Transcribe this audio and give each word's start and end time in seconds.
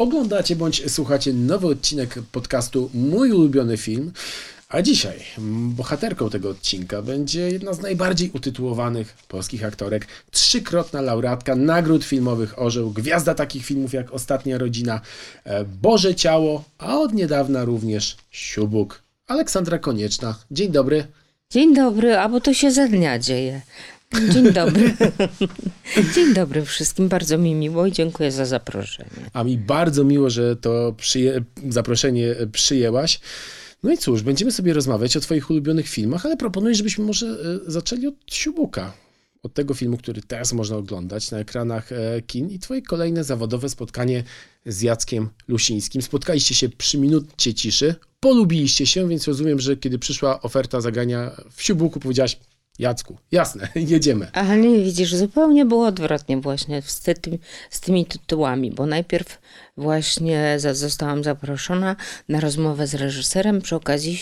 Oglądacie 0.00 0.56
bądź 0.56 0.92
słuchacie 0.92 1.32
nowy 1.32 1.66
odcinek 1.66 2.14
podcastu 2.32 2.90
Mój 2.94 3.32
ulubiony 3.32 3.76
film. 3.76 4.12
A 4.68 4.82
dzisiaj 4.82 5.20
bohaterką 5.68 6.30
tego 6.30 6.50
odcinka 6.50 7.02
będzie 7.02 7.40
jedna 7.40 7.72
z 7.72 7.80
najbardziej 7.80 8.30
utytułowanych 8.30 9.16
polskich 9.28 9.64
aktorek, 9.64 10.06
trzykrotna 10.30 11.00
laureatka 11.00 11.56
nagród 11.56 12.04
filmowych 12.04 12.58
Orzeł, 12.58 12.90
gwiazda 12.90 13.34
takich 13.34 13.64
filmów 13.64 13.92
jak 13.92 14.12
Ostatnia 14.12 14.58
Rodzina, 14.58 15.00
e, 15.44 15.64
Boże 15.64 16.14
Ciało, 16.14 16.64
a 16.78 16.98
od 16.98 17.14
niedawna 17.14 17.64
również 17.64 18.16
Siubuk. 18.30 19.02
Aleksandra 19.26 19.78
Konieczna. 19.78 20.38
Dzień 20.50 20.72
dobry. 20.72 21.06
Dzień 21.50 21.74
dobry, 21.74 22.18
a 22.18 22.28
bo 22.28 22.40
to 22.40 22.54
się 22.54 22.70
za 22.70 22.88
dnia 22.88 23.18
dzieje. 23.18 23.60
Dzień 24.14 24.52
dobry. 24.52 24.94
Dzień 26.14 26.34
dobry 26.34 26.64
wszystkim, 26.64 27.08
bardzo 27.08 27.38
mi 27.38 27.54
miło 27.54 27.86
i 27.86 27.92
dziękuję 27.92 28.32
za 28.32 28.46
zaproszenie. 28.46 29.30
A 29.32 29.44
mi 29.44 29.58
bardzo 29.58 30.04
miło, 30.04 30.30
że 30.30 30.56
to 30.56 30.94
przyje 30.96 31.44
zaproszenie 31.68 32.34
przyjęłaś. 32.52 33.20
No 33.82 33.92
i 33.92 33.98
cóż, 33.98 34.22
będziemy 34.22 34.52
sobie 34.52 34.72
rozmawiać 34.72 35.16
o 35.16 35.20
Twoich 35.20 35.50
ulubionych 35.50 35.88
filmach, 35.88 36.26
ale 36.26 36.36
proponuję, 36.36 36.74
żebyśmy 36.74 37.04
może 37.04 37.26
e, 37.26 37.70
zaczęli 37.70 38.06
od 38.06 38.14
Siubuka. 38.26 38.92
Od 39.42 39.54
tego 39.54 39.74
filmu, 39.74 39.96
który 39.96 40.22
teraz 40.22 40.52
można 40.52 40.76
oglądać 40.76 41.30
na 41.30 41.38
ekranach 41.38 41.92
e, 41.92 42.22
kin 42.22 42.50
i 42.50 42.58
Twoje 42.58 42.82
kolejne 42.82 43.24
zawodowe 43.24 43.68
spotkanie 43.68 44.24
z 44.66 44.82
Jackiem 44.82 45.28
Lusińskim. 45.48 46.02
Spotkaliście 46.02 46.54
się 46.54 46.68
przy 46.68 46.98
minucie 46.98 47.54
ciszy, 47.54 47.94
polubiliście 48.20 48.86
się, 48.86 49.08
więc 49.08 49.28
rozumiem, 49.28 49.60
że 49.60 49.76
kiedy 49.76 49.98
przyszła 49.98 50.42
oferta 50.42 50.80
zagrania 50.80 51.30
w 51.52 51.62
Siubuku, 51.62 52.00
powiedziałaś, 52.00 52.38
Jacku, 52.80 53.16
jasne, 53.32 53.68
jedziemy. 53.94 54.28
Ale 54.32 54.56
nie 54.56 54.84
widzisz, 54.84 55.14
zupełnie 55.14 55.64
było 55.64 55.86
odwrotnie 55.86 56.36
właśnie 56.36 56.82
z, 56.82 57.00
ty, 57.00 57.14
z 57.70 57.80
tymi 57.80 58.06
tytułami, 58.06 58.70
bo 58.70 58.86
najpierw 58.86 59.38
właśnie 59.76 60.54
za, 60.58 60.74
zostałam 60.74 61.24
zaproszona 61.24 61.96
na 62.28 62.40
rozmowę 62.40 62.86
z 62.86 62.94
reżyserem 62.94 63.60
przy 63.60 63.76
okazji 63.76 64.18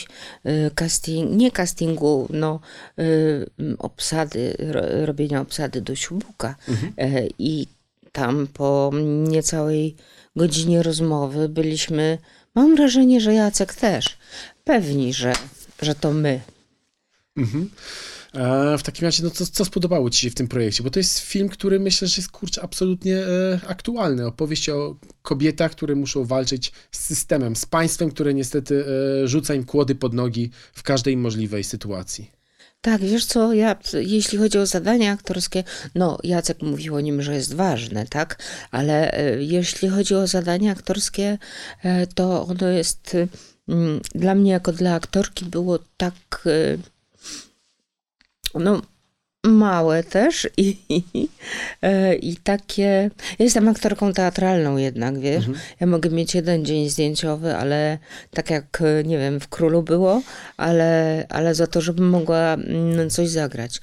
y, 0.47 0.70
casting, 0.74 1.30
nie 1.30 1.50
castingu, 1.50 2.28
no 2.30 2.60
y, 2.98 3.47
obsady, 3.78 4.56
ro, 4.58 4.82
robienia 5.06 5.41
obsady 5.41 5.80
do 5.80 5.94
Siubuka 5.94 6.54
mhm. 6.69 7.14
y, 7.16 7.28
i 7.38 7.66
tam 8.12 8.47
po 8.47 8.91
niecałej 9.28 9.97
godzinie 10.36 10.82
rozmowy 10.82 11.48
byliśmy, 11.48 12.19
mam 12.54 12.77
wrażenie, 12.77 13.20
że 13.20 13.34
Jacek 13.34 13.75
też, 13.75 14.19
pewni, 14.64 15.14
że, 15.14 15.32
że 15.82 15.94
to 15.94 16.12
my. 16.12 16.41
Mhm. 17.36 17.70
W 18.78 18.82
takim 18.82 19.04
razie, 19.04 19.24
no 19.24 19.30
co, 19.30 19.46
co 19.46 19.64
spodobało 19.64 20.10
Ci 20.10 20.20
się 20.20 20.30
w 20.30 20.34
tym 20.34 20.48
projekcie? 20.48 20.82
Bo 20.82 20.90
to 20.90 20.98
jest 20.98 21.18
film, 21.18 21.48
który 21.48 21.80
myślę, 21.80 22.08
że 22.08 22.14
jest 22.16 22.30
kurczę 22.30 22.62
absolutnie 22.62 23.16
e, 23.16 23.60
aktualny. 23.66 24.26
Opowieść 24.26 24.68
o 24.68 24.96
kobietach, 25.22 25.72
które 25.72 25.94
muszą 25.94 26.24
walczyć 26.24 26.72
z 26.90 27.04
systemem, 27.04 27.56
z 27.56 27.66
państwem, 27.66 28.10
które 28.10 28.34
niestety 28.34 28.84
e, 29.24 29.28
rzuca 29.28 29.54
im 29.54 29.64
kłody 29.64 29.94
pod 29.94 30.14
nogi 30.14 30.50
w 30.72 30.82
każdej 30.82 31.16
możliwej 31.16 31.64
sytuacji. 31.64 32.30
Tak, 32.80 33.00
wiesz 33.00 33.24
co, 33.24 33.52
ja, 33.52 33.76
jeśli 33.92 34.38
chodzi 34.38 34.58
o 34.58 34.66
zadania 34.66 35.12
aktorskie, 35.12 35.64
no 35.94 36.18
Jacek 36.24 36.62
mówił 36.62 36.94
o 36.94 37.00
nim, 37.00 37.22
że 37.22 37.34
jest 37.34 37.54
ważne, 37.54 38.06
tak, 38.06 38.42
ale 38.70 39.12
e, 39.12 39.42
jeśli 39.42 39.88
chodzi 39.88 40.14
o 40.14 40.26
zadania 40.26 40.72
aktorskie, 40.72 41.38
e, 41.82 42.06
to 42.06 42.46
ono 42.46 42.68
jest 42.68 43.16
mm, 43.68 44.00
dla 44.14 44.34
mnie 44.34 44.50
jako 44.50 44.72
dla 44.72 44.94
aktorki 44.94 45.44
było 45.44 45.78
tak 45.96 46.14
e, 46.46 46.78
no, 48.54 48.82
małe 49.46 50.04
też 50.04 50.48
i, 50.56 50.78
i, 50.88 51.28
e, 51.82 52.14
i, 52.14 52.36
takie. 52.36 53.10
Ja 53.38 53.44
jestem 53.44 53.68
aktorką 53.68 54.12
teatralną 54.12 54.77
jednak, 54.77 55.18
wiesz. 55.18 55.46
Mhm. 55.46 55.58
Ja 55.80 55.86
mogę 55.86 56.10
mieć 56.10 56.34
jeden 56.34 56.64
dzień 56.64 56.88
zdjęciowy, 56.88 57.56
ale 57.56 57.98
tak 58.30 58.50
jak, 58.50 58.82
nie 59.04 59.19
wiem, 59.19 59.41
w 59.41 59.48
Królu 59.48 59.82
było, 59.82 60.22
ale, 60.56 61.26
ale 61.28 61.54
za 61.54 61.66
to, 61.66 61.80
żebym 61.80 62.08
mogła 62.08 62.54
mm, 62.54 63.10
coś 63.10 63.28
zagrać. 63.28 63.81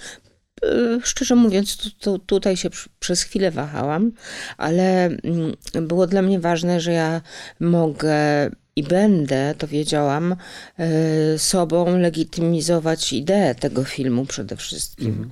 E, 0.64 1.00
szczerze 1.04 1.36
mówiąc, 1.36 1.78
tu, 1.78 1.90
tu, 1.92 2.20
tutaj 2.20 2.58
się 2.58 2.70
przez 3.00 3.24
chwilę 3.24 3.52
wahałam, 3.52 4.12
ale 4.58 5.06
mm, 5.06 5.54
było 5.88 6.08
dla 6.08 6.22
mnie 6.22 6.40
ważne, 6.40 6.80
że 6.80 6.92
ja 6.92 7.22
mogę 7.60 8.50
i 8.76 8.84
będę, 8.84 9.56
to 9.58 9.68
wiedziałam, 9.68 10.36
e, 10.80 11.40
sobą 11.40 11.98
legitymizować 11.98 13.14
ideę 13.14 13.56
tego 13.56 13.84
filmu 13.84 14.26
przede 14.26 14.56
wszystkim. 14.56 15.08
Mhm. 15.08 15.32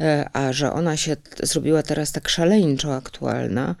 E, 0.00 0.28
a 0.32 0.52
że 0.52 0.72
ona 0.72 0.96
się 0.96 1.16
zrobiła 1.42 1.82
teraz 1.82 2.12
tak 2.12 2.28
szaleńczo 2.28 2.94
aktualna 2.94 3.74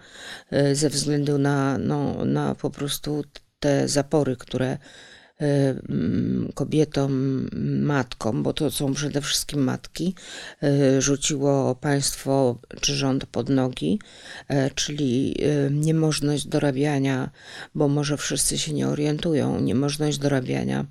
e, 0.50 0.74
ze 0.74 0.90
względu 0.90 1.38
na, 1.38 1.78
no, 1.78 2.24
na 2.24 2.54
po 2.54 2.70
prostu 2.70 3.24
te 3.60 3.88
zapory, 3.88 4.36
które 4.36 4.78
kobietom, 6.54 7.46
matkom, 7.80 8.42
bo 8.42 8.52
to 8.52 8.70
są 8.70 8.94
przede 8.94 9.20
wszystkim 9.20 9.64
matki, 9.64 10.14
y, 10.62 11.02
rzuciło 11.02 11.74
państwo 11.74 12.58
czy 12.80 12.94
rząd 12.94 13.26
pod 13.26 13.48
nogi, 13.48 13.98
y, 14.50 14.70
czyli 14.74 15.36
niemożność 15.70 16.46
dorabiania, 16.46 17.30
bo 17.74 17.88
może 17.88 18.16
wszyscy 18.16 18.58
się 18.58 18.72
nie 18.72 18.88
orientują, 18.88 19.60
niemożność 19.60 20.18
dorabiania 20.18 20.86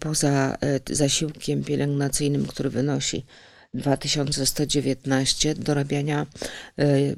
poza 0.00 0.56
zasiłkiem 0.90 1.64
pielęgnacyjnym, 1.64 2.46
który 2.46 2.70
wynosi 2.70 3.24
2119 3.74 5.54
dorabiania 5.54 6.26
y, 6.78 7.16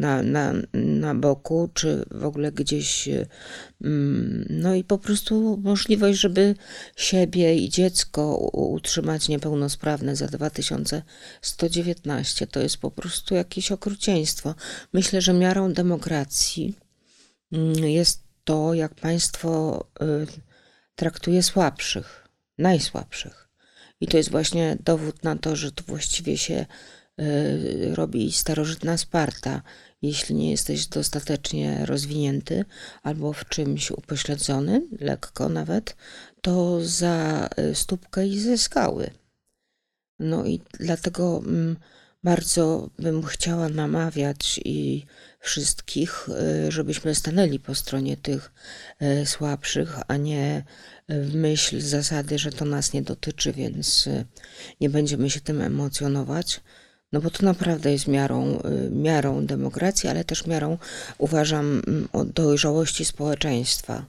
na, 0.00 0.22
na, 0.22 0.52
na 0.74 1.14
boku, 1.14 1.70
czy 1.74 2.04
w 2.10 2.24
ogóle 2.24 2.52
gdzieś, 2.52 3.08
y, 3.08 3.26
mm, 3.84 4.46
no 4.50 4.74
i 4.74 4.84
po 4.84 4.98
prostu 4.98 5.60
możliwość, 5.64 6.20
żeby 6.20 6.54
siebie 6.96 7.56
i 7.56 7.68
dziecko 7.68 8.36
utrzymać 8.52 9.28
niepełnosprawne 9.28 10.16
za 10.16 10.26
2119. 10.26 12.46
To 12.46 12.60
jest 12.60 12.76
po 12.76 12.90
prostu 12.90 13.34
jakieś 13.34 13.72
okrucieństwo. 13.72 14.54
Myślę, 14.92 15.20
że 15.20 15.32
miarą 15.32 15.72
demokracji 15.72 16.74
mm, 17.52 17.74
jest 17.74 18.22
to, 18.44 18.74
jak 18.74 18.94
państwo 18.94 19.84
y, 20.02 20.26
traktuje 20.94 21.42
słabszych, 21.42 22.28
najsłabszych. 22.58 23.47
I 24.00 24.06
to 24.06 24.16
jest 24.16 24.30
właśnie 24.30 24.76
dowód 24.84 25.24
na 25.24 25.36
to, 25.36 25.56
że 25.56 25.72
tu 25.72 25.84
właściwie 25.86 26.38
się 26.38 26.66
y, 27.20 27.94
robi 27.94 28.32
starożytna 28.32 28.96
Sparta. 28.96 29.62
Jeśli 30.02 30.34
nie 30.34 30.50
jesteś 30.50 30.86
dostatecznie 30.86 31.86
rozwinięty 31.86 32.64
albo 33.02 33.32
w 33.32 33.48
czymś 33.48 33.90
upośledzony, 33.90 34.82
lekko 35.00 35.48
nawet, 35.48 35.96
to 36.42 36.78
za 36.82 37.48
y, 37.58 37.74
stópkę 37.74 38.26
i 38.26 38.40
ze 38.40 38.58
skały. 38.58 39.10
No 40.18 40.44
i 40.44 40.60
dlatego 40.80 41.42
mm, 41.46 41.76
bardzo 42.24 42.90
bym 42.98 43.22
chciała 43.22 43.68
namawiać 43.68 44.60
i 44.64 45.04
wszystkich, 45.38 46.28
y, 46.66 46.72
żebyśmy 46.72 47.14
stanęli 47.14 47.60
po 47.60 47.74
stronie 47.74 48.16
tych 48.16 48.52
słabszych, 49.24 49.98
a 50.08 50.16
nie 50.16 50.64
w 51.08 51.34
myśl 51.34 51.80
zasady, 51.80 52.38
że 52.38 52.52
to 52.52 52.64
nas 52.64 52.92
nie 52.92 53.02
dotyczy, 53.02 53.52
więc 53.52 54.06
y, 54.06 54.24
nie 54.80 54.90
będziemy 54.90 55.30
się 55.30 55.40
tym 55.40 55.60
emocjonować. 55.60 56.60
No 57.12 57.20
bo 57.20 57.30
to 57.30 57.44
naprawdę 57.44 57.92
jest 57.92 58.08
miarą, 58.08 58.60
y, 58.60 58.90
miarą 58.90 59.46
demokracji, 59.46 60.08
ale 60.08 60.24
też 60.24 60.46
miarą, 60.46 60.78
uważam, 61.18 61.82
mm, 61.86 62.08
dojrzałości 62.34 63.04
społeczeństwa. 63.04 64.06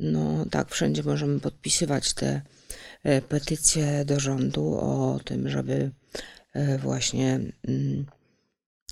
No 0.00 0.44
tak, 0.50 0.70
wszędzie 0.70 1.02
możemy 1.02 1.40
podpisywać 1.40 2.14
te 2.14 2.42
petycje 3.28 4.04
do 4.04 4.20
rządu 4.20 4.78
o 4.78 5.20
tym, 5.24 5.48
żeby 5.48 5.90
właśnie 6.78 7.40
mm, 7.68 8.06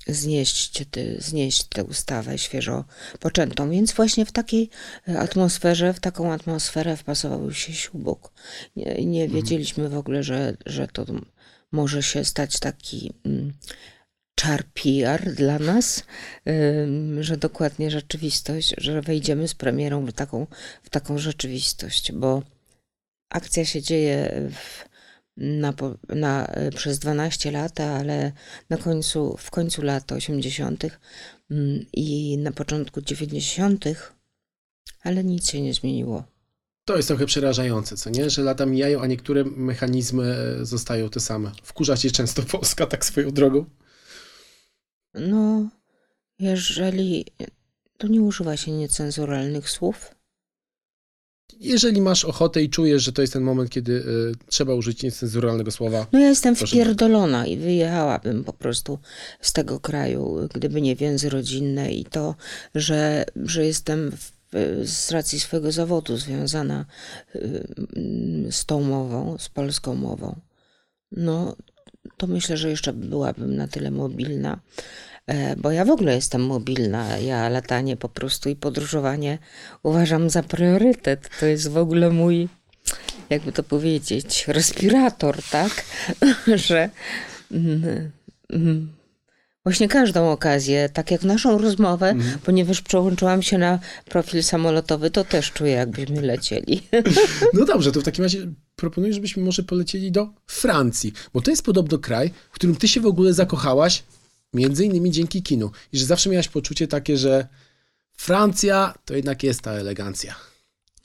znieść, 0.07 0.85
znieść 1.19 1.65
tę 1.65 1.85
ustawę 1.85 2.39
świeżo 2.39 2.85
poczętą. 3.21 3.71
Więc 3.71 3.93
właśnie 3.93 4.27
w 4.27 4.33
takiej 4.33 4.71
e, 5.09 5.19
atmosferze, 5.19 5.93
w 5.93 6.01
taką 6.01 6.33
atmosferę 6.33 6.97
wpasował 6.97 7.53
się 7.53 7.73
Siubuk. 7.73 8.33
Nie, 8.77 8.85
nie 8.85 9.25
mhm. 9.25 9.43
wiedzieliśmy 9.43 9.89
w 9.89 9.97
ogóle, 9.97 10.23
że, 10.23 10.57
że 10.67 10.89
to 10.89 11.05
może 11.73 12.03
się 12.03 12.25
stać 12.25 12.59
taki 12.59 13.13
mm, 13.25 13.53
czar 14.35 14.65
PR 14.65 15.35
dla 15.35 15.59
nas, 15.59 16.05
że 17.21 17.37
dokładnie 17.37 17.91
rzeczywistość, 17.91 18.75
że 18.79 19.03
wejdziemy 19.03 19.49
z 19.49 19.55
premierą 19.55 20.07
w 20.07 20.13
taką, 20.13 20.47
w 20.83 20.91
taką 20.91 21.19
rzeczywistość, 21.19 22.13
bo 22.13 22.43
akcja 23.31 23.65
się 23.65 23.83
dzieje 23.83 24.33
w 24.51 24.90
na, 25.41 25.75
na, 26.09 26.47
e, 26.47 26.71
przez 26.71 26.99
12 26.99 27.51
lat, 27.51 27.81
ale 27.81 28.33
na 28.71 28.77
końcu, 28.77 29.37
w 29.39 29.51
końcu 29.51 29.83
lat 29.83 30.13
80. 30.13 30.85
Mm, 31.51 31.87
i 31.93 32.39
na 32.39 32.53
początku 32.53 33.01
90., 33.01 33.85
ale 35.03 35.25
nic 35.25 35.51
się 35.51 35.63
nie 35.63 35.75
zmieniło. 35.75 36.25
To 36.85 36.97
jest 36.97 37.09
trochę 37.09 37.27
przerażające, 37.27 37.97
co 37.97 38.11
nie? 38.11 38.31
Że 38.31 38.43
lata 38.43 38.67
mijają, 38.67 39.01
a 39.01 39.07
niektóre 39.07 39.45
mechanizmy 39.45 40.25
e, 40.25 40.65
zostają 40.67 41.11
te 41.11 41.21
same. 41.21 41.53
Wkurza 41.63 41.97
się 41.97 42.11
często 42.11 42.43
Polska 42.43 42.87
tak 42.87 43.05
swoją 43.05 43.31
drogą? 43.31 43.65
No, 45.15 45.69
Jeżeli 46.39 47.27
to 47.99 48.07
nie 48.07 48.23
używa 48.23 48.57
się 48.57 48.73
niecenzuralnych 48.73 49.71
słów. 49.71 50.15
Jeżeli 51.61 52.01
masz 52.01 52.25
ochotę 52.25 52.63
i 52.63 52.71
czujesz, 52.71 53.03
że 53.03 53.13
to 53.13 53.23
jest 53.23 53.33
ten 53.33 53.43
moment, 53.43 53.71
kiedy 53.71 53.93
y, 53.93 54.05
trzeba 54.49 54.75
użyć 54.75 55.03
niecenzuralnego 55.03 55.71
słowa. 55.71 56.07
No 56.13 56.19
ja 56.19 56.29
jestem 56.29 56.57
Proszę 56.57 56.71
wpierdolona 56.71 57.47
i 57.47 57.57
wyjechałabym 57.57 58.45
po 58.45 58.53
prostu 58.53 58.99
z 59.41 59.53
tego 59.53 59.81
kraju, 59.81 60.49
gdyby 60.55 60.81
nie 60.81 60.97
więzy 60.97 61.31
rodzinne 61.31 61.93
i 61.93 62.05
to, 62.05 62.35
że, 62.75 63.25
że 63.37 63.67
jestem 63.67 64.11
w, 64.11 64.33
z 64.85 65.11
racji 65.11 65.41
swojego 65.41 65.73
zawodu 65.73 66.17
związana 66.17 66.87
y, 67.35 68.49
z 68.51 68.67
tą 68.67 68.81
mową, 68.81 69.39
z 69.39 69.49
polską 69.49 69.95
mową. 69.95 70.41
No, 71.13 71.57
to 72.17 72.27
myślę, 72.27 72.57
że 72.57 72.71
jeszcze 72.71 72.93
byłabym 72.93 73.57
na 73.57 73.69
tyle 73.69 73.91
mobilna, 73.91 74.61
bo 75.57 75.71
ja 75.71 75.85
w 75.85 75.91
ogóle 75.91 76.15
jestem 76.15 76.43
mobilna. 76.43 77.19
Ja 77.19 77.49
latanie 77.49 77.97
po 77.97 78.09
prostu 78.09 78.49
i 78.49 78.57
podróżowanie 78.57 79.39
uważam 79.83 80.31
za 80.31 80.43
priorytet. 80.43 81.31
To 81.41 81.47
jest 81.47 81.69
w 81.69 81.77
ogóle 81.77 82.11
mój, 82.11 82.49
jakby 83.31 83.53
to 83.53 83.63
powiedzieć, 83.63 84.45
respirator, 84.49 85.39
tak? 85.51 85.85
Że 86.67 86.91
mm, 87.51 88.11
mm, 88.51 88.93
właśnie 89.65 89.89
każdą 89.89 90.31
okazję, 90.31 90.89
tak 90.89 91.11
jak 91.11 91.23
naszą 91.23 91.59
rozmowę, 91.59 92.15
ponieważ 92.45 92.81
przełączyłam 92.81 93.43
się 93.43 93.59
na 93.59 93.79
profil 94.05 94.43
samolotowy, 94.43 95.11
to 95.11 95.25
też 95.25 95.53
czuję, 95.53 95.73
jakbyśmy 95.73 96.23
lecieli. 96.23 96.83
No 97.55 97.65
dobrze, 97.65 97.93
to 97.93 98.01
w 98.01 98.05
takim 98.05 98.25
razie 98.25 98.47
proponuję, 98.77 99.13
żebyśmy 99.15 99.43
może 99.43 99.63
polecieli 99.63 100.13
do 100.13 100.29
Francji, 100.47 101.13
bo 101.35 101.41
to 101.41 101.51
jest 101.51 101.65
podobno 101.65 101.99
kraj, 101.99 102.31
w 102.51 102.55
którym 102.55 102.77
ty 102.77 102.89
się 102.89 103.01
w 103.01 103.07
ogóle 103.07 103.33
zakochałaś, 103.35 104.03
między 104.55 104.85
innymi 104.85 105.11
dzięki 105.11 105.43
kinu. 105.43 105.71
I 105.93 105.99
że 105.99 106.05
zawsze 106.07 106.31
miałaś 106.31 106.49
poczucie 106.49 106.89
takie, 106.89 107.17
że 107.17 107.49
Francja 108.17 108.95
to 109.05 109.15
jednak 109.15 109.43
jest 109.43 109.61
ta 109.63 109.73
elegancja. 109.73 110.35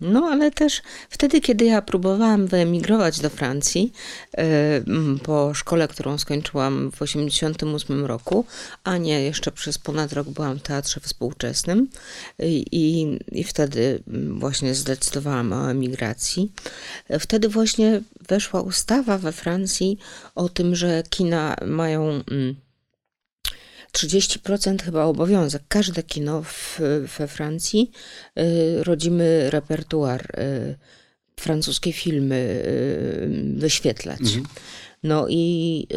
No, 0.02 0.26
ale 0.32 0.52
też 0.52 0.82
wtedy, 1.10 1.42
kiedy 1.42 1.66
ja 1.66 1.82
próbowałam 1.82 2.48
wyemigrować 2.48 3.20
do 3.20 3.30
Francji 3.30 3.94
e, 4.38 4.46
po 5.24 5.54
szkole, 5.54 5.88
którą 5.88 6.18
skończyłam 6.18 6.90
w 6.92 7.00
1988 7.00 8.06
roku, 8.06 8.46
a 8.84 8.98
nie 8.98 9.22
jeszcze 9.22 9.52
przez 9.52 9.78
ponad 9.78 10.14
rok 10.14 10.30
byłam 10.30 10.60
w 10.60 10.62
teatrze 10.62 11.00
współczesnym 11.00 11.88
i, 12.40 12.66
i, 13.32 13.44
wtedy 13.44 14.04
właśnie 14.30 14.76
zdecydowałam 14.76 15.54
o 15.54 15.72
emigracji. 15.72 16.52
E, 17.10 17.20
Wtedy 17.20 17.50
właśnie 17.50 18.02
weszła 18.28 18.62
ustawa 18.62 19.18
we 19.18 19.32
Francji 19.32 19.98
o 20.36 20.50
tym, 20.50 20.76
że 20.76 21.04
kina 21.10 21.56
mają. 21.66 22.04
mm, 22.32 22.65
30% 23.96 24.82
chyba 24.84 25.04
obowiązek. 25.04 25.64
Każde 25.68 26.04
kino 26.04 26.44
w, 26.44 26.80
we 27.18 27.28
Francji 27.28 27.92
y, 28.40 28.84
rodzimy 28.84 29.50
repertuar, 29.50 30.40
y, 30.40 30.76
francuskie 31.36 31.94
filmy 31.94 32.36
y, 32.36 33.54
wyświetlać. 33.58 34.22
No 35.04 35.26
i 35.30 35.88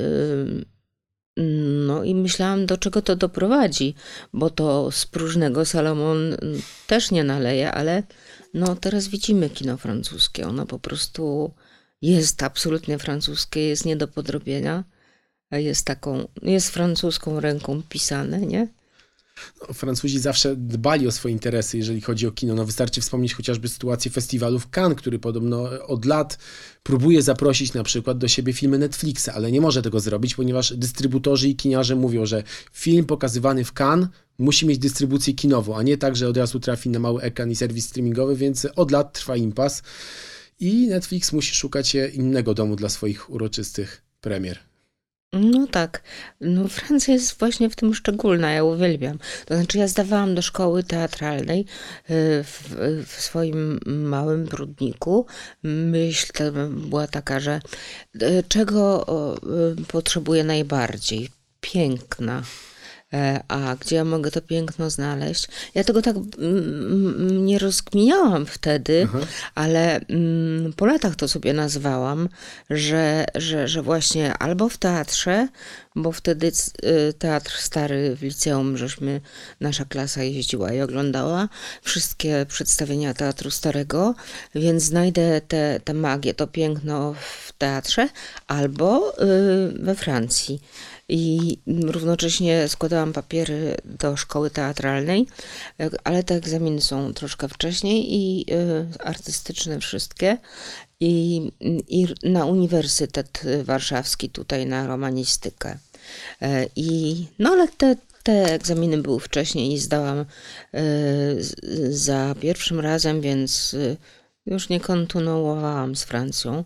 no 1.86 2.04
i 2.04 2.14
myślałam, 2.14 2.66
do 2.66 2.76
czego 2.76 3.02
to 3.02 3.16
doprowadzi, 3.16 3.94
bo 4.32 4.50
to 4.50 4.90
z 4.90 5.06
próżnego 5.06 5.64
Salomon 5.64 6.36
też 6.86 7.10
nie 7.10 7.24
naleje, 7.24 7.72
ale 7.72 8.02
no 8.54 8.76
teraz 8.76 9.08
widzimy 9.08 9.50
kino 9.50 9.76
francuskie. 9.76 10.46
Ono 10.46 10.66
po 10.66 10.78
prostu 10.78 11.54
jest 12.02 12.42
absolutnie 12.42 12.98
francuskie, 12.98 13.60
jest 13.60 13.84
nie 13.84 13.96
do 13.96 14.08
podrobienia, 14.08 14.84
jest 15.56 15.84
taką, 15.84 16.28
jest 16.42 16.70
francuską 16.70 17.40
ręką 17.40 17.82
pisane, 17.88 18.40
nie? 18.40 18.68
No, 19.60 19.74
Francuzi 19.74 20.18
zawsze 20.18 20.56
dbali 20.56 21.06
o 21.06 21.12
swoje 21.12 21.32
interesy, 21.32 21.78
jeżeli 21.78 22.00
chodzi 22.00 22.26
o 22.26 22.32
kino. 22.32 22.54
No, 22.54 22.64
wystarczy 22.64 23.00
wspomnieć 23.00 23.34
chociażby 23.34 23.68
sytuację 23.68 24.10
festiwalu 24.10 24.58
w 24.58 24.68
Cannes, 24.70 24.98
który 24.98 25.18
podobno 25.18 25.86
od 25.86 26.04
lat 26.04 26.38
próbuje 26.82 27.22
zaprosić 27.22 27.72
na 27.72 27.82
przykład 27.82 28.18
do 28.18 28.28
siebie 28.28 28.52
filmy 28.52 28.78
Netflixa, 28.78 29.28
ale 29.28 29.52
nie 29.52 29.60
może 29.60 29.82
tego 29.82 30.00
zrobić, 30.00 30.34
ponieważ 30.34 30.72
dystrybutorzy 30.76 31.48
i 31.48 31.56
kiniarze 31.56 31.96
mówią, 31.96 32.26
że 32.26 32.42
film 32.72 33.06
pokazywany 33.06 33.64
w 33.64 33.72
Cannes 33.80 34.08
musi 34.38 34.66
mieć 34.66 34.78
dystrybucję 34.78 35.34
kinową, 35.34 35.76
a 35.76 35.82
nie 35.82 35.98
tak, 35.98 36.16
że 36.16 36.28
od 36.28 36.36
razu 36.36 36.60
trafi 36.60 36.90
na 36.90 36.98
mały 36.98 37.22
ekran 37.22 37.50
i 37.50 37.56
serwis 37.56 37.86
streamingowy, 37.86 38.36
więc 38.36 38.66
od 38.76 38.90
lat 38.90 39.12
trwa 39.12 39.36
impas 39.36 39.82
i 40.60 40.86
Netflix 40.86 41.32
musi 41.32 41.54
szukać 41.54 41.96
innego 42.12 42.54
domu 42.54 42.76
dla 42.76 42.88
swoich 42.88 43.30
uroczystych 43.30 44.02
premier. 44.20 44.67
No 45.32 45.66
tak. 45.66 46.02
No 46.40 46.68
Francja 46.68 47.14
jest 47.14 47.38
właśnie 47.38 47.70
w 47.70 47.76
tym 47.76 47.94
szczególna, 47.94 48.52
ja 48.52 48.64
uwielbiam. 48.64 49.18
To 49.46 49.56
znaczy 49.56 49.78
ja 49.78 49.88
zdawałam 49.88 50.34
do 50.34 50.42
szkoły 50.42 50.82
teatralnej 50.82 51.60
y, 51.60 51.64
w, 52.44 52.74
w 53.06 53.20
swoim 53.20 53.80
małym 53.86 54.44
brudniku. 54.44 55.26
Myśl 55.62 56.32
była 56.70 57.06
taka, 57.06 57.40
że 57.40 57.60
y, 58.22 58.44
czego 58.48 59.06
y, 59.80 59.84
potrzebuję 59.84 60.44
najbardziej? 60.44 61.28
Piękna. 61.60 62.42
E, 63.12 63.40
A 63.48 63.76
gdzie 63.80 63.96
ja 63.96 64.04
mogę 64.04 64.30
to 64.30 64.40
piękno 64.40 64.90
znaleźć? 64.90 65.48
Ja 65.74 65.84
tego 65.84 66.02
tak 66.02 66.16
mm, 66.16 66.28
mm, 66.38 67.46
nie 67.46 67.58
rozkminiałam 67.58 68.46
wtedy, 68.46 69.08
ale 69.54 70.00
mm, 70.00 70.72
po 70.72 70.86
latach 70.86 71.16
to 71.16 71.28
sobie 71.28 71.52
nazwałam, 71.52 72.28
że, 72.70 73.24
że, 73.34 73.68
że 73.68 73.82
właśnie 73.82 74.34
albo 74.38 74.68
w 74.68 74.78
teatrze, 74.78 75.48
bo 76.02 76.12
wtedy 76.12 76.52
y, 76.84 77.12
teatr 77.18 77.52
stary 77.58 78.16
w 78.16 78.22
liceum, 78.22 78.76
żeśmy, 78.76 79.20
nasza 79.60 79.84
klasa 79.84 80.22
jeździła 80.22 80.72
i 80.72 80.80
oglądała 80.80 81.48
wszystkie 81.82 82.46
przedstawienia 82.48 83.14
teatru 83.14 83.50
starego, 83.50 84.14
więc 84.54 84.82
znajdę 84.82 85.40
tę 85.48 85.68
te, 85.84 85.94
magię, 85.94 86.34
to 86.34 86.46
piękno 86.46 87.14
w 87.14 87.52
teatrze 87.52 88.08
albo 88.46 89.14
y, 89.22 89.82
we 89.82 89.94
Francji. 89.94 90.60
I 91.08 91.58
równocześnie 91.66 92.68
składałam 92.68 93.12
papiery 93.12 93.76
do 93.84 94.16
szkoły 94.16 94.50
teatralnej, 94.50 95.26
e, 95.80 95.90
ale 96.04 96.22
te 96.22 96.34
egzaminy 96.34 96.80
są 96.80 97.14
troszkę 97.14 97.48
wcześniej 97.48 98.14
i 98.14 98.46
y, 98.52 98.86
artystyczne 98.98 99.80
wszystkie. 99.80 100.38
I, 101.00 101.42
I 101.88 102.06
na 102.22 102.46
Uniwersytet 102.46 103.42
Warszawski, 103.64 104.30
tutaj 104.30 104.66
na 104.66 104.86
romanistykę. 104.86 105.78
E, 106.42 106.66
I 106.76 107.26
no 107.38 107.50
ale 107.50 107.68
te, 107.68 107.96
te 108.22 108.54
egzaminy 108.54 108.98
były 108.98 109.20
wcześniej 109.20 109.72
i 109.72 109.78
zdałam 109.78 110.18
e, 110.18 110.24
za 111.90 112.34
pierwszym 112.40 112.80
razem, 112.80 113.20
więc 113.20 113.74
y, 113.74 113.96
już 114.46 114.68
nie 114.68 114.80
kontynuowałam 114.80 115.96
z 115.96 116.04
Francją, 116.04 116.64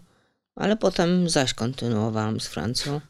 ale 0.57 0.77
potem 0.77 1.29
zaś 1.29 1.55
kontynuowałam 1.55 2.41
z 2.41 2.47
Francją, 2.47 3.01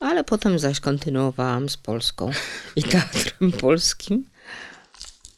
ale 0.00 0.24
potem 0.24 0.58
zaś 0.58 0.80
kontynuowałam 0.80 1.68
z 1.68 1.76
Polską 1.76 2.30
i 2.76 2.82
teatrem 2.82 3.52
polskim. 3.52 4.24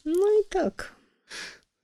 No 0.05 0.27
i 0.43 0.49
tak. 0.49 0.95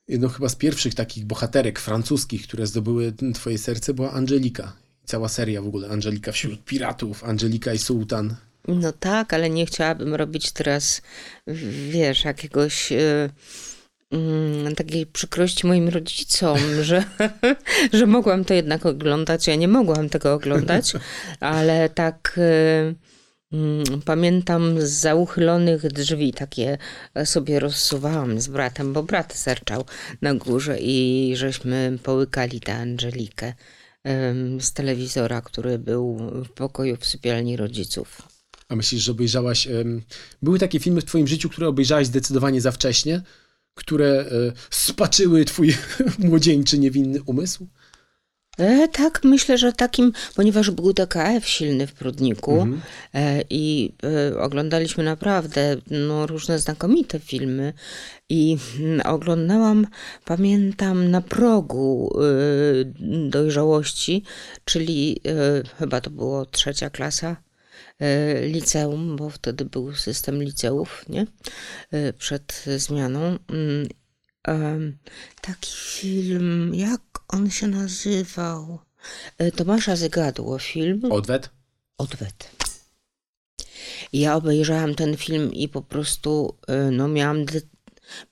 Jedną 0.09 0.29
chyba 0.29 0.49
z 0.49 0.57
pierwszych 0.57 0.95
takich 0.95 1.25
bohaterek 1.25 1.81
francuskich, 1.81 2.43
które 2.43 2.67
zdobyły 2.67 3.13
twoje 3.35 3.59
serce, 3.59 3.95
była 3.95 4.13
Angelika. 4.13 4.73
Cała 5.05 5.29
seria 5.29 5.63
w 5.63 5.67
ogóle. 5.67 5.89
Angelika 5.89 6.33
wśród 6.33 6.65
piratów, 6.65 7.25
Angelika 7.25 7.75
i 7.75 7.79
Sułtan. 7.79 8.37
No 8.69 8.93
tak, 8.93 9.35
ale 9.35 9.51
nie 9.51 9.67
chciałabym 9.67 10.15
robić 10.15 10.53
teraz, 10.53 11.03
wiesz, 11.91 12.25
jakiegoś 12.25 12.93
y, 12.93 13.31
mm, 14.11 14.75
takiej 14.75 15.07
przykrości 15.07 15.67
moim 15.67 15.89
rodzicom, 15.89 16.59
że, 16.83 17.05
że 17.93 18.07
mogłam 18.07 18.45
to 18.45 18.55
jednak 18.55 18.87
oglądać. 18.87 19.47
Ja 19.47 19.55
nie 19.55 19.69
mogłam 19.69 20.09
tego 20.09 20.35
oglądać, 20.35 20.93
ale 21.41 21.89
tak 21.89 22.39
y, 22.39 22.95
mm, 23.53 24.03
pamiętam 24.05 24.81
z 24.81 24.91
zauchylonych 24.91 25.87
drzwi 25.87 26.33
takie 26.33 26.79
sobie 27.25 27.61
rozsuwałam 27.61 28.41
z 28.41 28.49
bratem, 28.49 28.93
bo 28.93 29.03
brat 29.03 29.35
serczał 29.35 29.85
na 30.23 30.35
górze 30.35 30.79
i 30.81 31.33
żeśmy 31.37 31.99
połykali 32.03 32.61
tę 32.61 32.75
Angelikę 32.75 33.53
z 34.61 34.73
telewizora, 34.73 35.41
który 35.41 35.79
był 35.79 36.19
w 36.45 36.49
pokoju 36.49 36.97
w 36.97 37.07
sypialni 37.07 37.57
rodziców. 37.57 38.36
A 38.69 38.77
myślisz, 38.77 39.03
że 39.03 39.13
obejrzałaś. 39.13 39.69
były 40.43 40.59
takie 40.59 40.81
filmy 40.81 41.01
w 41.01 41.05
Twoim 41.05 41.27
życiu, 41.27 41.49
które 41.49 41.69
obejrzałaś 41.69 42.07
zdecydowanie 42.07 42.61
za 42.61 42.73
wcześnie, 42.73 43.23
które 43.75 44.07
e, 44.07 44.27
spaczyły 44.71 45.45
Twój 45.45 45.75
młodzieńczy, 46.19 46.79
niewinny 46.79 47.23
umysł? 47.23 47.67
E, 48.59 48.89
tak, 48.89 49.21
myślę, 49.25 49.59
że 49.59 49.73
takim, 49.73 50.13
ponieważ 50.35 50.71
był 50.71 50.93
DKF 50.93 51.49
silny 51.49 51.87
w 51.87 51.93
Prudniku 51.93 52.53
Mhm. 52.53 52.81
e, 53.15 53.43
i 53.51 53.93
e, 54.33 54.41
oglądaliśmy 54.41 55.05
naprawdę 55.05 55.77
no, 55.91 56.27
różne 56.27 56.59
znakomite 56.59 57.21
filmy 57.21 57.73
i 58.29 58.57
mm, 58.81 59.01
oglądałam, 59.07 59.87
pamiętam, 60.25 61.11
na 61.11 61.21
progu 61.21 62.19
e, 62.21 63.31
dojrzałości, 63.31 64.23
czyli 64.65 65.21
e, 65.27 65.63
chyba 65.79 66.01
to 66.01 66.11
było 66.11 66.47
trzecia 66.47 66.91
klasa 66.91 67.37
liceum, 68.43 69.17
bo 69.17 69.31
wtedy 69.31 69.65
był 69.65 69.95
system 69.95 70.43
liceów, 70.43 71.05
nie? 71.09 71.27
E, 71.91 72.13
przed 72.13 72.65
zmianą. 72.77 73.39
Mm, 73.49 73.89
Taki 75.41 75.73
film, 75.73 76.75
jak 76.75 77.01
on 77.29 77.51
się 77.51 77.67
nazywał? 77.67 78.79
E, 79.39 79.53
Tomasza 79.53 79.97
Zygadło 79.97 80.59
film. 80.59 81.13
Odwet? 81.13 81.51
Odwet. 81.99 82.51
Ja 84.13 84.37
obejrzałam 84.37 84.95
ten 84.95 85.17
film 85.17 85.53
i 85.53 85.69
po 85.69 85.83
prostu, 85.83 86.55
no 86.93 87.09
miałam, 87.09 87.45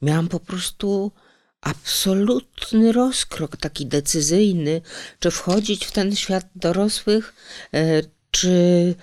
miałam 0.02 0.28
po 0.28 0.40
prostu 0.40 1.12
absolutny 1.60 2.92
rozkrok, 2.92 3.56
taki 3.56 3.86
decyzyjny, 3.86 4.80
czy 5.18 5.30
wchodzić 5.30 5.86
w 5.86 5.92
ten 5.92 6.16
świat 6.16 6.46
dorosłych, 6.54 7.34
e, 7.74 8.02
czy, 8.30 8.94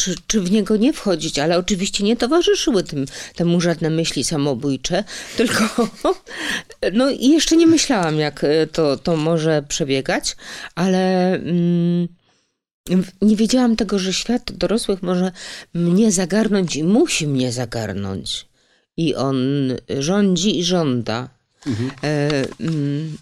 czy, 0.00 0.14
czy 0.26 0.40
w 0.40 0.50
niego 0.50 0.76
nie 0.76 0.92
wchodzić, 0.92 1.38
ale 1.38 1.58
oczywiście 1.58 2.04
nie 2.04 2.16
towarzyszyły 2.16 2.82
tym, 2.82 3.06
temu 3.34 3.60
żadne 3.60 3.90
myśli 3.90 4.24
samobójcze, 4.24 5.04
tylko 5.36 5.88
no 6.92 7.10
i 7.10 7.28
jeszcze 7.28 7.56
nie 7.56 7.66
myślałam, 7.66 8.16
jak 8.18 8.44
e, 8.44 8.66
to, 8.66 8.96
to 8.96 9.16
może 9.16 9.62
przebiegać, 9.68 10.36
ale... 10.74 11.34
Mm, 11.34 12.08
nie 13.22 13.36
wiedziałam 13.36 13.76
tego, 13.76 13.98
że 13.98 14.12
świat 14.12 14.52
dorosłych 14.52 15.02
może 15.02 15.32
mnie 15.74 16.12
zagarnąć 16.12 16.76
i 16.76 16.84
musi 16.84 17.26
mnie 17.26 17.52
zagarnąć. 17.52 18.46
I 18.96 19.14
on 19.14 19.36
rządzi 19.98 20.58
i 20.58 20.64
żąda. 20.64 21.28
E, 22.02 22.30
mm, 22.60 23.16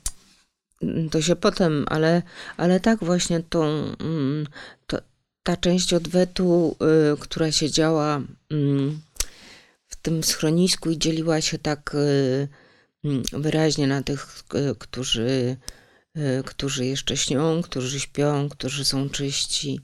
to 1.10 1.22
się 1.22 1.36
potem, 1.36 1.84
ale, 1.88 2.22
ale 2.56 2.80
tak 2.80 3.04
właśnie 3.04 3.40
tą, 3.40 3.64
mm, 4.00 4.46
to, 4.86 4.98
ta 5.48 5.56
część 5.56 5.94
odwetu, 5.94 6.76
y, 7.14 7.16
która 7.20 7.52
się 7.52 7.70
działa 7.70 8.22
mm, 8.50 9.00
w 9.86 9.96
tym 9.96 10.24
schronisku 10.24 10.90
i 10.90 10.98
dzieliła 10.98 11.40
się 11.40 11.58
tak 11.58 11.94
y, 11.94 12.48
mm, 13.04 13.22
wyraźnie 13.32 13.86
na 13.86 14.02
tych, 14.02 14.42
y, 14.54 14.74
którzy, 14.78 15.56
którzy 16.44 16.86
jeszcze 16.86 17.16
śnią, 17.16 17.62
którzy 17.62 18.00
śpią, 18.00 18.48
którzy 18.48 18.84
są 18.84 19.10
czyści, 19.10 19.80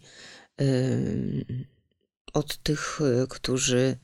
od 2.33 2.57
tych, 2.57 3.01
którzy 3.29 3.97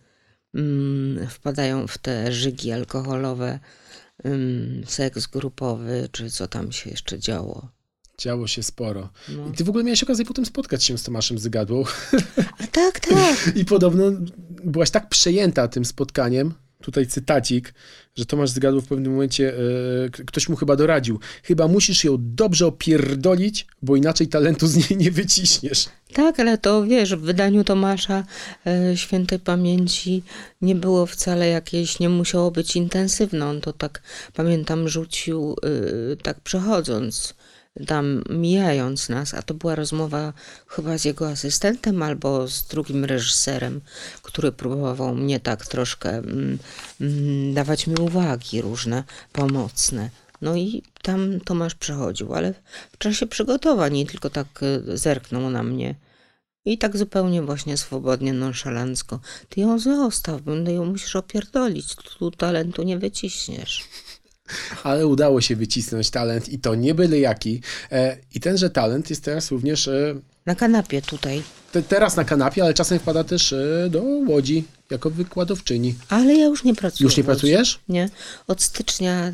mm, 0.54 1.28
wpadają 1.28 1.86
w 1.86 1.98
te 1.98 2.32
żygi 2.32 2.72
alkoholowe, 2.72 3.58
seks 4.86 5.26
grupowy, 5.26 6.08
czy 6.12 6.30
co 6.30 6.48
tam 6.48 6.72
się 6.72 6.90
jeszcze 6.90 7.18
działo. 7.18 7.79
Działo 8.20 8.46
się 8.46 8.62
sporo. 8.62 9.08
No. 9.28 9.48
I 9.48 9.52
ty 9.56 9.64
w 9.64 9.68
ogóle 9.68 9.84
miałeś 9.84 10.02
okazję 10.02 10.24
potem 10.24 10.46
spotkać 10.46 10.84
się 10.84 10.98
z 10.98 11.02
Tomaszem 11.02 11.38
Zygadłą. 11.38 11.84
A 12.58 12.66
tak, 12.66 13.00
tak. 13.00 13.50
I 13.56 13.64
podobno 13.64 14.04
byłaś 14.64 14.90
tak 14.90 15.08
przejęta 15.08 15.68
tym 15.68 15.84
spotkaniem, 15.84 16.54
tutaj 16.82 17.06
cytacik, 17.06 17.74
że 18.16 18.26
Tomasz 18.26 18.50
Zygadło 18.50 18.80
w 18.80 18.86
pewnym 18.86 19.12
momencie, 19.12 19.54
k- 20.12 20.22
ktoś 20.26 20.48
mu 20.48 20.56
chyba 20.56 20.76
doradził, 20.76 21.20
chyba 21.42 21.68
musisz 21.68 22.04
ją 22.04 22.16
dobrze 22.20 22.66
opierdolić, 22.66 23.66
bo 23.82 23.96
inaczej 23.96 24.28
talentu 24.28 24.66
z 24.66 24.76
niej 24.76 24.98
nie 24.98 25.10
wyciśniesz. 25.10 25.88
Tak, 26.12 26.40
ale 26.40 26.58
to 26.58 26.84
wiesz, 26.84 27.14
w 27.16 27.20
wydaniu 27.20 27.64
Tomasza 27.64 28.24
e, 28.66 28.96
świętej 28.96 29.38
pamięci 29.38 30.22
nie 30.62 30.74
było 30.74 31.06
wcale 31.06 31.48
jakieś, 31.48 32.00
nie 32.00 32.08
musiało 32.08 32.50
być 32.50 32.76
intensywne. 32.76 33.46
On 33.46 33.60
to 33.60 33.72
tak, 33.72 34.02
pamiętam, 34.34 34.88
rzucił 34.88 35.56
e, 36.12 36.16
tak 36.16 36.40
przechodząc, 36.40 37.34
tam 37.86 38.22
mijając 38.30 39.08
nas, 39.08 39.34
a 39.34 39.42
to 39.42 39.54
była 39.54 39.74
rozmowa 39.74 40.32
chyba 40.66 40.98
z 40.98 41.04
jego 41.04 41.28
asystentem 41.28 42.02
albo 42.02 42.48
z 42.48 42.66
drugim 42.66 43.04
reżyserem, 43.04 43.80
który 44.22 44.52
próbował 44.52 45.14
mnie 45.14 45.40
tak 45.40 45.66
troszkę 45.66 46.10
mm, 46.10 46.58
mm, 47.00 47.54
dawać 47.54 47.86
mi 47.86 47.94
uwagi 47.94 48.62
różne, 48.62 49.04
pomocne. 49.32 50.10
No 50.40 50.56
i 50.56 50.82
tam 51.02 51.40
Tomasz 51.40 51.74
przechodził, 51.74 52.34
ale 52.34 52.54
w 52.92 52.98
czasie 52.98 53.26
przygotowań 53.26 53.92
nie 53.92 54.06
tylko 54.06 54.30
tak 54.30 54.46
e, 54.62 54.96
zerknął 54.98 55.50
na 55.50 55.62
mnie. 55.62 55.94
I 56.64 56.78
tak 56.78 56.96
zupełnie 56.96 57.42
właśnie 57.42 57.76
swobodnie, 57.76 58.32
nonszalancko. 58.32 59.20
Ty 59.48 59.60
ją 59.60 59.78
zostaw, 59.78 60.40
będę 60.42 60.72
ją 60.72 60.84
musisz 60.84 61.16
opierdolić. 61.16 61.94
Tu 61.94 62.30
talentu 62.30 62.82
nie 62.82 62.98
wyciśniesz. 62.98 63.84
Ale 64.82 65.06
udało 65.06 65.40
się 65.40 65.56
wycisnąć 65.56 66.10
talent 66.10 66.48
i 66.48 66.58
to 66.58 66.74
nie 66.74 66.94
byle 66.94 67.18
jaki. 67.18 67.60
E, 67.92 68.16
I 68.34 68.40
tenże 68.40 68.70
talent 68.70 69.10
jest 69.10 69.24
teraz 69.24 69.50
również 69.50 69.88
e, 69.88 70.14
Na 70.46 70.54
kanapie 70.54 71.02
tutaj. 71.02 71.42
te, 71.72 71.82
teraz 71.82 72.16
na 72.16 72.24
kanapie, 72.24 72.62
ale 72.62 72.74
czasem 72.74 72.98
wpada 72.98 73.24
też 73.24 73.52
e, 73.52 73.88
do 73.90 74.02
Łodzi 74.28 74.64
jako 74.90 75.10
wykładowczyni. 75.10 75.94
Ale 76.08 76.34
ja 76.34 76.44
już 76.44 76.64
nie 76.64 76.74
pracuję. 76.74 77.04
Już 77.06 77.16
nie 77.16 77.24
pracujesz? 77.24 77.80
Nie. 77.88 78.08
Od 78.46 78.62
stycznia 78.62 79.32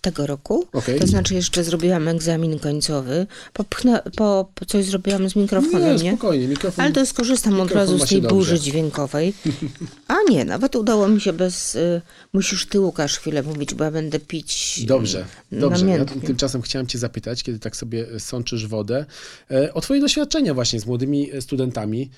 tego 0.00 0.26
roku. 0.26 0.66
Okej. 0.72 1.00
To 1.00 1.06
znaczy 1.06 1.34
jeszcze 1.34 1.64
zrobiłam 1.64 2.08
egzamin 2.08 2.58
końcowy. 2.58 3.26
Popchnę, 3.52 4.02
po, 4.16 4.52
coś 4.66 4.84
zrobiłam 4.84 5.30
z 5.30 5.36
mikrofonem, 5.36 5.96
Nie, 5.96 6.02
nie? 6.02 6.12
spokojnie, 6.12 6.48
mikrofon. 6.48 6.84
Ale 6.84 6.94
to 6.94 7.06
skorzystam 7.06 7.60
od 7.60 7.72
razu 7.72 7.98
z 7.98 8.08
tej 8.08 8.22
dobrze. 8.22 8.36
burzy 8.36 8.60
dźwiękowej. 8.60 9.34
A 10.08 10.14
nie, 10.30 10.44
nawet 10.44 10.76
udało 10.76 11.08
mi 11.08 11.20
się 11.20 11.32
bez... 11.32 11.74
Y, 11.74 12.02
musisz 12.32 12.66
ty, 12.66 12.80
Łukasz, 12.80 13.18
chwilę 13.18 13.42
mówić, 13.42 13.74
bo 13.74 13.84
ja 13.84 13.90
będę 13.90 14.20
pić... 14.20 14.80
Dobrze, 14.86 15.26
dobrze. 15.52 15.86
Ja 15.86 16.04
tymczasem 16.04 16.62
chciałem 16.62 16.86
cię 16.86 16.98
zapytać, 16.98 17.42
kiedy 17.42 17.58
tak 17.58 17.76
sobie 17.76 18.06
sączysz 18.18 18.66
wodę, 18.66 19.06
e, 19.50 19.74
o 19.74 19.80
twoje 19.80 20.00
doświadczenia 20.00 20.54
właśnie 20.54 20.80
z 20.80 20.86
młodymi 20.86 21.30
studentami. 21.40 22.10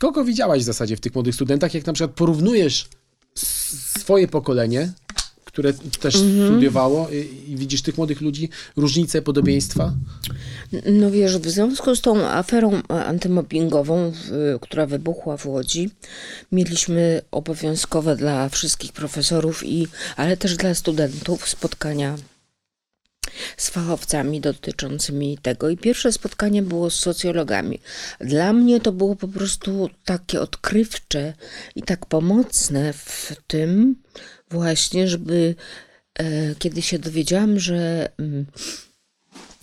Kogo 0.00 0.24
widziałaś 0.24 0.60
w 0.62 0.64
zasadzie 0.64 0.96
w 0.96 1.00
tych 1.00 1.14
młodych 1.14 1.34
studentach, 1.34 1.74
jak 1.74 1.86
na 1.86 1.92
przykład 1.92 2.16
porównujesz 2.16 2.88
swoje 3.98 4.28
pokolenie, 4.28 4.92
które 5.52 5.72
też 6.00 6.14
Mhm. 6.14 6.48
studiowało 6.48 7.08
i, 7.10 7.50
i 7.52 7.56
widzisz 7.56 7.82
tych 7.82 7.98
młodych 7.98 8.20
ludzi, 8.20 8.48
różnice, 8.76 9.22
podobieństwa? 9.22 9.92
No 10.86 11.10
wiesz, 11.10 11.38
w 11.38 11.48
związku 11.50 11.96
z 11.96 12.00
tą 12.00 12.26
aferą 12.26 12.74
e, 12.90 13.04
antymobbingową, 13.04 14.12
w, 14.14 14.58
która 14.60 14.86
wybuchła 14.86 15.36
w 15.36 15.46
Łodzi, 15.46 15.90
mieliśmy 16.52 17.22
obowiązkowe 17.30 18.16
dla 18.16 18.48
wszystkich 18.48 18.92
profesorów, 18.92 19.66
i, 19.66 19.86
ale 20.16 20.36
też 20.36 20.56
dla 20.56 20.74
studentów 20.74 21.48
spotkania 21.48 22.16
z 23.56 23.70
fachowcami 23.70 24.40
dotyczącymi 24.40 25.38
tego. 25.42 25.68
I 25.68 25.76
pierwsze 25.76 26.12
spotkanie 26.12 26.62
było 26.62 26.90
z 26.90 26.94
socjologami. 26.94 27.78
Dla 28.20 28.52
mnie 28.52 28.80
to 28.80 28.92
było 28.92 29.16
po 29.16 29.28
prostu 29.28 29.90
takie 30.04 30.40
odkrywcze 30.40 31.34
i 31.76 31.82
tak 31.82 32.06
pomocne 32.06 32.92
w 32.92 33.32
tym 33.46 33.96
właśnie, 34.52 35.08
żeby 35.08 35.54
e, 36.18 36.54
kiedy 36.54 36.82
się 36.82 36.98
dowiedziałam, 36.98 37.58
że 37.58 38.08
mm, 38.18 38.46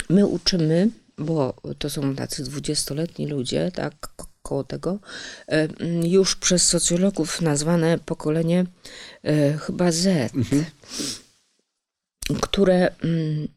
my 0.10 0.26
uczymy, 0.26 0.90
bo 1.18 1.54
to 1.80 1.90
są 1.90 2.16
tacy 2.16 2.44
dwudziestoletni 2.44 3.28
ludzie, 3.28 3.72
tak, 3.72 3.94
ko- 4.16 4.28
koło 4.42 4.64
tego, 4.64 5.00
e, 5.48 5.52
mm, 5.52 6.06
już 6.06 6.36
przez 6.36 6.68
socjologów 6.68 7.42
nazwane 7.42 7.98
pokolenie 7.98 8.66
e, 9.24 9.58
chyba 9.58 9.92
Z, 9.92 10.34
które, 12.42 12.96
mm, 13.04 13.48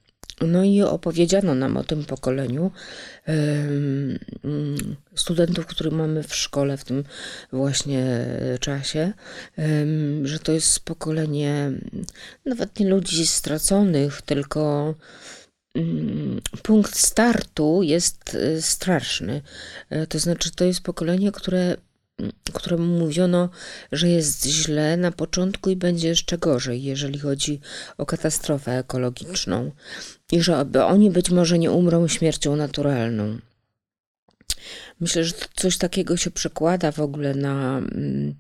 no 0.43 0.65
i 0.65 0.83
opowiedziano 0.83 1.55
nam 1.55 1.77
o 1.77 1.85
tym 1.85 2.05
pokoleniu 2.05 2.71
studentów, 5.15 5.67
których 5.67 5.93
mamy 5.93 6.23
w 6.23 6.35
szkole 6.35 6.77
w 6.77 6.85
tym 6.85 7.05
właśnie 7.53 8.27
czasie, 8.61 9.13
że 10.25 10.39
to 10.39 10.53
jest 10.53 10.81
pokolenie 10.81 11.73
nawet 12.45 12.81
nie 12.81 12.89
ludzi 12.89 13.27
straconych, 13.27 14.23
tylko 14.23 14.95
mm, 15.75 16.41
punkt 16.63 16.97
startu 16.97 17.83
jest 17.83 18.35
e, 18.35 18.63
straszny. 18.63 19.43
E, 19.91 20.07
To 20.07 20.19
znaczy, 20.19 20.51
to 20.51 20.65
jest 20.65 20.81
pokolenie, 20.81 21.33
które, 21.33 21.77
któremu 22.53 22.99
mówiono, 22.99 23.49
że 23.93 24.09
jest 24.09 24.47
źle 24.47 24.97
na 24.97 25.13
początku 25.13 25.71
i 25.71 25.77
będzie 25.77 26.09
jeszcze 26.09 26.39
gorzej, 26.39 26.83
jeżeli 26.83 27.19
chodzi 27.19 27.61
o 27.99 28.07
katastrofę 28.07 28.79
ekologiczną. 28.79 29.71
I 30.33 30.43
że 30.43 30.67
oni 30.87 31.11
być 31.11 31.31
może 31.31 31.59
nie 31.59 31.71
umrą 31.71 32.09
śmiercią 32.09 32.57
naturalną. 32.57 33.39
Myślę, 35.01 35.25
że 35.25 35.35
coś 35.57 35.79
takiego 35.79 36.17
się 36.17 36.31
przekłada 36.31 36.93
w 36.93 37.01
ogóle 37.01 37.35
na, 37.35 37.79
mm, 37.79 38.35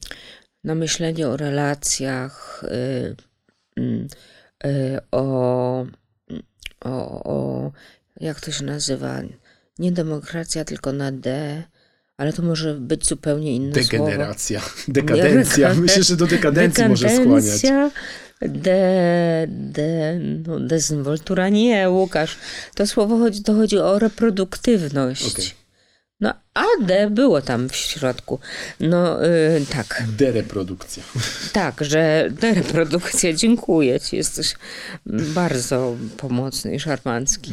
na 0.65 0.75
myślenie 0.75 1.29
o 1.29 1.37
relacjach, 1.37 2.65
y, 2.65 3.17
mm, 3.77 4.07
y, 4.67 4.99
o, 5.11 5.87
o, 6.85 7.25
o, 7.25 7.73
jak 8.21 8.41
to 8.41 8.53
się 8.53 8.65
nazywa? 8.65 9.23
Nie 9.79 9.93
demokracja, 9.93 10.65
tylko 10.65 10.93
na 10.93 11.13
D, 11.13 11.63
ale 12.17 12.33
to 12.33 12.43
może 12.43 12.75
być 12.75 13.07
zupełnie 13.07 13.57
inne 13.57 13.85
słowo. 13.85 14.05
Degeneracja, 14.05 14.61
dekadencja. 14.89 15.75
Nie, 15.75 15.81
Myślę, 15.87 16.03
że 16.03 16.17
do 16.17 16.27
dekadencji 16.27 16.89
może 16.89 17.09
skłaniać. 17.09 17.63
Dekadencja, 17.63 17.91
De, 18.41 19.47
de, 19.49 20.19
no, 20.47 20.61
dezynwoltura 20.61 21.49
nie, 21.49 21.91
Łukasz. 21.91 22.37
To 22.75 22.87
słowo 22.87 23.19
chodzi, 23.19 23.43
to 23.43 23.55
chodzi 23.55 23.79
o 23.79 23.99
reproduktywność. 23.99 25.33
Okej. 25.33 25.62
No, 26.23 26.35
a 26.55 26.65
D 26.81 27.11
było 27.11 27.41
tam 27.41 27.69
w 27.69 27.77
środku. 27.77 28.39
No, 28.81 29.27
y, 29.27 29.67
tak. 29.73 30.05
Dereprodukcja. 30.19 31.03
Tak, 31.53 31.85
że 31.85 32.29
dereprodukcja, 32.31 33.33
dziękuję 33.33 34.01
ci, 34.01 34.17
jesteś 34.17 34.55
bardzo 35.07 35.97
pomocny 36.17 36.75
i 36.75 36.81
szarmancki. 36.81 37.53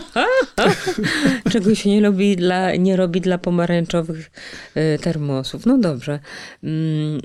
Czego 1.52 1.74
się 1.74 1.90
nie 1.90 2.00
robi 2.00 2.36
dla, 2.36 2.76
nie 2.76 2.96
robi 2.96 3.20
dla 3.20 3.38
pomarańczowych 3.38 4.30
y, 4.76 4.98
termosów. 4.98 5.66
No 5.66 5.78
dobrze. 5.78 6.20
Mm, 6.64 7.20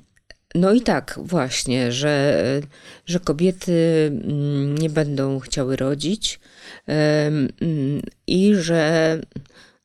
no 0.55 0.74
i 0.74 0.81
tak, 0.81 1.19
właśnie, 1.24 1.91
że, 1.91 2.43
że 3.05 3.19
kobiety 3.19 4.12
mm, 4.24 4.77
nie 4.77 4.89
będą 4.89 5.39
chciały 5.39 5.75
rodzić 5.75 6.39
mm, 6.88 7.48
i 8.27 8.55
że, 8.55 9.21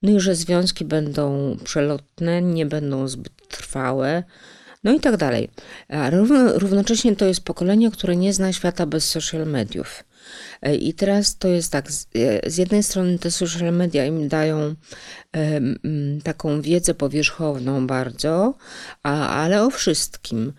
no 0.07 0.13
i 0.13 0.21
że 0.21 0.35
związki 0.35 0.85
będą 0.85 1.57
przelotne, 1.65 2.43
nie 2.43 2.67
będą 2.67 3.09
zbyt 3.09 3.49
trwałe. 3.49 4.23
No 4.85 4.93
i 4.93 5.01
tak 5.01 5.17
dalej. 5.17 5.51
Równo, 6.11 6.59
równocześnie 6.59 7.17
to 7.17 7.27
jest 7.27 7.45
pokolenie, 7.45 7.91
które 7.91 8.17
nie 8.17 8.33
zna 8.33 8.53
świata 8.53 8.87
bez 8.87 9.11
social 9.11 9.47
mediów. 9.47 10.05
E, 10.63 10.75
I 10.75 10.95
teraz 10.95 11.39
to 11.39 11.49
jest 11.49 11.73
tak, 11.73 11.93
z, 11.93 12.07
e, 12.15 12.51
z 12.51 12.57
jednej 12.57 12.83
strony 12.83 13.19
te 13.19 13.31
social 13.31 13.73
media 13.73 14.07
im 14.07 14.29
dają 14.29 14.75
mm, 15.33 16.21
taką 16.25 16.61
wiedzę 16.61 16.95
powierzchowną 16.95 17.87
bardzo, 17.87 18.55
a, 19.03 19.29
ale 19.29 19.63
o 19.63 19.71
wszystkim. 19.71 20.53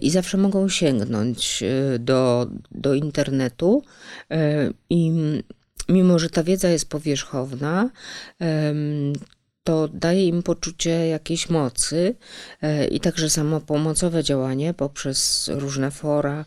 I 0.00 0.10
zawsze 0.10 0.36
mogą 0.36 0.68
sięgnąć 0.68 1.64
do, 1.98 2.46
do 2.70 2.94
internetu 2.94 3.82
i 4.90 5.12
mimo, 5.88 6.18
że 6.18 6.30
ta 6.30 6.42
wiedza 6.44 6.68
jest 6.68 6.88
powierzchowna, 6.88 7.90
to 9.64 9.88
daje 9.88 10.26
im 10.28 10.42
poczucie 10.42 10.90
jakiejś 11.08 11.50
mocy 11.50 12.14
e, 12.62 12.86
i 12.86 13.00
także 13.00 13.30
samopomocowe 13.30 14.24
działanie 14.24 14.74
poprzez 14.74 15.50
różne 15.52 15.90
fora 15.90 16.44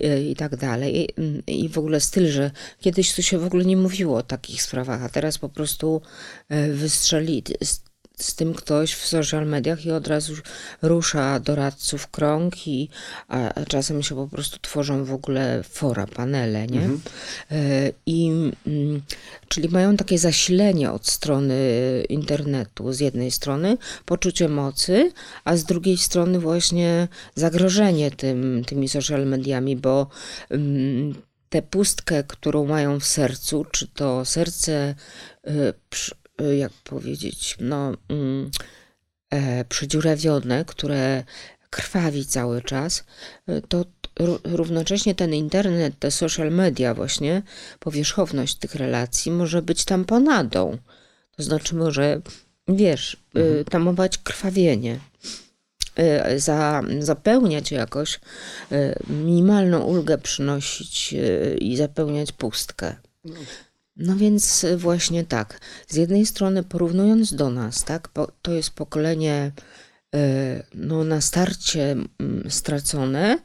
e, 0.00 0.22
i 0.22 0.36
tak 0.36 0.56
dalej. 0.56 1.10
I- 1.46 1.64
I 1.64 1.68
w 1.68 1.78
ogóle 1.78 2.00
styl, 2.00 2.26
że 2.30 2.50
kiedyś 2.80 3.14
tu 3.14 3.22
się 3.22 3.38
w 3.38 3.44
ogóle 3.44 3.64
nie 3.64 3.76
mówiło 3.76 4.16
o 4.16 4.22
takich 4.22 4.62
sprawach, 4.62 5.02
a 5.02 5.08
teraz 5.08 5.38
po 5.38 5.48
prostu 5.48 6.02
e, 6.48 6.68
wystrzeli 6.72 7.42
z, 8.18 8.34
tym 8.34 8.54
ktoś 8.54 8.94
w 8.94 9.06
social 9.06 9.46
mediach 9.46 9.86
i 9.86 9.90
od 9.90 10.08
razu 10.08 10.34
rusza 10.82 11.40
doradców 11.40 12.06
krąg 12.06 12.68
i 12.68 12.88
a, 13.28 13.54
a 13.54 13.64
czasem 13.64 14.02
się 14.02 14.14
po 14.14 14.26
prostu 14.26 14.58
tworzą 14.62 15.04
w 15.04 15.12
ogóle 15.12 15.62
fora, 15.62 16.06
panele, 16.06 16.66
nie? 16.66 16.88
E, 17.50 17.92
I 18.06 18.30
mm, 18.66 19.02
czyli 19.48 19.68
mają 19.68 19.96
takie 19.96 20.18
zasilenie 20.18 20.92
od 20.92 21.06
strony 21.06 21.58
internetu 22.08 22.92
z 22.92 23.00
jednej 23.00 23.30
strony, 23.30 23.78
poczucie 24.04 24.48
mocy, 24.48 25.12
a 25.44 25.56
z 25.56 25.64
drugiej 25.64 25.96
strony 25.96 26.38
właśnie 26.38 27.08
zagrożenie 27.34 28.10
tym, 28.10 28.64
tymi 28.66 28.88
social 28.88 29.26
mediami, 29.26 29.76
bo 29.76 30.06
mm, 30.50 31.14
tę 31.48 31.62
pustkę, 31.62 32.24
którą 32.24 32.66
mają 32.66 33.00
w 33.00 33.04
sercu, 33.04 33.64
czy 33.70 33.86
to 33.86 34.24
serce, 34.24 34.94
y, 35.46 35.74
jak 36.58 36.72
powiedzieć, 36.72 37.56
no, 37.60 37.92
mm, 38.08 38.50
e, 39.30 39.64
przedziurawione, 39.64 40.64
które 40.64 41.24
krwawi 41.70 42.26
cały 42.26 42.62
czas, 42.62 43.04
y, 43.48 43.62
to 43.68 43.84
ró- 44.20 44.40
równocześnie 44.44 45.14
ten 45.14 45.34
internet, 45.34 45.98
te 45.98 46.10
social 46.10 46.50
media 46.50 46.94
właśnie, 46.94 47.42
powierzchowność 47.78 48.54
tych 48.54 48.74
relacji 48.74 49.32
może 49.32 49.62
być 49.62 49.84
tam 49.84 50.04
ponadą. 50.04 50.78
To 51.36 51.42
znaczy 51.42 51.74
może, 51.74 52.20
wiesz, 52.68 53.16
y, 53.36 53.64
tamować 53.70 54.18
krwawienie 54.18 55.00
y, 56.34 56.40
za, 56.40 56.82
zapełniać 56.98 57.72
jakoś, 57.72 58.20
y, 58.72 58.94
minimalną 59.08 59.80
ulgę 59.82 60.18
przynosić 60.18 61.14
y, 61.14 61.58
i 61.60 61.76
zapełniać 61.76 62.32
pustkę. 62.32 62.96
No 63.98 64.16
więc 64.16 64.64
y, 64.64 64.76
właśnie 64.76 65.24
tak. 65.24 65.60
Z 65.88 65.96
jednej 65.96 66.26
strony 66.26 66.62
porównując 66.62 67.34
do 67.34 67.50
nas, 67.50 67.84
tak, 67.84 68.08
to 68.42 68.52
jest 68.52 68.70
pokolenie 68.70 69.52
y, 70.14 70.18
no, 70.74 71.04
na 71.04 71.20
starcie 71.20 71.96
stracone, 72.48 73.38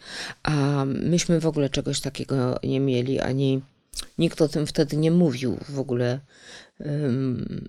a 0.43 0.85
myśmy 0.85 1.39
w 1.39 1.47
ogóle 1.47 1.69
czegoś 1.69 2.01
takiego 2.01 2.59
nie 2.63 2.79
mieli, 2.79 3.19
ani 3.19 3.61
nikt 4.17 4.41
o 4.41 4.47
tym 4.47 4.67
wtedy 4.67 4.97
nie 4.97 5.11
mówił 5.11 5.57
w 5.69 5.79
ogóle. 5.79 6.19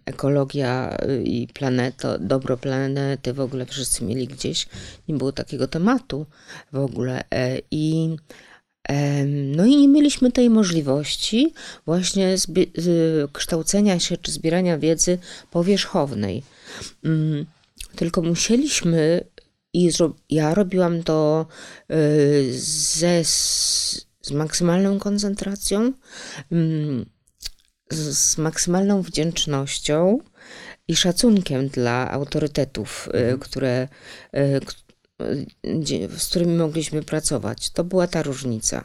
Ekologia 0.04 0.96
y, 1.08 1.22
i 1.22 1.48
planeta, 1.48 2.18
dobro 2.18 2.56
planety 2.56 3.32
w 3.32 3.40
ogóle 3.40 3.66
wszyscy 3.66 4.04
mieli 4.04 4.26
gdzieś. 4.26 4.66
Nie 5.08 5.14
było 5.14 5.32
takiego 5.32 5.68
tematu 5.68 6.26
w 6.72 6.78
ogóle. 6.78 7.24
E, 7.30 7.58
I 7.70 8.16
No 9.34 9.64
i 9.64 9.76
nie 9.76 9.88
mieliśmy 9.88 10.32
tej 10.32 10.50
możliwości 10.50 11.52
właśnie 11.86 12.36
kształcenia 13.32 14.00
się 14.00 14.16
czy 14.16 14.32
zbierania 14.32 14.78
wiedzy 14.78 15.18
powierzchownej. 15.50 16.42
Mm, 17.04 17.46
Tylko 17.96 18.22
musieliśmy, 18.22 19.24
i 19.72 19.90
ja 20.30 20.54
robiłam 20.54 21.02
to 21.02 21.46
y, 21.90 22.52
ze, 22.60 23.24
z 23.24 24.30
maksymalną 24.32 24.98
koncentracją, 24.98 25.92
mm, 26.52 27.06
z, 27.90 28.38
maksymalną 28.38 29.02
wdzięcznością 29.02 30.18
i 30.88 30.96
szacunkiem 30.96 31.68
dla 31.68 32.10
autorytetów, 32.10 33.08
y, 33.34 33.38
które, 33.38 33.88
y, 34.36 34.60
z 36.18 36.28
którymi 36.28 36.56
mogliśmy 36.56 37.02
pracować. 37.02 37.70
To 37.70 37.84
była 37.84 38.06
ta 38.06 38.22
różnica. 38.22 38.84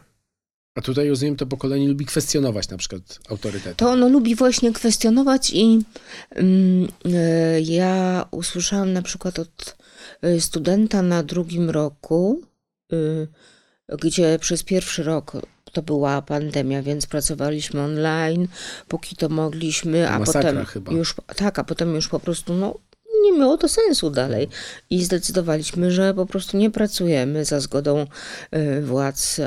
A 0.76 0.82
tutaj 0.82 1.10
rozumiem, 1.10 1.36
to 1.36 1.46
pokolenie 1.46 1.88
lubi 1.88 2.06
kwestionować 2.06 2.70
na 2.70 2.78
przykład 2.78 3.20
autorytety. 3.30 3.76
To 3.76 3.90
ono 3.90 4.10
lubi 4.10 4.36
właśnie 4.36 4.74
kwestionować 4.74 5.50
i 5.50 5.82
mm, 6.30 6.88
e, 7.06 7.62
ja 7.62 8.26
usłyszałam 8.32 8.94
na 8.94 9.02
przykład 9.02 9.40
od 9.40 9.78
e, 10.22 10.42
studenta 10.42 11.02
na 11.02 11.24
drugim 11.24 11.70
roku, 11.70 12.42
y, 12.94 13.28
gdzie 14.02 14.40
przez 14.40 14.64
pierwszy 14.64 15.04
rok 15.04 15.32
to 15.72 15.82
była 15.82 16.22
pandemia, 16.22 16.82
więc 16.82 17.06
pracowaliśmy 17.06 17.82
online, 17.82 18.48
póki 18.88 19.16
to 19.16 19.30
mogliśmy, 19.30 20.10
a 20.10 20.20
Masakra 20.20 20.42
potem 20.42 20.66
chyba. 20.66 20.92
już 20.92 21.16
tak, 21.36 21.60
a 21.60 21.64
potem 21.64 21.96
już 21.96 22.08
po 22.08 22.20
prostu 22.20 22.54
no 22.54 22.76
nie 23.24 23.34
miało 23.34 23.58
to 23.58 23.68
sensu 23.68 24.10
dalej. 24.10 24.48
I 24.90 25.04
zdecydowaliśmy, 25.04 25.92
że 25.92 26.14
po 26.14 26.26
prostu 26.26 26.58
nie 26.58 26.72
pracujemy 26.72 27.46
za 27.46 27.60
zgodą 27.60 28.06
y, 28.56 28.82
władz, 28.82 29.42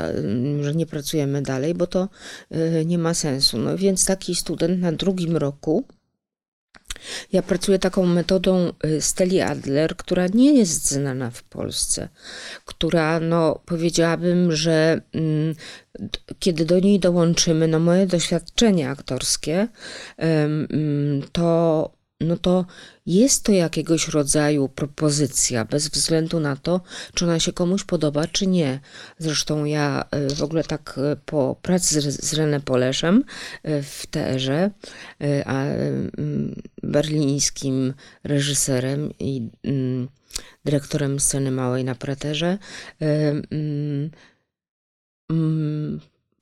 że 0.60 0.74
nie 0.74 0.86
pracujemy 0.86 1.42
dalej, 1.42 1.74
bo 1.74 1.86
to 1.86 2.08
y, 2.52 2.84
nie 2.86 2.98
ma 2.98 3.14
sensu. 3.14 3.58
No 3.58 3.76
więc 3.76 4.06
taki 4.06 4.34
student 4.34 4.80
na 4.80 4.92
drugim 4.92 5.36
roku. 5.36 5.84
Ja 7.32 7.42
pracuję 7.42 7.78
taką 7.78 8.06
metodą 8.06 8.72
y, 8.84 9.00
Steli 9.00 9.40
Adler, 9.40 9.96
która 9.96 10.26
nie 10.34 10.58
jest 10.58 10.90
znana 10.90 11.30
w 11.30 11.42
Polsce, 11.42 12.08
która, 12.64 13.20
no, 13.20 13.60
powiedziałabym, 13.66 14.52
że 14.52 15.00
mm, 15.12 15.54
kiedy 16.38 16.64
do 16.64 16.80
niej 16.80 17.00
dołączymy, 17.00 17.68
no, 17.68 17.78
moje 17.78 18.06
doświadczenie 18.06 18.90
aktorskie, 18.90 19.68
mm, 20.16 21.22
to, 21.32 21.90
no 22.22 22.36
to 22.36 22.66
jest 23.06 23.44
to 23.44 23.52
jakiegoś 23.52 24.08
rodzaju 24.08 24.68
propozycja, 24.68 25.64
bez 25.64 25.88
względu 25.88 26.40
na 26.40 26.56
to, 26.56 26.80
czy 27.14 27.24
ona 27.24 27.40
się 27.40 27.52
komuś 27.52 27.84
podoba, 27.84 28.26
czy 28.26 28.46
nie. 28.46 28.80
Zresztą 29.18 29.64
ja 29.64 30.04
y, 30.30 30.34
w 30.34 30.42
ogóle 30.42 30.64
tak 30.64 30.98
y, 31.12 31.16
po 31.26 31.56
pracy 31.62 32.00
z, 32.00 32.34
René 32.34 32.60
Poleszem 32.60 33.24
y, 33.66 33.82
w 33.82 34.06
a, 35.46 35.64
mm, 35.64 36.54
berlińskim 36.82 37.94
reżyserem 38.24 39.10
i 39.18 39.50
mm, 39.64 40.08
dyrektorem 40.64 41.20
sceny 41.20 41.50
małej 41.50 41.84
na 41.84 41.94
Praterze, 41.94 42.58
mm, 43.00 44.10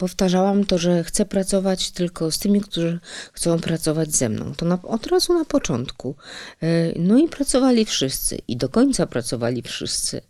powtarzałam 0.01 0.65
to, 0.65 0.79
że 0.79 1.05
chcę 1.05 1.27
pracować 1.27 1.91
tylko 1.91 2.31
z 2.31 2.39
tymi, 2.39 2.61
którzy 2.61 2.99
chcą 3.33 3.61
pracować 3.61 4.13
ze 4.13 4.29
mną. 4.29 4.55
To 4.55 4.67
na, 4.67 4.79
od 4.83 5.07
razu 5.07 5.35
na 5.35 5.45
początku. 5.45 6.15
E, 6.63 6.93
No 6.99 7.19
i 7.19 7.29
pracowali 7.29 7.85
wszyscy 7.85 8.39
i 8.49 8.57
do 8.57 8.69
końca 8.69 9.07
pracowali 9.07 9.63
wszyscy. 9.63 10.21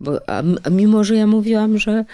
Bo, 0.00 0.28
a, 0.28 0.42
a 0.62 0.70
mimo, 0.70 1.04
że 1.04 1.16
ja 1.16 1.26
mówiłam, 1.26 1.78
że 1.78 2.04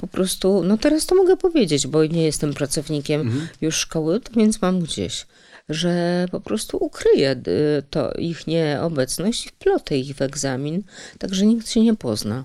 po 0.00 0.06
prostu, 0.06 0.62
no 0.64 0.78
teraz 0.78 1.06
to 1.06 1.14
mogę 1.14 1.36
powiedzieć, 1.36 1.86
bo 1.86 2.04
nie 2.04 2.24
jestem 2.24 2.54
pracownikiem 2.54 3.48
już 3.60 3.76
szkoły, 3.76 4.20
to 4.20 4.32
więc 4.32 4.62
mam 4.62 4.80
gdzieś, 4.80 5.26
że 5.68 6.26
po 6.30 6.40
prostu 6.40 6.78
ukryję 6.80 7.30
y, 7.48 7.82
to 7.90 8.12
ich 8.12 8.46
nieobecność 8.46 9.46
i 9.46 9.48
wplotę 9.48 9.98
ich 9.98 10.16
w 10.16 10.22
egzamin, 10.22 10.82
tak 11.18 11.34
że 11.34 11.46
nikt 11.46 11.70
się 11.70 11.80
nie 11.80 11.94
pozna. 11.96 12.44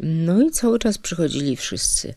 No 0.00 0.42
i 0.42 0.50
cały 0.50 0.78
czas 0.78 0.98
przychodzili 0.98 1.56
wszyscy. 1.56 2.14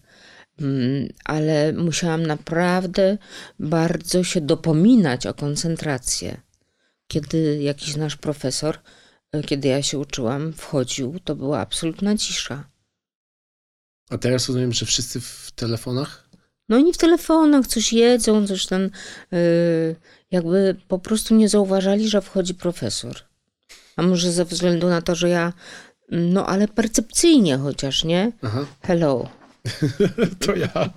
Mm, 0.62 1.10
ale 1.26 1.74
musiałam 1.74 2.26
naprawdę 2.26 3.18
bardzo 3.60 4.24
się 4.24 4.42
dopominać 4.42 5.26
o 5.28 5.34
koncentrację. 5.34 6.42
kiedy 7.08 7.62
jakiś 7.62 7.96
nasz 7.96 8.16
profesor, 8.16 8.78
e, 9.32 9.44
kiedy 9.44 9.68
ja 9.68 9.82
się 9.84 10.00
uczyłam, 10.00 10.54
wchodził, 10.54 11.20
to 11.24 11.36
była 11.36 11.60
absolutna 11.60 12.18
cisza. 12.18 12.63
A 14.10 14.18
teraz 14.18 14.48
rozumiem, 14.48 14.74
że 14.74 14.86
wszyscy 14.86 15.22
w 15.22 15.52
telefonach? 15.56 16.30
No 16.70 16.76
oni 16.78 16.94
w 16.94 16.98
telefonach 16.98 17.68
coś 17.68 17.94
jedzą, 17.94 18.48
coś 18.48 18.66
tam, 18.66 18.82
yy, 18.82 19.96
jakby 20.32 20.76
po 20.88 21.00
prostu 21.00 21.36
nie 21.36 21.50
zauważali, 21.50 22.10
że 22.10 22.22
wchodzi 22.22 22.54
profesor. 22.56 23.16
A 23.96 24.04
może 24.04 24.32
ze 24.32 24.46
względu 24.46 24.89
na 24.89 25.02
to, 25.02 25.16
że 25.16 25.30
ja, 25.30 25.54
no 26.12 26.46
ale 26.48 26.68
percepcyjnie 26.68 27.58
chociaż, 27.58 28.04
nie? 28.04 28.32
Aha. 28.42 28.66
Hello. 28.82 29.30
to 30.45 30.56
ja. 30.56 30.93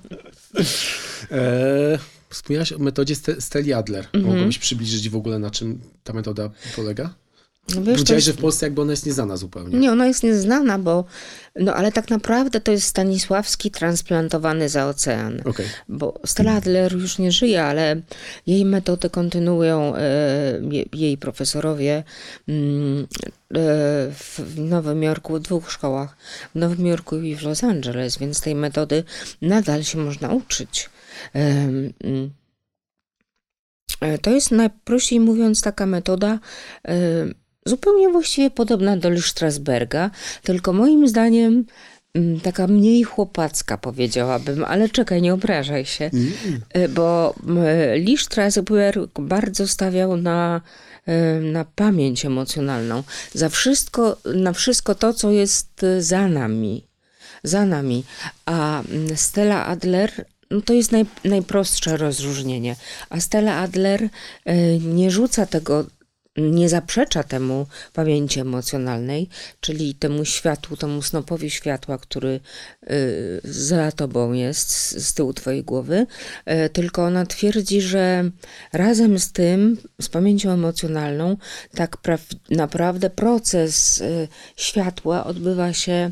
E, 1.30 1.98
wspomniałaś 2.30 2.72
o 2.72 2.78
metodzie 2.78 3.14
Ste- 3.14 3.40
Steli 3.40 3.72
Adler. 3.72 4.06
Mhm. 4.12 4.24
Mogłabyś 4.24 4.58
przybliżyć 4.58 5.08
w 5.10 5.16
ogóle, 5.16 5.38
na 5.38 5.50
czym 5.50 5.80
ta 6.04 6.12
metoda 6.12 6.50
polega? 6.76 7.14
No 7.74 7.82
wiesz, 7.82 7.94
Powiedziałeś, 7.94 8.10
jest, 8.10 8.26
że 8.26 8.32
w 8.32 8.36
Polsce 8.42 8.66
jakby 8.66 8.80
ona 8.80 8.90
jest 8.92 9.06
nieznana 9.06 9.36
zupełnie. 9.36 9.78
nie, 9.78 9.92
ona 9.92 10.06
jest 10.06 10.22
nieznana, 10.22 10.78
bo, 10.78 11.04
no 11.56 11.74
ale 11.74 11.92
tak 11.92 12.10
naprawdę 12.10 12.60
to 12.60 12.72
jest 12.72 12.86
Stanisławski 12.86 13.70
transplantowany 13.70 14.68
za 14.68 14.86
ocean. 14.88 15.40
Okej. 15.44 15.66
Bo 15.88 16.20
Stella 16.26 16.52
Adler 16.52 16.92
już 16.92 17.18
nie 17.18 17.32
żyje, 17.32 17.64
ale 17.64 18.00
jej 18.46 18.64
metody 18.64 19.10
kontynuują 19.10 19.96
e, 19.96 20.00
je- 20.70 20.84
jej 20.92 21.18
profesorowie 21.18 22.04
mm, 22.48 23.02
e, 23.02 23.06
w 24.12 24.54
Nowym 24.56 25.02
Jorku, 25.02 25.34
w 25.36 25.40
dwóch 25.40 25.72
szkołach, 25.72 26.16
w 26.54 26.58
Nowym 26.58 26.86
Jorku 26.86 27.16
i 27.16 27.36
w 27.36 27.42
Los 27.42 27.64
Angeles, 27.64 28.18
więc 28.18 28.40
tej 28.40 28.54
metody 28.54 29.04
nadal 29.42 29.84
się 29.84 29.98
można 29.98 30.28
uczyć. 30.32 30.90
Mm. 31.32 31.92
E, 34.00 34.18
To 34.18 34.30
jest 34.30 34.50
najprościej 34.50 35.20
mówiąc 35.20 35.60
taka 35.62 35.86
metoda 35.86 36.38
zupełnie 37.66 38.08
właściwie 38.08 38.50
podobna 38.50 38.96
do 38.96 39.20
Strasberga, 39.22 40.10
tylko 40.42 40.72
moim 40.72 41.08
zdaniem 41.08 41.64
mm, 42.14 42.40
taka 42.40 42.66
mniej 42.66 43.02
chłopacka 43.02 43.78
powiedziałabym, 43.78 44.64
ale 44.64 44.88
czekaj, 44.88 45.22
nie 45.22 45.34
obrażaj 45.34 45.84
się. 45.84 46.10
Mm. 46.12 46.32
Y, 46.76 46.88
bo 46.88 47.34
Lee 47.94 48.16
Strasberg 48.16 49.20
bardzo 49.20 49.68
stawiał 49.68 50.16
na, 50.16 50.60
y, 51.08 51.40
na 51.40 51.64
pamięć 51.64 52.24
emocjonalną, 52.24 53.02
za 53.34 53.48
wszystko, 53.48 54.16
na 54.34 54.52
wszystko 54.52 54.94
to, 54.94 55.14
co 55.14 55.30
jest 55.30 55.82
y, 55.82 56.02
za 56.02 56.28
nami, 56.28 56.86
za 57.42 57.64
nami. 57.64 58.04
A 58.46 58.82
mm, 58.82 59.16
Stella 59.16 59.66
Adler 59.66 60.26
no 60.50 60.60
to 60.60 60.72
jest 60.72 60.92
naj, 60.92 61.06
najprostsze 61.24 61.96
rozróżnienie. 61.96 62.76
A 63.10 63.20
Stella 63.20 63.56
Adler 63.56 64.02
y, 64.02 64.08
nie 64.84 65.10
rzuca 65.10 65.46
tego 65.46 65.86
nie 66.36 66.68
zaprzecza 66.68 67.22
temu 67.22 67.66
pamięci 67.92 68.40
emocjonalnej, 68.40 69.28
czyli 69.60 69.94
temu 69.94 70.24
światłu, 70.24 70.76
temu 70.76 71.02
snopowi 71.02 71.50
światła, 71.50 71.98
który 71.98 72.40
y, 72.90 73.40
za 73.44 73.92
tobą 73.92 74.32
jest, 74.32 74.70
z, 75.04 75.14
tyłu 75.14 75.32
twojej 75.32 75.64
głowy, 75.64 76.06
y, 76.66 76.70
tylko 76.70 77.04
ona 77.04 77.26
twierdzi, 77.26 77.80
że 77.80 78.30
razem 78.72 79.18
z 79.18 79.32
tym, 79.32 79.76
z 80.00 80.08
pamięcią 80.08 80.50
emocjonalną, 80.50 81.36
tak 81.74 81.96
praw- 81.96 82.36
naprawdę 82.50 83.10
proces 83.10 84.00
y, 84.00 84.28
światła 84.56 85.24
odbywa 85.24 85.72
się 85.72 86.10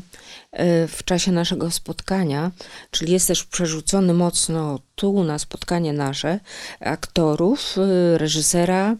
w 0.87 1.03
czasie 1.05 1.31
naszego 1.31 1.71
spotkania, 1.71 2.51
czyli 2.91 3.11
jest 3.13 3.27
też 3.27 3.43
przerzucony 3.43 4.13
mocno 4.13 4.79
tu 4.95 5.23
na 5.23 5.39
spotkanie 5.39 5.93
nasze 5.93 6.39
aktorów, 6.79 7.77
y, 7.77 8.17
reżysera, 8.17 8.95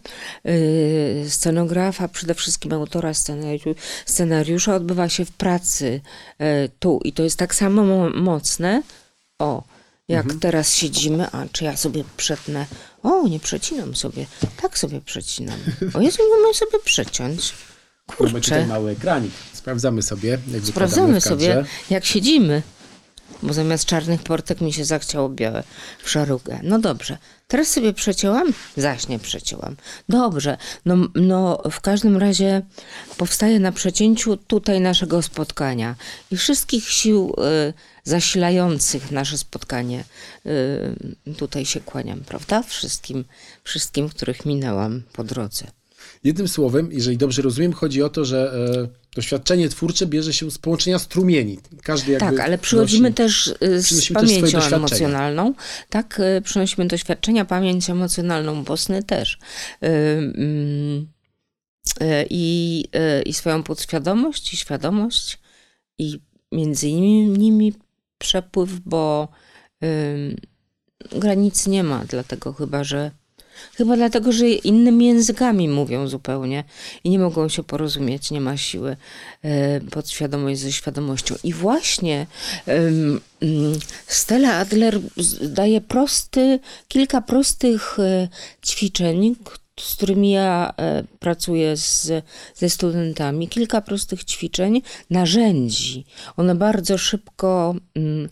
y, 0.46 1.26
scenografa, 1.28 2.08
przede 2.08 2.34
wszystkim 2.34 2.72
autora 2.72 3.12
scenariu- 3.12 3.74
scenariusza 4.06 4.74
odbywa 4.74 5.08
się 5.08 5.24
w 5.24 5.32
pracy 5.32 6.00
y, 6.40 6.70
tu 6.78 7.00
i 7.04 7.12
to 7.12 7.22
jest 7.22 7.36
tak 7.38 7.54
samo 7.54 7.84
mo- 7.84 8.10
mocne. 8.10 8.82
O, 9.38 9.62
jak 10.08 10.26
teraz 10.40 10.74
siedzimy, 10.74 11.26
a 11.32 11.44
czy 11.52 11.64
ja 11.64 11.76
sobie 11.76 12.04
przetnę? 12.16 12.66
O, 13.02 13.28
nie 13.28 13.40
przecinam 13.40 13.96
sobie. 13.96 14.26
Tak 14.62 14.78
sobie 14.78 15.00
przecinam. 15.00 15.58
O 15.94 16.00
Jezu, 16.00 16.18
nie 16.22 16.40
umiem 16.40 16.54
sobie 16.54 16.78
przeciąć. 16.84 17.54
Mamy 18.08 18.18
tutaj 18.18 18.32
Kurczę. 18.32 18.66
mały 18.66 18.90
ekranik. 18.90 19.32
Sprawdzamy 19.52 20.02
sobie, 20.02 20.38
jak 20.48 20.64
Sprawdzamy 20.64 21.20
sobie, 21.20 21.64
jak 21.90 22.04
siedzimy. 22.04 22.62
Bo 23.42 23.52
zamiast 23.52 23.84
czarnych 23.84 24.22
portek 24.22 24.60
mi 24.60 24.72
się 24.72 24.84
zachciało 24.84 25.28
białe 25.28 25.62
w 26.02 26.10
szarugę. 26.10 26.60
No 26.62 26.78
dobrze. 26.78 27.18
Teraz 27.48 27.68
sobie 27.68 27.92
przecięłam? 27.92 28.52
Zaś 28.76 29.08
nie 29.08 29.18
przecięłam. 29.18 29.76
Dobrze. 30.08 30.56
No, 30.84 30.96
no 31.14 31.62
w 31.70 31.80
każdym 31.80 32.16
razie 32.16 32.62
powstaje 33.16 33.60
na 33.60 33.72
przecięciu 33.72 34.36
tutaj 34.36 34.80
naszego 34.80 35.22
spotkania 35.22 35.94
i 36.30 36.36
wszystkich 36.36 36.88
sił 36.88 37.34
y, 37.68 37.72
zasilających 38.04 39.10
nasze 39.10 39.38
spotkanie. 39.38 40.04
Y, 40.46 41.34
tutaj 41.36 41.66
się 41.66 41.80
kłaniam, 41.80 42.20
prawda? 42.20 42.62
Wszystkim, 42.62 43.24
wszystkim, 43.64 44.08
których 44.08 44.46
minęłam 44.46 45.02
po 45.12 45.24
drodze. 45.24 45.66
Jednym 46.24 46.48
słowem, 46.48 46.88
jeżeli 46.92 47.16
dobrze 47.16 47.42
rozumiem, 47.42 47.72
chodzi 47.72 48.02
o 48.02 48.08
to, 48.08 48.24
że 48.24 48.52
e, 48.82 49.14
doświadczenie 49.14 49.68
twórcze 49.68 50.06
bierze 50.06 50.32
się 50.32 50.50
z 50.50 50.58
połączenia 50.58 50.98
strumieni. 50.98 51.58
Każdy 51.82 52.12
jakby 52.12 52.26
Tak, 52.26 52.40
ale 52.40 52.58
przychodzimy 52.58 53.12
też 53.12 53.46
y, 53.46 53.82
z 53.82 53.88
też 53.88 54.10
pamięcią 54.10 54.40
doświadczenia. 54.40 54.76
emocjonalną. 54.76 55.54
Tak, 55.90 56.20
y, 56.20 56.42
przynosimy 56.42 56.86
doświadczenia, 56.86 57.44
pamięć 57.44 57.90
emocjonalną, 57.90 58.64
bo 58.64 58.76
sny 58.76 59.02
też. 59.02 59.38
Mm, 59.80 61.06
I, 62.30 62.84
I 63.26 63.34
swoją 63.34 63.62
podświadomość, 63.62 64.54
i 64.54 64.56
świadomość, 64.56 65.38
i 65.98 66.20
między 66.52 66.92
nimi 66.92 67.74
przepływ, 68.18 68.70
bo 68.80 69.28
granic 71.12 71.66
nie 71.66 71.84
ma, 71.84 72.04
dlatego 72.04 72.52
chyba, 72.52 72.84
że 72.84 73.10
Chyba 73.74 73.96
dlatego, 73.96 74.32
że 74.32 74.48
innymi 74.48 75.06
językami 75.06 75.68
mówią 75.68 76.08
zupełnie 76.08 76.64
i 77.04 77.10
nie 77.10 77.18
mogą 77.18 77.48
się 77.48 77.62
porozumieć, 77.62 78.30
nie 78.30 78.40
ma 78.40 78.56
siły 78.56 78.96
e, 79.42 79.80
podświadomość 79.80 80.60
ze 80.60 80.72
świadomością. 80.72 81.34
I 81.44 81.52
właśnie 81.52 82.26
mm, 82.66 83.20
Stella 84.06 84.54
Adler 84.54 85.00
daje 85.42 85.80
prosty, 85.80 86.60
kilka 86.88 87.20
prostych 87.20 87.98
e, 87.98 88.28
ćwiczeń, 88.66 89.36
z 89.80 89.94
którymi 89.94 90.30
ja 90.30 90.74
e, 90.76 91.04
pracuję 91.18 91.76
z, 91.76 92.24
ze 92.54 92.70
studentami, 92.70 93.48
kilka 93.48 93.80
prostych 93.80 94.24
ćwiczeń, 94.24 94.82
narzędzi. 95.10 96.04
One 96.36 96.54
bardzo 96.54 96.98
szybko 96.98 97.74
mm, 97.94 98.28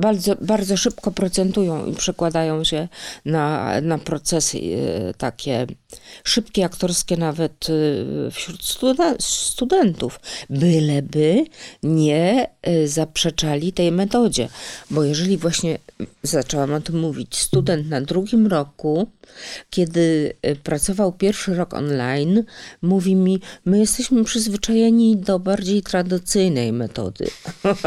bardzo, 0.00 0.36
bardzo 0.40 0.76
szybko 0.76 1.10
procentują 1.10 1.86
i 1.86 1.94
przekładają 1.94 2.64
się 2.64 2.88
na, 3.24 3.72
na 3.80 3.98
procesy 3.98 4.58
e, 4.58 5.14
takie 5.14 5.66
szybkie, 6.24 6.64
aktorskie 6.64 7.16
nawet 7.16 7.66
e, 7.70 8.30
wśród 8.30 8.60
studentów, 9.18 10.20
byleby 10.50 11.44
nie 11.82 12.50
e, 12.62 12.88
zaprzeczali 12.88 13.72
tej 13.72 13.92
metodzie. 13.92 14.48
Bo 14.90 15.04
jeżeli 15.04 15.36
właśnie 15.36 15.78
zaczęłam 16.22 16.74
o 16.74 16.80
tym 16.80 16.98
mówić, 16.98 17.36
student 17.36 17.88
na 17.88 18.00
drugim 18.00 18.46
roku, 18.46 19.06
kiedy 19.70 20.32
e, 20.42 20.56
pracował 20.56 21.12
pierwszy 21.12 21.54
rok 21.54 21.74
online, 21.74 22.44
mówi 22.82 23.16
mi, 23.16 23.40
my 23.64 23.78
jesteśmy 23.78 24.24
przyzwyczajeni 24.24 25.16
do 25.16 25.38
bardziej 25.38 25.82
tradycyjnej 25.82 26.72
metody. 26.72 27.26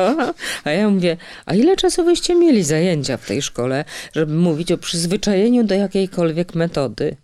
A 0.64 0.72
ja 0.72 0.90
mówię, 0.90 1.18
a 1.46 1.56
ile 1.56 1.76
czasu 1.76 2.04
wyście 2.04 2.36
mieli 2.36 2.64
zajęcia 2.64 3.18
w 3.18 3.28
tej 3.28 3.42
szkole, 3.42 3.86
żeby 4.14 4.34
mówić 4.34 4.72
o 4.72 4.78
przyzwyczajeniu 4.78 5.64
do 5.64 5.76
jakiejkolwiek 5.76 6.56
metody? 6.56 7.16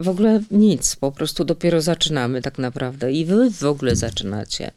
W 0.00 0.08
ogóle 0.08 0.40
nic, 0.50 0.96
po 0.96 1.12
prostu 1.12 1.44
dopiero 1.44 1.80
zaczynamy 1.80 2.42
tak 2.42 2.58
naprawdę 2.58 3.12
i 3.12 3.24
wy 3.24 3.50
w 3.50 3.64
ogóle 3.64 3.96
zaczynacie. 3.96 4.70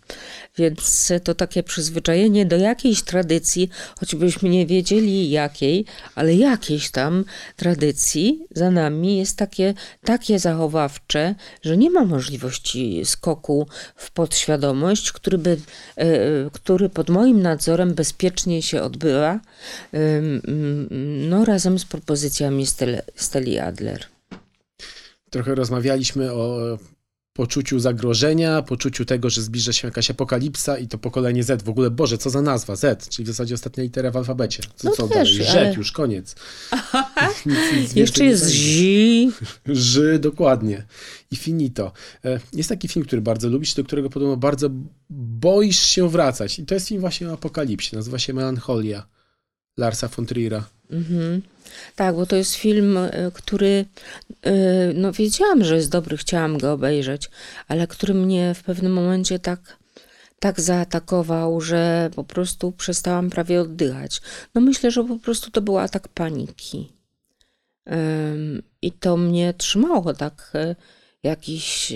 Więc 0.58 1.12
to 1.24 1.36
takie 1.36 1.64
przyzwyczajenie 1.64 2.46
do 2.46 2.58
jakiejś 2.58 3.02
tradycji, 3.02 3.70
choćbyśmy 4.00 4.50
nie 4.50 4.66
wiedzieli 4.66 5.30
jakiej, 5.30 5.86
ale 6.16 6.36
jakiejś 6.36 6.92
tam 6.92 7.26
tradycji 7.56 8.48
za 8.52 8.72
nami 8.72 9.18
jest 9.18 9.38
takie, 9.38 9.74
takie 10.06 10.40
zachowawcze, 10.40 11.36
że 11.62 11.78
nie 11.78 11.90
ma 11.90 12.06
możliwości 12.06 13.02
skoku 13.06 13.68
w 13.96 14.12
podświadomość, 14.12 15.12
który, 15.12 15.38
by, 15.38 15.58
e, 15.96 16.08
który 16.54 16.90
pod 16.90 17.10
moim 17.10 17.42
nadzorem 17.42 17.94
bezpiecznie 17.94 18.62
się 18.62 18.82
odbywa, 18.82 19.40
no 21.30 21.46
razem 21.46 21.80
z 21.80 21.86
propozycjami 21.86 22.66
Steli 23.16 23.60
Adler. 23.60 24.13
Trochę 25.34 25.56
rozmawialiśmy 25.56 26.32
o 26.34 26.78
poczuciu 27.34 27.80
zagrożenia, 27.80 28.62
poczuciu 28.62 29.06
tego, 29.06 29.30
że 29.30 29.42
zbliża 29.42 29.74
się 29.74 29.88
jakaś 29.88 30.12
apokalipsa 30.12 30.78
i 30.78 30.88
to 30.88 30.98
pokolenie 30.98 31.44
Z. 31.44 31.64
W 31.64 31.70
ogóle, 31.70 31.90
Boże, 31.92 32.18
co 32.18 32.30
za 32.30 32.42
nazwa? 32.42 32.76
Z, 32.76 33.10
czyli 33.10 33.24
w 33.26 33.28
zasadzie 33.28 33.56
ostatnia 33.56 33.84
litera 33.84 34.12
w 34.12 34.18
alfabecie. 34.18 34.64
Co, 34.76 34.90
No 34.90 34.96
co 34.96 35.08
też, 35.08 35.38
dalej? 35.38 35.50
ale- 35.52 35.66
Rzet, 35.66 35.78
już 35.78 35.92
koniec. 35.92 36.36
Nic- 37.46 37.74
nic 37.76 37.96
Jeszcze 37.96 38.26
jest 38.26 38.48
zi. 38.50 39.32
Ży, 39.66 40.20
dokładnie. 40.20 40.86
I 41.32 41.36
finito. 41.36 41.92
E, 42.26 42.40
Jest 42.54 42.70
taki 42.70 42.88
film, 42.88 43.06
który 43.06 43.22
bardzo 43.22 43.50
lubisz, 43.50 43.74
do 43.74 43.84
którego 43.84 44.10
podobno 44.10 44.38
bardzo 44.38 44.70
boisz 45.10 45.80
się 45.80 46.10
wracać. 46.10 46.60
I 46.60 46.66
to 46.66 46.74
jest 46.74 46.88
film 46.88 47.02
właśnie 47.02 47.30
o 47.30 47.34
apokalipsie. 47.34 47.96
Nazywa 47.96 48.20
się 48.20 48.34
Melancholia. 48.34 49.08
Larsa 49.78 50.08
von 50.08 50.26
Trier'a. 50.26 50.62
Mhm. 50.94 51.42
Tak, 51.96 52.16
bo 52.16 52.26
to 52.26 52.36
jest 52.36 52.56
film, 52.56 52.98
y, 52.98 53.32
który, 53.34 53.86
y, 54.48 54.94
no 54.96 55.12
wiedziałam, 55.12 55.64
że 55.64 55.76
jest 55.76 55.92
dobry, 55.92 56.18
chciałam 56.18 56.58
go 56.58 56.74
obejrzeć, 56.74 57.30
ale 57.68 57.88
który 57.88 58.14
mnie 58.14 58.54
w 58.54 58.64
pewnym 58.64 58.94
momencie 58.94 59.40
tak, 59.40 59.78
tak 60.40 60.62
zaatakował, 60.62 61.62
że 61.62 62.10
po 62.16 62.24
prostu 62.24 62.72
przestałam 62.72 63.30
prawie 63.30 63.62
oddychać. 63.62 64.22
No 64.56 64.62
myślę, 64.62 64.92
że 64.92 65.04
po 65.04 65.20
prostu 65.20 65.52
to 65.52 65.62
był 65.62 65.78
atak 65.78 66.08
paniki. 66.08 66.94
I 68.82 68.92
to 68.92 69.18
mnie 69.18 69.54
trzymało 69.54 70.14
tak 70.14 70.52
y, 70.56 70.76
jakiś 71.24 71.94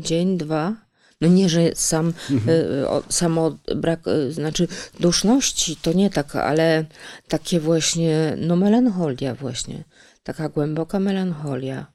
dzień, 0.00 0.38
dwa. 0.38 0.76
No 1.22 1.28
nie, 1.28 1.48
że 1.48 1.70
sam, 1.74 2.12
y, 2.48 2.88
o, 2.88 3.02
samo 3.08 3.58
brak, 3.76 4.08
y, 4.08 4.32
znaczy 4.32 4.68
duszności 5.00 5.76
to 5.76 5.92
nie 5.92 6.10
tak, 6.10 6.36
ale 6.36 6.84
takie 7.28 7.60
właśnie, 7.60 8.36
no 8.40 8.56
melancholia 8.56 9.34
właśnie. 9.34 9.84
Taka 10.22 10.48
głęboka 10.48 11.00
melancholia. 11.00 11.86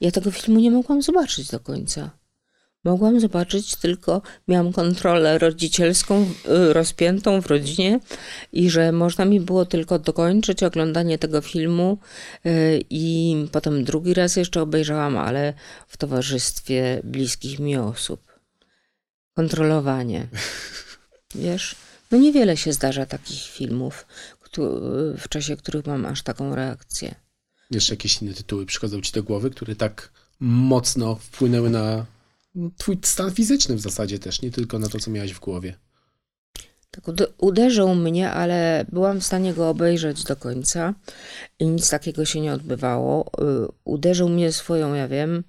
Ja 0.00 0.10
tego 0.10 0.30
filmu 0.30 0.60
nie 0.60 0.70
mogłam 0.70 1.02
zobaczyć 1.02 1.50
do 1.50 1.60
końca. 1.60 2.10
Mogłam 2.84 3.20
zobaczyć 3.20 3.76
tylko, 3.76 4.22
miałam 4.48 4.72
kontrolę 4.72 5.38
rodzicielską 5.38 6.22
y, 6.22 6.72
rozpiętą 6.72 7.40
w 7.42 7.46
rodzinie 7.46 8.00
i 8.52 8.70
że 8.70 8.92
można 8.92 9.24
mi 9.24 9.40
było 9.40 9.66
tylko 9.66 9.98
dokończyć 9.98 10.62
oglądanie 10.62 11.18
tego 11.18 11.40
filmu 11.40 11.98
i 12.90 13.36
potem 13.52 13.84
drugi 13.84 14.14
raz 14.14 14.36
jeszcze 14.36 14.62
obejrzałam, 14.62 15.16
ale 15.16 15.54
w 15.88 15.96
towarzystwie 15.96 17.00
bliskich 17.04 17.58
mi 17.58 17.76
osób. 17.76 18.27
Kontrolowanie. 19.38 20.28
Wiesz, 21.34 21.76
no 22.10 22.18
niewiele 22.18 22.56
się 22.56 22.72
zdarza 22.72 23.06
takich 23.06 23.42
filmów, 23.42 24.06
w 25.18 25.28
czasie 25.28 25.56
których 25.56 25.86
mam 25.86 26.06
aż 26.06 26.22
taką 26.22 26.54
reakcję. 26.54 27.14
Jeszcze 27.70 27.92
jakieś 27.92 28.22
inne 28.22 28.34
tytuły 28.34 28.66
przychodzą 28.66 29.00
ci 29.00 29.12
do 29.12 29.22
głowy, 29.22 29.50
które 29.50 29.76
tak 29.76 30.12
mocno 30.40 31.14
wpłynęły 31.14 31.70
na 31.70 32.06
twój 32.76 32.98
stan 33.02 33.30
fizyczny 33.30 33.76
w 33.76 33.80
zasadzie 33.80 34.18
też, 34.18 34.42
nie 34.42 34.50
tylko 34.50 34.78
na 34.78 34.88
to, 34.88 34.98
co 34.98 35.10
miałeś 35.10 35.32
w 35.32 35.40
głowie. 35.40 35.74
Tak 36.90 37.08
ude- 37.08 37.32
uderzył 37.38 37.94
mnie, 37.94 38.30
ale 38.30 38.86
byłam 38.92 39.20
w 39.20 39.26
stanie 39.26 39.54
go 39.54 39.68
obejrzeć 39.68 40.24
do 40.24 40.36
końca 40.36 40.94
i 41.58 41.66
nic 41.66 41.90
takiego 41.90 42.24
się 42.24 42.40
nie 42.40 42.52
odbywało. 42.52 43.30
Y, 43.66 43.68
Uderzył 43.84 44.28
mnie 44.28 44.52
swoją, 44.52 44.94
ja 44.94 45.08
wiem, 45.08 45.44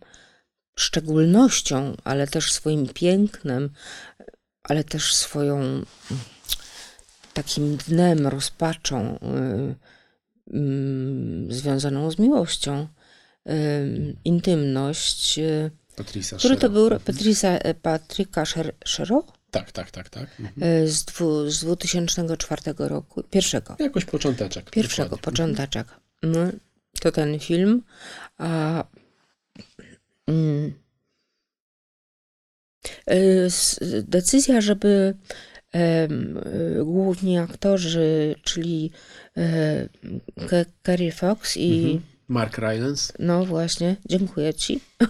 szczególnością, 0.80 1.96
ale 2.04 2.28
też 2.28 2.52
swoim 2.52 2.88
pięknem, 2.88 3.70
ale 4.64 4.84
też 4.84 5.14
swoją 5.16 5.58
mm, 5.58 5.86
takim 7.34 7.78
dnem, 7.78 8.28
rozpaczą 8.28 9.16
y, 9.16 9.76
mm, 10.54 11.54
związaną 11.54 12.12
z 12.12 12.20
miłością. 12.20 12.88
Y, 13.50 14.16
Intymność. 14.26 15.40
y, 15.40 15.72
Patricia 15.96 16.38
Który 16.38 16.56
to 16.56 16.62
Sher. 16.62 16.72
był? 16.72 16.90
Patricia, 17.00 17.60
Patryka 17.82 18.44
Sherro? 18.86 19.24
Tak, 19.52 19.72
tak, 19.72 19.92
tak, 19.92 20.10
tak. 20.10 20.28
Mhm. 20.40 20.84
Y, 20.84 20.90
z, 20.90 21.06
dwu, 21.06 21.50
z 21.50 21.60
2004 21.60 22.62
roku, 22.78 23.24
pierwszego, 23.24 23.76
Jakoś 23.80 24.06
począteczek. 24.06 24.70
pierwszego, 24.70 25.10
dokładnie. 25.10 25.26
począteczek. 25.32 25.88
No, 26.24 26.40
to 27.02 27.12
ten 27.12 27.40
film. 27.40 27.84
A, 28.38 28.82
y, 28.82 28.86
decyzja, 34.04 34.62
żeby 34.62 35.14
y, 35.76 35.80
główni 36.86 37.38
aktorzy, 37.38 38.36
czyli 38.44 38.92
e, 39.38 39.90
Ke- 40.48 40.66
Kerry 40.84 41.12
Fox 41.12 41.58
i 41.58 41.84
Mhm. 41.84 42.02
Mark 42.28 42.58
Rylance. 42.58 43.14
no 43.20 43.46
właśnie, 43.46 43.96
dziękuję 44.10 44.54
ci. 44.54 44.80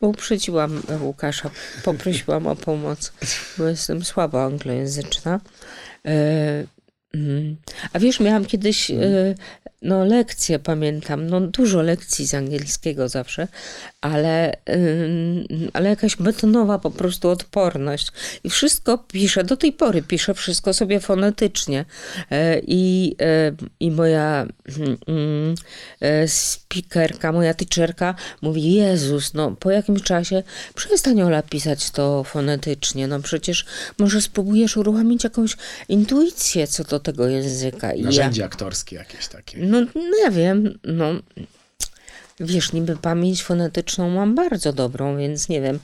Bo 0.00 0.08
uprzedziłam 0.08 0.82
Łukasza, 1.00 1.50
poprosiłam 1.84 2.46
o 2.46 2.56
pomoc, 2.56 3.12
bo 3.58 3.64
jestem 3.64 4.04
słabo 4.04 4.44
anglojęzyczna. 4.44 5.40
Mm. 7.16 7.56
A 7.92 7.98
wiesz, 7.98 8.20
miałam 8.20 8.44
kiedyś 8.44 8.90
e, 8.90 9.34
no, 9.82 10.04
lekcje, 10.04 10.58
pamiętam, 10.58 11.26
no 11.26 11.40
dużo 11.40 11.82
lekcji 11.82 12.26
z 12.26 12.34
angielskiego 12.34 13.08
zawsze, 13.08 13.48
ale, 14.00 14.56
ale 15.72 15.88
jakaś 15.88 16.16
betonowa 16.16 16.78
po 16.78 16.90
prostu 16.90 17.28
odporność. 17.28 18.08
I 18.44 18.50
wszystko 18.50 18.98
piszę, 18.98 19.44
do 19.44 19.56
tej 19.56 19.72
pory 19.72 20.02
piszę 20.02 20.34
wszystko 20.34 20.74
sobie 20.74 21.00
fonetycznie. 21.00 21.84
E, 22.30 22.60
I, 22.66 23.16
e, 23.20 23.52
i 23.80 23.90
moja 23.90 24.46
speakerka, 26.76 27.32
moja 27.32 27.54
teacherka 27.54 28.14
mówi, 28.42 28.72
Jezus, 28.72 29.34
no 29.34 29.50
po 29.50 29.70
jakimś 29.70 30.02
czasie 30.02 30.42
przestań 30.74 31.22
Ola 31.22 31.42
pisać 31.42 31.90
to 31.90 32.24
fonetycznie, 32.24 33.08
no 33.08 33.20
przecież 33.20 33.66
może 33.98 34.20
spróbujesz 34.20 34.76
uruchomić 34.76 35.24
jakąś 35.24 35.56
intuicję 35.88 36.66
co 36.66 36.84
do 36.84 37.00
tego 37.00 37.28
języka. 37.28 37.92
I 37.92 37.98
ja, 37.98 38.04
Narzędzie 38.04 38.44
aktorskie 38.44 38.96
jakieś 38.96 39.28
takie. 39.28 39.58
no, 39.58 39.80
no 39.94 40.16
ja 40.24 40.30
wiem, 40.30 40.78
no 40.84 41.14
wiesz, 42.40 42.72
niby 42.72 42.96
pamięć 42.96 43.42
fonetyczną 43.42 44.10
mam 44.10 44.34
bardzo 44.34 44.72
dobrą, 44.72 45.16
więc 45.16 45.48
nie 45.48 45.60
wiem, 45.60 45.78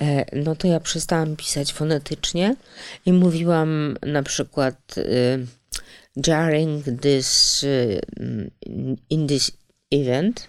e, 0.00 0.24
no 0.36 0.56
to 0.56 0.68
ja 0.68 0.80
przestałam 0.80 1.36
pisać 1.36 1.72
fonetycznie 1.72 2.56
i 3.06 3.12
mówiłam 3.12 3.98
na 4.02 4.22
przykład 4.22 4.94
y, 4.98 5.46
jarring 6.26 6.84
this 7.00 7.62
y, 7.64 8.00
in 9.10 9.26
this 9.26 9.50
event, 9.92 10.48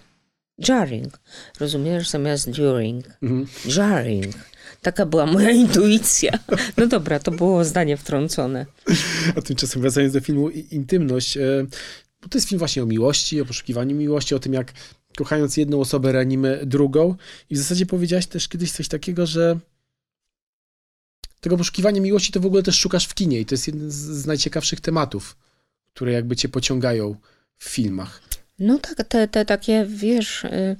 jarring, 0.68 1.20
rozumiesz, 1.60 2.08
zamiast 2.10 2.50
during, 2.50 3.06
Mhm. 3.22 3.46
jarring. 3.76 4.34
Taka 4.82 5.06
była 5.06 5.26
moja 5.26 5.50
intuicja. 5.50 6.38
No 6.76 6.86
dobra, 6.86 7.18
to 7.18 7.30
było 7.30 7.64
zdanie 7.64 7.96
wtrącone. 7.96 8.66
A 9.36 9.42
tymczasem 9.42 9.82
wracając 9.82 10.12
do 10.12 10.20
filmu 10.20 10.48
Intymność, 10.50 11.36
e, 11.36 11.66
bo 12.22 12.28
to 12.28 12.38
jest 12.38 12.48
film 12.48 12.58
właśnie 12.58 12.82
o 12.82 12.86
miłości, 12.86 13.40
o 13.40 13.44
poszukiwaniu 13.44 13.96
miłości, 13.96 14.34
o 14.34 14.38
tym 14.38 14.52
jak 14.52 14.72
kochając 15.16 15.56
jedną 15.56 15.80
osobę 15.80 16.12
ranimy 16.12 16.60
drugą 16.66 17.14
i 17.50 17.54
w 17.54 17.58
zasadzie 17.58 17.86
powiedziałaś 17.86 18.26
też 18.26 18.48
kiedyś 18.48 18.72
coś 18.72 18.88
takiego, 18.88 19.26
że 19.26 19.58
tego 21.40 21.56
poszukiwania 21.56 22.00
miłości 22.00 22.32
to 22.32 22.40
w 22.40 22.46
ogóle 22.46 22.62
też 22.62 22.78
szukasz 22.78 23.06
w 23.06 23.14
kinie 23.14 23.40
i 23.40 23.46
to 23.46 23.54
jest 23.54 23.66
jeden 23.66 23.90
z 23.90 24.26
najciekawszych 24.26 24.80
tematów, 24.80 25.36
które 25.94 26.12
jakby 26.12 26.36
cię 26.36 26.48
pociągają 26.48 27.16
w 27.58 27.64
filmach. 27.68 28.20
No 28.58 28.78
tak, 28.78 29.08
te, 29.08 29.28
te 29.28 29.44
takie, 29.44 29.86
wiesz, 29.88 30.44
y, 30.44 30.76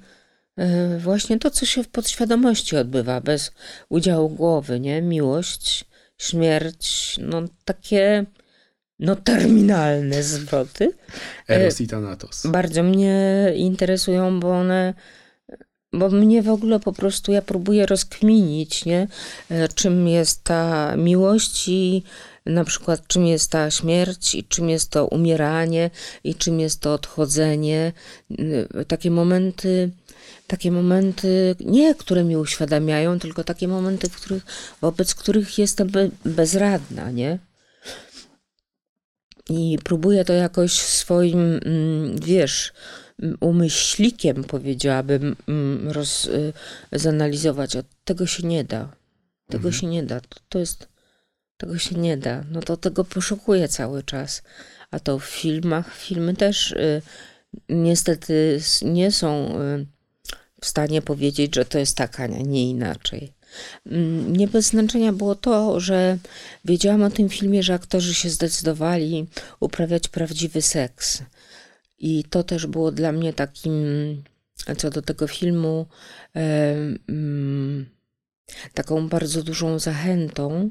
y, 0.61 0.99
właśnie 0.99 1.38
to, 1.38 1.51
co 1.51 1.67
się 1.67 1.83
w 1.83 1.88
podświadomości 1.88 2.77
odbywa, 2.77 3.21
bez 3.21 3.53
udziału 3.88 4.29
głowy, 4.29 4.81
nie? 4.81 5.03
Miłość, 5.03 5.85
śmierć, 6.19 7.17
no 7.23 7.43
takie, 7.64 8.27
no 8.99 9.17
terminalne 9.17 10.23
zwroty. 10.23 10.93
Eros 11.49 11.81
i 11.81 11.87
Thanatos. 11.87 12.47
Bardzo 12.47 12.83
mnie 12.83 13.47
interesują, 13.57 14.41
bo 14.41 14.51
one, 14.51 14.95
bo 15.93 16.09
mnie 16.09 16.43
w 16.43 16.49
ogóle 16.49 16.81
po 16.81 16.93
prostu, 16.93 17.33
ja 17.33 17.43
próbuję 17.43 17.87
rozkminić, 17.87 18.85
nie? 18.85 19.09
Czym 19.75 20.09
jest 20.09 20.45
ta 20.45 20.97
miłość 20.97 21.69
i 21.69 22.03
na 22.49 22.65
przykład 22.65 23.07
czym 23.07 23.27
jest 23.27 23.51
ta 23.51 23.71
śmierć 23.71 24.35
i 24.35 24.45
czym 24.45 24.69
jest 24.69 24.91
to 24.91 25.07
umieranie 25.07 25.91
i 26.25 26.35
czym 26.35 26.61
jest 26.61 26.81
to 26.81 26.95
odchodzenie. 26.95 27.93
Y, 28.41 28.85
Takie 28.89 29.11
momenty, 29.11 29.91
takie 30.47 30.73
momenty, 30.73 31.57
nie 31.61 31.95
które 31.95 32.25
mi 32.25 32.37
uświadamiają, 32.37 33.19
tylko 33.19 33.45
takie 33.45 33.69
momenty, 33.69 34.09
w 34.09 34.17
których, 34.17 34.47
wobec 34.81 35.15
których 35.15 35.59
jestem 35.59 35.89
be, 35.89 36.11
bezradna, 36.25 37.11
nie? 37.11 37.39
I 39.51 39.79
próbuję 39.85 40.25
to 40.25 40.33
jakoś 40.33 40.73
swoim, 40.73 41.61
mm, 41.65 42.21
wiesz, 42.21 42.73
mm, 43.23 43.37
umyślikiem, 43.41 44.45
powiedziałabym, 44.45 45.37
mm, 45.49 45.91
roz, 45.91 46.25
y, 46.27 46.53
zanalizować. 46.93 47.77
Od 47.77 47.87
tego 48.05 48.27
się 48.27 48.47
nie 48.47 48.65
da. 48.65 48.93
Tego 49.49 49.73
się 49.73 49.87
nie 49.87 50.03
da. 50.03 50.21
To, 50.21 50.41
to 50.49 50.59
jest, 50.59 50.89
tego 51.59 51.79
się 51.79 51.94
nie 51.97 52.16
da. 52.16 52.44
No 52.51 52.61
to 52.61 52.77
tego 52.77 53.05
poszukuję 53.05 53.68
cały 53.68 54.03
czas. 54.03 54.42
A 54.90 55.01
to 55.01 55.18
w 55.18 55.25
filmach, 55.25 55.94
filmy 55.94 56.35
też 56.35 56.73
y, 56.73 57.03
niestety 57.68 58.61
nie 58.83 59.12
są 59.12 59.61
y, 59.61 59.87
w 60.61 60.66
stanie 60.66 61.03
powiedzieć, 61.03 61.55
że 61.55 61.64
to 61.64 61.79
jest 61.79 61.97
tak, 61.97 62.21
a 62.21 62.27
nie 62.27 62.71
inaczej. 62.71 63.33
Mm, 63.87 64.37
Nie 64.37 64.49
bez 64.49 64.66
znaczenia 64.66 65.12
było 65.12 65.35
to, 65.35 65.81
że 65.81 66.18
wiedziałam 66.64 67.03
o 67.03 67.11
tym 67.11 67.29
filmie, 67.29 67.62
że 67.62 67.75
aktorzy 67.75 68.14
się 68.14 68.31
zdecydowali 68.31 69.27
uprawiać 69.61 70.09
prawdziwy 70.09 70.62
seks. 70.62 71.23
I 71.99 72.25
to 72.25 72.42
też 72.42 72.66
było 72.66 72.92
dla 72.92 73.12
mnie 73.12 73.33
takim, 73.33 73.73
co 74.79 74.90
do 74.90 75.03
tego 75.03 75.27
filmu, 75.29 75.87
mm, 76.35 77.87
taką 78.75 79.09
bardzo 79.09 79.42
dużą 79.42 79.79
zachętą, 79.79 80.71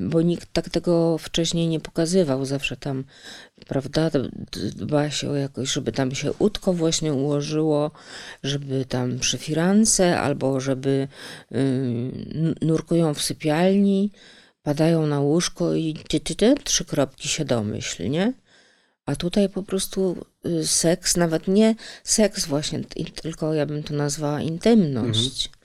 bo 0.00 0.22
nikt 0.22 0.52
tak 0.52 0.70
tego 0.70 1.18
wcześniej 1.18 1.68
nie 1.68 1.80
pokazywał. 1.80 2.44
Zawsze 2.44 2.76
tam, 2.76 3.04
prawda, 3.68 4.10
dba 4.76 5.10
się 5.10 5.30
o 5.30 5.34
jakoś, 5.34 5.72
żeby 5.72 5.92
tam 5.92 6.14
się 6.14 6.32
łódko 6.40 6.72
właśnie 6.72 7.14
ułożyło, 7.14 7.90
żeby 8.42 8.84
tam 8.84 9.18
przy 9.18 9.38
firance, 9.38 10.20
albo 10.20 10.60
żeby 10.60 11.08
y, 11.52 11.56
nurkują 12.62 13.14
w 13.14 13.22
sypialni, 13.22 14.10
padają 14.62 15.06
na 15.06 15.20
łóżko 15.20 15.74
i 15.74 15.94
ty, 16.08 16.20
ty, 16.20 16.34
ty, 16.34 16.54
trzy 16.64 16.84
kropki 16.84 17.28
się 17.28 17.44
domyśl, 17.44 18.10
nie? 18.10 18.32
A 19.06 19.16
tutaj 19.16 19.48
po 19.48 19.62
prostu 19.62 20.26
y, 20.46 20.66
seks, 20.66 21.16
nawet 21.16 21.48
nie 21.48 21.74
seks 22.04 22.46
właśnie, 22.46 22.80
tylko 23.22 23.54
ja 23.54 23.66
bym 23.66 23.82
to 23.82 23.94
nazwała 23.94 24.40
intymność, 24.40 25.46
e, 25.46 25.61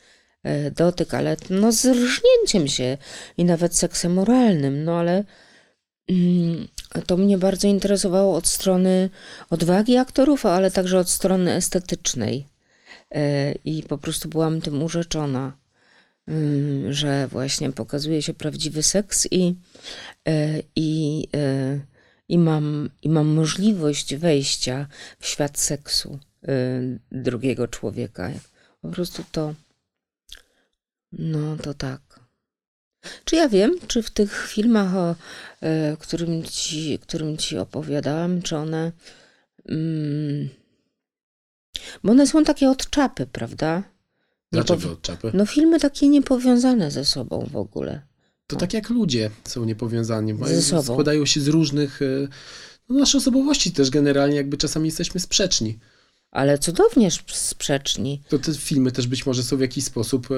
dotyk, 0.75 1.13
ale 1.13 1.37
no 1.49 1.71
z 1.71 1.85
rżnięciem 1.85 2.67
się 2.67 2.97
i 3.37 3.45
nawet 3.45 3.75
seksem 3.75 4.13
moralnym, 4.13 4.83
no 4.83 4.99
ale 4.99 5.23
mm, 6.09 6.67
to 7.05 7.17
mnie 7.17 7.37
bardzo 7.37 7.67
interesowało 7.67 8.35
od 8.35 8.47
strony 8.47 9.09
odwagi 9.49 9.97
aktorów, 9.97 10.45
ale 10.45 10.71
także 10.71 10.99
od 10.99 11.09
strony 11.09 11.53
estetycznej. 11.53 12.47
E, 13.11 13.51
I 13.51 13.83
po 13.83 13.97
prostu 13.97 14.29
byłam 14.29 14.61
tym 14.61 14.83
urzeczona, 14.83 15.57
ym, 16.29 16.93
że 16.93 17.27
właśnie 17.27 17.71
pokazuje 17.71 18.21
się 18.21 18.33
prawdziwy 18.33 18.83
seks 18.83 19.27
i, 19.31 19.55
e, 20.27 20.61
i, 20.75 21.27
e, 21.35 21.79
i, 22.29 22.37
mam, 22.37 22.89
i 23.01 23.09
mam 23.09 23.27
możliwość 23.27 24.15
wejścia 24.15 24.87
w 25.19 25.27
świat 25.27 25.59
seksu 25.59 26.19
e, 26.47 26.49
drugiego 27.11 27.67
człowieka. 27.67 28.31
Po 28.81 28.89
prostu 28.89 29.23
to, 29.31 29.53
no 31.17 31.57
to 31.57 31.73
tak. 31.73 32.19
Czy 33.25 33.35
ja 33.35 33.49
wiem, 33.49 33.75
czy 33.87 34.03
w 34.03 34.09
tych 34.09 34.47
filmach, 34.47 34.95
o 34.95 35.15
e, 35.61 35.97
którym 35.99 36.43
ci, 36.43 36.99
którym 36.99 37.37
ci 37.37 37.57
opowiadałam, 37.57 38.41
czy 38.41 38.57
one. 38.57 38.91
Mm, 39.69 40.49
bo 42.03 42.11
one 42.11 42.27
są 42.27 42.43
takie 42.43 42.69
od 42.69 42.89
czapy, 42.89 43.25
prawda? 43.25 43.77
Nie 43.77 43.83
Dlaczego 44.51 44.91
od 44.91 45.01
czapy? 45.01 45.31
No, 45.33 45.45
filmy 45.45 45.79
takie 45.79 46.07
niepowiązane 46.07 46.91
ze 46.91 47.05
sobą 47.05 47.47
w 47.51 47.57
ogóle. 47.57 48.01
To 48.47 48.55
tak 48.55 48.73
jak 48.73 48.89
ludzie 48.89 49.31
są 49.43 49.65
niepowiązani. 49.65 50.33
bo 50.33 50.47
Ze 50.47 50.61
sobą. 50.61 50.83
Składają 50.83 51.25
się 51.25 51.41
z 51.41 51.47
różnych... 51.47 52.01
e, 52.01 52.27
No, 52.89 52.99
nasze 52.99 53.17
osobowości 53.17 53.71
też 53.71 53.89
generalnie 53.89 54.35
jakby 54.35 54.57
czasami 54.57 54.85
jesteśmy 54.85 55.19
sprzeczni. 55.19 55.79
Ale 56.31 56.57
cudownie 56.57 57.09
sprzeczni. 57.27 58.21
To 58.29 58.39
te 58.39 58.53
filmy 58.53 58.91
też 58.91 59.07
być 59.07 59.25
może 59.25 59.43
są 59.43 59.57
w 59.57 59.61
jakiś 59.61 59.83
sposób 59.83 60.27
e, 60.31 60.35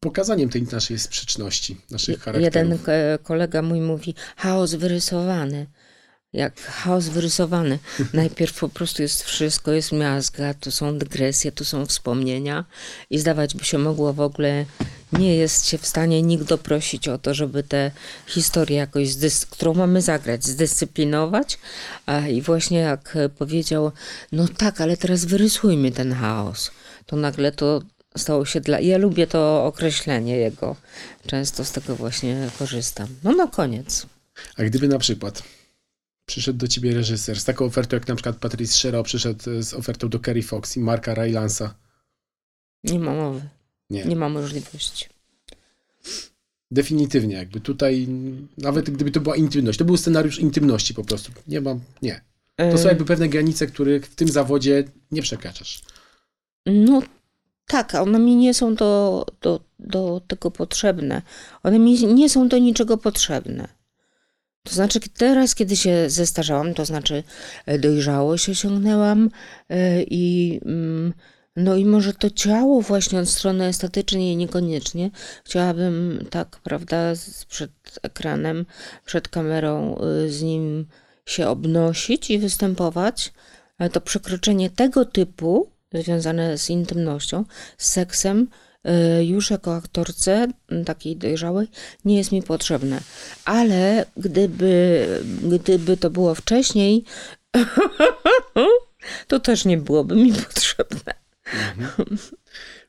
pokazaniem 0.00 0.48
tej 0.48 0.62
naszej 0.62 0.98
sprzeczności, 0.98 1.76
naszych 1.90 2.20
charakterów. 2.20 2.44
Jeden 2.44 2.78
kolega 3.22 3.62
mój 3.62 3.80
mówi, 3.80 4.14
chaos 4.36 4.74
wyrysowany. 4.74 5.66
Jak 6.32 6.60
chaos 6.60 7.08
wyrysowany. 7.08 7.78
Najpierw 8.14 8.60
po 8.60 8.68
prostu 8.68 9.02
jest 9.02 9.22
wszystko, 9.22 9.72
jest 9.72 9.92
miazga, 9.92 10.54
tu 10.54 10.70
są 10.70 10.98
dygresje, 10.98 11.52
tu 11.52 11.64
są 11.64 11.86
wspomnienia 11.86 12.64
i 13.10 13.18
zdawać 13.18 13.54
by 13.54 13.64
się 13.64 13.78
mogło 13.78 14.12
w 14.12 14.20
ogóle 14.20 14.64
nie 15.12 15.36
jest 15.36 15.66
się 15.66 15.78
w 15.78 15.86
stanie 15.86 16.22
nikt 16.22 16.44
doprosić 16.44 17.08
o 17.08 17.18
to, 17.18 17.34
żeby 17.34 17.62
tę 17.62 17.90
historię 18.26 18.76
jakoś, 18.76 19.08
którą 19.50 19.74
mamy 19.74 20.02
zagrać, 20.02 20.44
zdyscyplinować. 20.44 21.58
A, 22.06 22.28
I 22.28 22.42
właśnie 22.42 22.78
jak 22.78 23.18
powiedział, 23.38 23.92
no 24.32 24.48
tak, 24.48 24.80
ale 24.80 24.96
teraz 24.96 25.24
wyrysujmy 25.24 25.92
ten 25.92 26.14
chaos, 26.14 26.70
to 27.06 27.16
nagle 27.16 27.52
to 27.52 27.82
stało 28.16 28.44
się 28.44 28.60
dla... 28.60 28.80
Ja 28.80 28.98
lubię 28.98 29.26
to 29.26 29.64
określenie 29.64 30.36
jego. 30.36 30.76
Często 31.26 31.64
z 31.64 31.72
tego 31.72 31.96
właśnie 31.96 32.50
korzystam. 32.58 33.08
No 33.24 33.32
na 33.32 33.46
koniec. 33.46 34.06
A 34.56 34.62
gdyby 34.62 34.88
na 34.88 34.98
przykład 34.98 35.42
przyszedł 36.28 36.58
do 36.58 36.68
ciebie 36.68 36.94
reżyser 36.94 37.40
z 37.40 37.44
taką 37.44 37.64
ofertą, 37.64 37.96
jak 37.96 38.08
na 38.08 38.14
przykład 38.14 38.36
Patrice 38.36 38.74
Sherrill 38.74 39.02
przyszedł 39.02 39.50
e, 39.50 39.62
z 39.62 39.74
ofertą 39.74 40.08
do 40.08 40.20
Kerry 40.20 40.42
Fox 40.42 40.76
i 40.76 40.80
Marka 40.80 41.14
Rylansa. 41.14 41.74
Nie 42.84 42.98
ma 42.98 43.14
mowy. 43.14 43.48
Nie. 43.90 44.04
Nie 44.04 44.16
ma 44.16 44.28
możliwości. 44.28 45.06
Definitywnie, 46.70 47.36
jakby 47.36 47.60
tutaj, 47.60 48.08
nawet 48.58 48.90
gdyby 48.90 49.10
to 49.10 49.20
była 49.20 49.36
intymność, 49.36 49.78
to 49.78 49.84
był 49.84 49.96
scenariusz 49.96 50.38
intymności 50.38 50.94
po 50.94 51.04
prostu. 51.04 51.32
Nie 51.46 51.60
mam, 51.60 51.80
nie. 52.02 52.20
To 52.56 52.78
są 52.78 52.82
Ym, 52.82 52.88
jakby 52.88 53.04
pewne 53.04 53.28
granice, 53.28 53.66
których 53.66 54.06
w 54.06 54.14
tym 54.14 54.28
zawodzie 54.28 54.84
nie 55.10 55.22
przekraczasz. 55.22 55.82
No 56.66 57.02
tak, 57.66 57.94
a 57.94 58.02
one 58.02 58.18
mi 58.18 58.36
nie 58.36 58.54
są 58.54 58.74
do, 58.74 59.26
do, 59.40 59.60
do 59.78 60.20
tego 60.26 60.50
potrzebne. 60.50 61.22
One 61.62 61.78
mi 61.78 62.04
nie 62.04 62.28
są 62.28 62.48
do 62.48 62.58
niczego 62.58 62.98
potrzebne. 62.98 63.77
To 64.62 64.74
znaczy, 64.74 65.00
teraz, 65.18 65.54
kiedy 65.54 65.76
się 65.76 66.10
zestarzałam, 66.10 66.74
to 66.74 66.84
znaczy 66.84 67.22
e, 67.66 67.78
dojrzałość 67.78 68.48
osiągnęłam 68.48 69.30
e, 69.68 70.02
i 70.02 70.60
mm, 70.64 71.12
no 71.58 71.76
i 71.76 71.84
może 71.84 72.14
to 72.14 72.30
ciało 72.30 72.82
właśnie 72.82 73.20
od 73.20 73.28
strony 73.28 73.64
estetycznej 73.64 74.36
niekoniecznie. 74.36 75.10
Chciałabym 75.44 76.26
tak, 76.30 76.60
prawda, 76.62 77.12
przed 77.48 77.70
ekranem, 78.02 78.66
przed 79.04 79.28
kamerą 79.28 79.98
y, 80.24 80.30
z 80.30 80.42
nim 80.42 80.86
się 81.26 81.48
obnosić 81.48 82.30
i 82.30 82.38
występować. 82.38 83.32
Ale 83.78 83.90
to 83.90 84.00
przekroczenie 84.00 84.70
tego 84.70 85.04
typu, 85.04 85.70
związane 85.94 86.58
z 86.58 86.70
intymnością, 86.70 87.44
z 87.78 87.88
seksem, 87.88 88.48
już 89.20 89.50
jako 89.50 89.74
aktorce 89.74 90.48
m, 90.68 90.84
takiej 90.84 91.16
dojrzałej, 91.16 91.68
nie 92.04 92.16
jest 92.16 92.32
mi 92.32 92.42
potrzebne. 92.42 93.00
Ale 93.44 94.06
gdyby, 94.16 95.06
gdyby 95.58 95.96
to 95.96 96.10
było 96.10 96.34
wcześniej, 96.34 97.04
to 99.28 99.40
też 99.40 99.64
nie 99.64 99.78
byłoby 99.78 100.16
mi 100.16 100.32
potrzebne. 100.32 101.14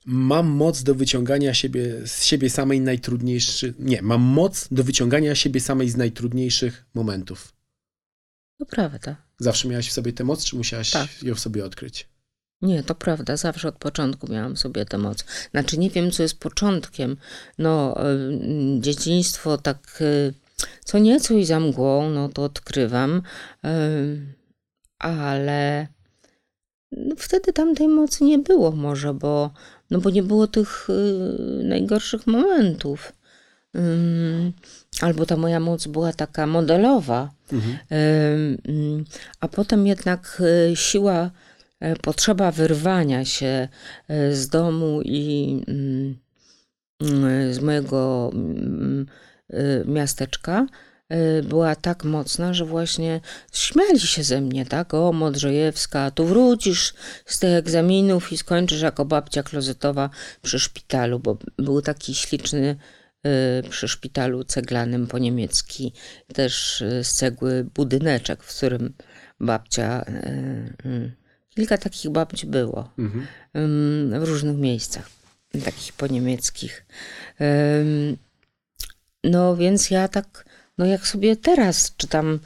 Mam 0.05 0.47
moc 0.47 0.83
do 0.83 0.95
wyciągania 0.95 1.53
siebie, 1.53 2.07
z 2.07 2.23
siebie 2.23 2.49
samej 2.49 2.81
najtrudniejszych. 2.81 3.79
Nie, 3.79 4.01
mam 4.01 4.21
moc 4.21 4.67
do 4.71 4.83
wyciągania 4.83 5.35
siebie 5.35 5.59
samej 5.61 5.89
z 5.89 5.97
najtrudniejszych 5.97 6.85
momentów. 6.93 7.53
To 8.57 8.65
prawda. 8.65 9.15
Zawsze 9.39 9.67
miałaś 9.67 9.89
w 9.89 9.91
sobie 9.91 10.13
tę 10.13 10.23
moc, 10.23 10.45
czy 10.45 10.55
musiałaś 10.55 10.91
Tak. 10.91 11.23
ją 11.23 11.35
w 11.35 11.39
sobie 11.39 11.65
odkryć? 11.65 12.07
Nie, 12.61 12.83
to 12.83 12.95
prawda. 12.95 13.37
Zawsze 13.37 13.67
od 13.67 13.75
początku 13.75 14.31
miałam 14.31 14.57
sobie 14.57 14.85
tę 14.85 14.97
moc. 14.97 15.25
Znaczy, 15.51 15.77
nie 15.77 15.89
wiem, 15.89 16.11
co 16.11 16.23
jest 16.23 16.39
początkiem. 16.39 17.17
No, 17.57 17.95
y, 18.11 18.79
dzieciństwo 18.79 19.57
tak 19.57 19.97
y, 20.01 20.33
co 20.85 20.99
nieco 20.99 21.33
i 21.33 21.45
za 21.45 21.59
mgłą, 21.59 22.09
no 22.09 22.29
to 22.29 22.43
odkrywam. 22.43 23.21
Y, 23.65 23.69
ale 24.99 25.87
no, 26.91 27.15
wtedy 27.17 27.53
tamtej 27.53 27.87
mocy 27.87 28.23
nie 28.23 28.39
było 28.39 28.71
może, 28.71 29.13
bo, 29.13 29.51
no 29.89 29.99
bo 29.99 30.09
nie 30.09 30.23
było 30.23 30.47
tych 30.47 30.87
najgorszych 31.63 32.27
momentów. 32.27 33.13
Albo 35.01 35.25
ta 35.25 35.37
moja 35.37 35.59
moc 35.59 35.87
była 35.87 36.13
taka 36.13 36.47
modelowa. 36.47 37.31
Mhm. 37.53 39.05
A 39.39 39.47
potem 39.47 39.87
jednak 39.87 40.41
siła, 40.75 41.31
potrzeba 42.01 42.51
wyrwania 42.51 43.25
się 43.25 43.67
y, 44.11 44.35
z 44.35 44.49
domu 44.49 45.01
i 45.01 45.61
ym, 45.67 46.19
y, 47.25 47.53
z 47.53 47.59
mojego 47.59 48.31
ym, 48.33 49.05
y, 49.53 49.83
miasteczka 49.85 50.67
y, 51.13 51.43
była 51.43 51.75
tak 51.75 52.03
mocna, 52.03 52.53
że 52.53 52.65
właśnie 52.65 53.21
śmiali 53.53 53.99
się 53.99 54.23
ze 54.23 54.41
mnie, 54.41 54.65
tak? 54.65 54.93
O, 54.93 55.11
Modrzejewska, 55.13 56.11
tu 56.11 56.25
wrócisz 56.25 56.93
z 57.25 57.39
tych 57.39 57.55
egzaminów 57.55 58.31
i 58.31 58.37
skończysz 58.37 58.81
jako 58.81 59.05
babcia 59.05 59.43
klozetowa 59.43 60.09
przy 60.41 60.59
szpitalu, 60.59 61.19
bo 61.19 61.37
był 61.57 61.81
taki 61.81 62.15
śliczny 62.15 62.75
y, 63.25 63.69
przy 63.69 63.87
szpitalu 63.87 64.43
ceglanym 64.43 65.07
po 65.07 65.17
niemiecki, 65.17 65.93
też 66.33 66.81
y, 66.81 67.03
z 67.03 67.13
cegły 67.13 67.63
budyneczek, 67.75 68.43
w 68.43 68.57
którym 68.57 68.93
babcia, 69.39 70.05
kilka 71.49 71.77
takich 71.77 72.11
babci 72.11 72.47
było 72.47 72.89
Mhm. 72.97 73.27
w 74.21 74.27
różnych 74.27 74.57
miejscach, 74.57 75.09
takich 75.65 75.93
po 75.93 76.07
niemieckich. 76.07 76.85
No 79.23 79.55
więc 79.55 79.91
ja 79.91 80.07
tak 80.07 80.45
no 80.77 80.85
jak 80.85 81.07
sobie 81.07 81.35
teraz, 81.35 81.93
czy 81.97 82.07
tam 82.07 82.39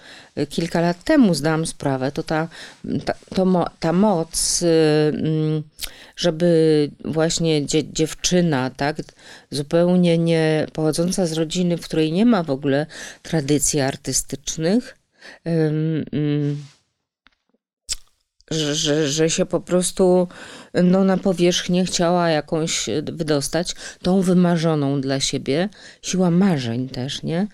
kilka 0.49 0.82
lat 0.82 1.04
temu 1.04 1.34
zdałam 1.34 1.66
sprawę, 1.66 2.12
to 2.12 2.24
ta, 2.24 2.47
ta, 3.06 3.14
to 3.36 3.45
mo, 3.45 3.66
ta 3.80 3.93
moc, 3.93 4.62
y, 4.62 4.68
mm, 5.16 5.64
żeby 6.16 6.89
właśnie 7.06 7.66
dzie, 7.66 7.91
dziewczyna, 7.93 8.70
tak, 8.70 8.97
zupełnie 9.51 10.18
nie 10.18 10.68
pochodząca 10.74 11.26
z 11.26 11.34
rodziny, 11.34 11.78
w 11.78 11.86
której 11.86 12.12
nie 12.12 12.26
ma 12.26 12.43
w 12.43 12.49
ogóle 12.49 12.86
tradycji 13.22 13.80
artystycznych, 13.82 14.97
mm, 15.43 16.06
że, 18.51 18.75
że, 18.75 19.07
że 19.07 19.29
się 19.29 19.45
po 19.45 19.59
prostu 19.59 20.27
no, 20.73 21.03
na 21.03 21.17
powierzchnię 21.17 21.85
chciała 21.85 22.29
jakąś 22.29 22.89
wydostać, 23.03 23.75
tą 24.01 24.21
wymarzoną 24.21 25.01
dla 25.01 25.19
siebie, 25.19 25.69
siła 26.01 26.31
marzeń 26.31 26.89
też, 26.89 27.23
nie? 27.23 27.47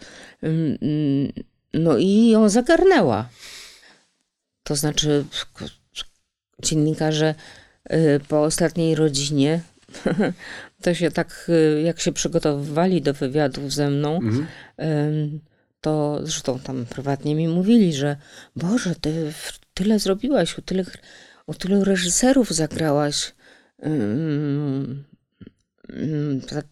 No 1.74 1.98
i 1.98 2.30
ją 2.30 2.50
zagarnęła. 2.50 3.30
To 4.64 4.76
znaczy, 4.76 5.26
dziennikarze 6.62 7.36
y, 7.92 8.20
po 8.28 8.44
ostatniej 8.44 8.96
rodzinie, 8.96 9.62
to 10.84 10.94
się 10.94 11.12
tak, 11.12 11.46
y, 11.50 11.82
jak 11.82 12.00
się 12.00 12.12
przygotowywali 12.12 13.02
do 13.02 13.14
wywiadów 13.14 13.74
ze 13.74 13.90
mną, 13.90 14.16
mhm. 14.16 14.48
To 15.82 16.20
zresztą 16.24 16.60
tam 16.60 16.86
prywatnie 16.86 17.36
mi 17.36 17.48
mówili, 17.48 17.94
że 17.94 18.18
Boże, 18.56 18.96
ty 19.02 19.34
tyle 19.74 20.00
zrobiłaś, 20.00 20.58
u 20.58 20.62
tyle, 20.62 20.84
u 21.48 21.54
tylu 21.54 21.84
reżyserów 21.84 22.50
zagrałaś 22.50 23.34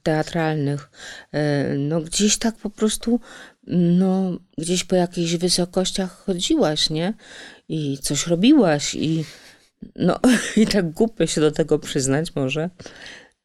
teatralnych. 0.04 0.90
E, 1.32 1.74
no 1.78 2.02
gdzieś 2.02 2.38
tak 2.38 2.56
po 2.56 2.70
prostu, 2.70 3.20
no 3.98 4.40
gdzieś 4.58 4.84
po 4.84 4.96
jakichś 4.96 5.36
wysokościach 5.36 6.12
chodziłaś, 6.26 6.90
nie? 6.90 7.14
I 7.70 7.98
coś 7.98 8.28
robiłaś 8.28 8.96
i 8.96 9.26
no 9.96 10.20
i 10.58 10.68
tak 10.68 10.92
głupio 10.92 11.28
się 11.28 11.42
do 11.42 11.52
tego 11.52 11.80
przyznać 11.80 12.36
może, 12.36 12.70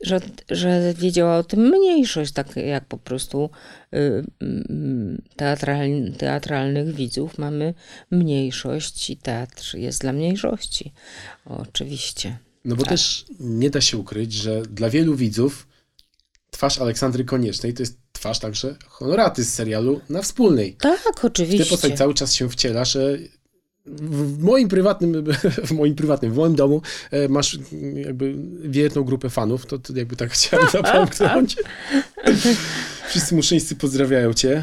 że, 0.02 0.20
że 0.50 0.94
wiedziała 0.98 1.38
o 1.38 1.44
tym 1.44 1.68
mniejszość, 1.68 2.32
tak 2.32 2.56
jak 2.56 2.84
po 2.84 2.98
prostu 2.98 3.50
y, 3.94 4.24
mm, 4.40 5.22
teatralny, 5.36 6.12
teatralnych 6.12 6.94
widzów 6.94 7.38
mamy 7.38 7.74
mniejszość 8.10 9.10
i 9.10 9.16
teatr 9.16 9.74
jest 9.74 10.00
dla 10.00 10.12
mniejszości. 10.12 10.92
Oczywiście. 11.44 12.38
No 12.64 12.76
bo 12.76 12.82
tak. 12.82 12.90
też 12.90 13.24
nie 13.40 13.70
da 13.70 13.80
się 13.80 13.98
ukryć, 13.98 14.32
że 14.32 14.62
dla 14.62 14.90
wielu 14.90 15.16
widzów 15.16 15.66
twarz 16.50 16.78
Aleksandry 16.78 17.24
Koniecznej 17.24 17.74
to 17.74 17.82
jest 17.82 17.98
twarz 18.12 18.38
także 18.38 18.76
honoraty 18.86 19.44
z 19.44 19.54
serialu 19.54 20.00
na 20.08 20.22
wspólnej. 20.22 20.76
Tak, 20.80 21.24
oczywiście. 21.24 21.64
Ty 21.64 21.70
postać 21.70 21.98
cały 21.98 22.14
czas 22.14 22.34
się 22.34 22.48
wcielasz. 22.48 22.96
W 23.86 24.42
moim 24.42 24.68
prywatnym, 24.68 25.24
w 25.68 25.72
moim 25.72 25.94
prywatnym, 25.94 26.32
w 26.32 26.36
moim 26.36 26.54
domu 26.54 26.82
e, 27.10 27.28
masz 27.28 27.58
jakby 27.94 28.34
wierną 28.64 29.04
grupę 29.04 29.30
fanów, 29.30 29.66
to, 29.66 29.78
to 29.78 29.92
jakby 29.96 30.16
tak 30.16 30.30
chciałem 30.30 30.68
zapomknąć. 30.82 31.56
Wszyscy 33.12 33.34
muszyńscy 33.34 33.76
pozdrawiają 33.76 34.32
cię 34.32 34.62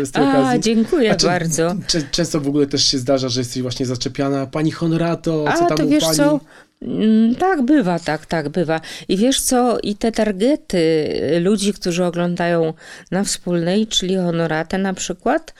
e, 0.00 0.06
z 0.06 0.10
tej 0.10 0.24
A, 0.24 0.28
okazji. 0.28 0.60
dziękuję 0.60 1.16
bardzo. 1.22 1.76
Często 2.10 2.40
w 2.40 2.48
ogóle 2.48 2.66
też 2.66 2.84
się 2.84 2.98
zdarza, 2.98 3.28
że 3.28 3.40
jesteś 3.40 3.62
właśnie 3.62 3.86
zaczepiana. 3.86 4.46
Pani 4.46 4.70
honorato, 4.70 5.44
co 5.58 5.64
A, 5.64 5.68
tam 5.68 5.78
to 5.78 5.84
u 5.84 5.88
wiesz 5.88 6.04
pani? 6.04 6.16
co, 6.16 6.40
Mm, 6.82 7.34
tak, 7.34 7.62
bywa, 7.62 7.98
tak, 7.98 8.26
tak, 8.26 8.48
bywa. 8.48 8.80
I 9.08 9.16
wiesz 9.16 9.40
co, 9.40 9.78
i 9.82 9.94
te 9.94 10.12
targety 10.12 11.08
ludzi, 11.40 11.72
którzy 11.72 12.04
oglądają 12.04 12.74
na 13.10 13.24
wspólnej, 13.24 13.86
czyli 13.86 14.16
honoratę 14.16 14.78
na 14.78 14.94
przykład, 14.94 15.54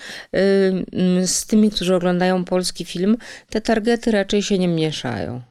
z 1.24 1.46
tymi, 1.46 1.70
którzy 1.70 1.94
oglądają 1.94 2.44
polski 2.44 2.84
film, 2.84 3.16
te 3.50 3.60
targety 3.60 4.10
raczej 4.10 4.42
się 4.42 4.58
nie 4.58 4.68
mieszają. 4.68 5.42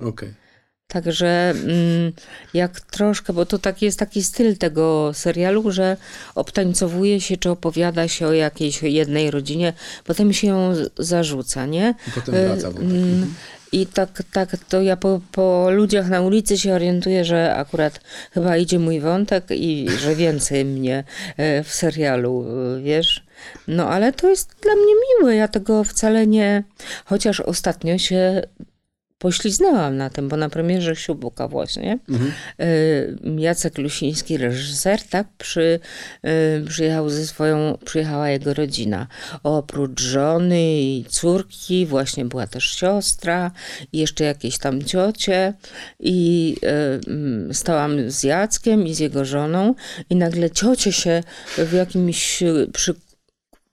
Okej. 0.00 0.08
Okay. 0.08 0.45
Także 0.88 1.50
mm, 1.50 2.12
jak 2.54 2.80
troszkę, 2.80 3.32
bo 3.32 3.46
to 3.46 3.58
taki 3.58 3.84
jest 3.84 3.98
taki 3.98 4.22
styl 4.22 4.56
tego 4.56 5.10
serialu, 5.14 5.70
że 5.70 5.96
obtańcowuje 6.34 7.20
się, 7.20 7.36
czy 7.36 7.50
opowiada 7.50 8.08
się 8.08 8.26
o 8.26 8.32
jakiejś 8.32 8.82
jednej 8.82 9.30
rodzinie, 9.30 9.72
potem 10.04 10.32
się 10.32 10.46
ją 10.46 10.74
zarzuca, 10.98 11.66
nie? 11.66 11.94
I 12.08 12.10
potem 12.10 12.34
wraca 12.34 12.70
wątek. 12.70 12.90
Mm, 12.90 13.34
i 13.72 13.86
tak, 13.86 14.22
tak, 14.32 14.56
to 14.68 14.82
ja 14.82 14.96
po, 14.96 15.20
po 15.32 15.70
ludziach 15.70 16.08
na 16.08 16.20
ulicy 16.20 16.58
się 16.58 16.74
orientuję, 16.74 17.24
że 17.24 17.54
akurat 17.56 18.00
chyba 18.32 18.56
idzie 18.56 18.78
mój 18.78 19.00
wątek 19.00 19.44
i 19.50 19.86
że 19.98 20.14
więcej 20.14 20.64
mnie 20.64 21.04
e, 21.36 21.64
w 21.64 21.72
serialu, 21.74 22.46
e, 22.76 22.82
wiesz. 22.82 23.24
No 23.68 23.88
ale 23.88 24.12
to 24.12 24.30
jest 24.30 24.56
dla 24.62 24.74
mnie 24.74 24.92
miłe, 25.20 25.36
ja 25.36 25.48
tego 25.48 25.84
wcale 25.84 26.26
nie, 26.26 26.62
chociaż 27.04 27.40
ostatnio 27.40 27.98
się 27.98 28.42
pośliznęłam 29.18 29.96
na 29.96 30.10
tym, 30.10 30.28
bo 30.28 30.36
na 30.36 30.48
premierze 30.48 30.96
Siubuka 30.96 31.48
właśnie 31.48 31.98
mhm. 32.08 32.32
Y, 32.60 33.18
Jacek 33.36 33.78
Lusiński, 33.78 34.36
reżyser, 34.36 35.02
tak, 35.02 35.26
przy, 35.38 35.80
y, 36.60 36.64
przyjechał 36.68 37.10
ze 37.10 37.26
swoją, 37.26 37.78
przyjechała 37.84 38.28
jego 38.28 38.54
rodzina. 38.54 39.06
Oprócz 39.42 40.00
żony 40.00 40.80
i 40.82 41.04
córki 41.08 41.86
właśnie 41.86 42.24
była 42.24 42.46
też 42.46 42.64
siostra 42.64 43.50
i 43.92 43.98
jeszcze 43.98 44.24
jakieś 44.24 44.58
tam 44.58 44.82
ciocie 44.82 45.54
i 46.00 46.56
y, 47.50 47.54
stałam 47.54 48.10
z 48.10 48.22
Jackiem 48.22 48.86
i 48.86 48.94
z 48.94 48.98
jego 48.98 49.24
żoną 49.24 49.74
i 50.10 50.16
nagle 50.16 50.50
ciocie 50.50 50.92
się 50.92 51.22
w 51.58 51.72
jakimś 51.72 52.42
przy 52.72 52.94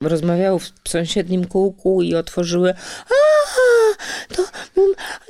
rozmawiały 0.06 0.58
w 0.58 0.88
sąsiednim 0.88 1.44
kółku 1.44 2.02
i 2.02 2.14
otworzyły. 2.14 2.74
A, 3.10 3.14
to, 4.36 4.42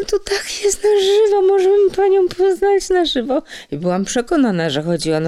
to 0.06 0.18
tak 0.18 0.64
jest 0.64 0.84
na 0.84 0.90
żywo, 1.00 1.42
możemy 1.42 1.90
panią 1.96 2.28
poznać 2.28 2.90
na 2.90 3.04
żywo. 3.04 3.42
I 3.70 3.76
byłam 3.76 4.04
przekonana, 4.04 4.70
że 4.70 4.82
chodzi 4.82 5.12
o 5.12 5.20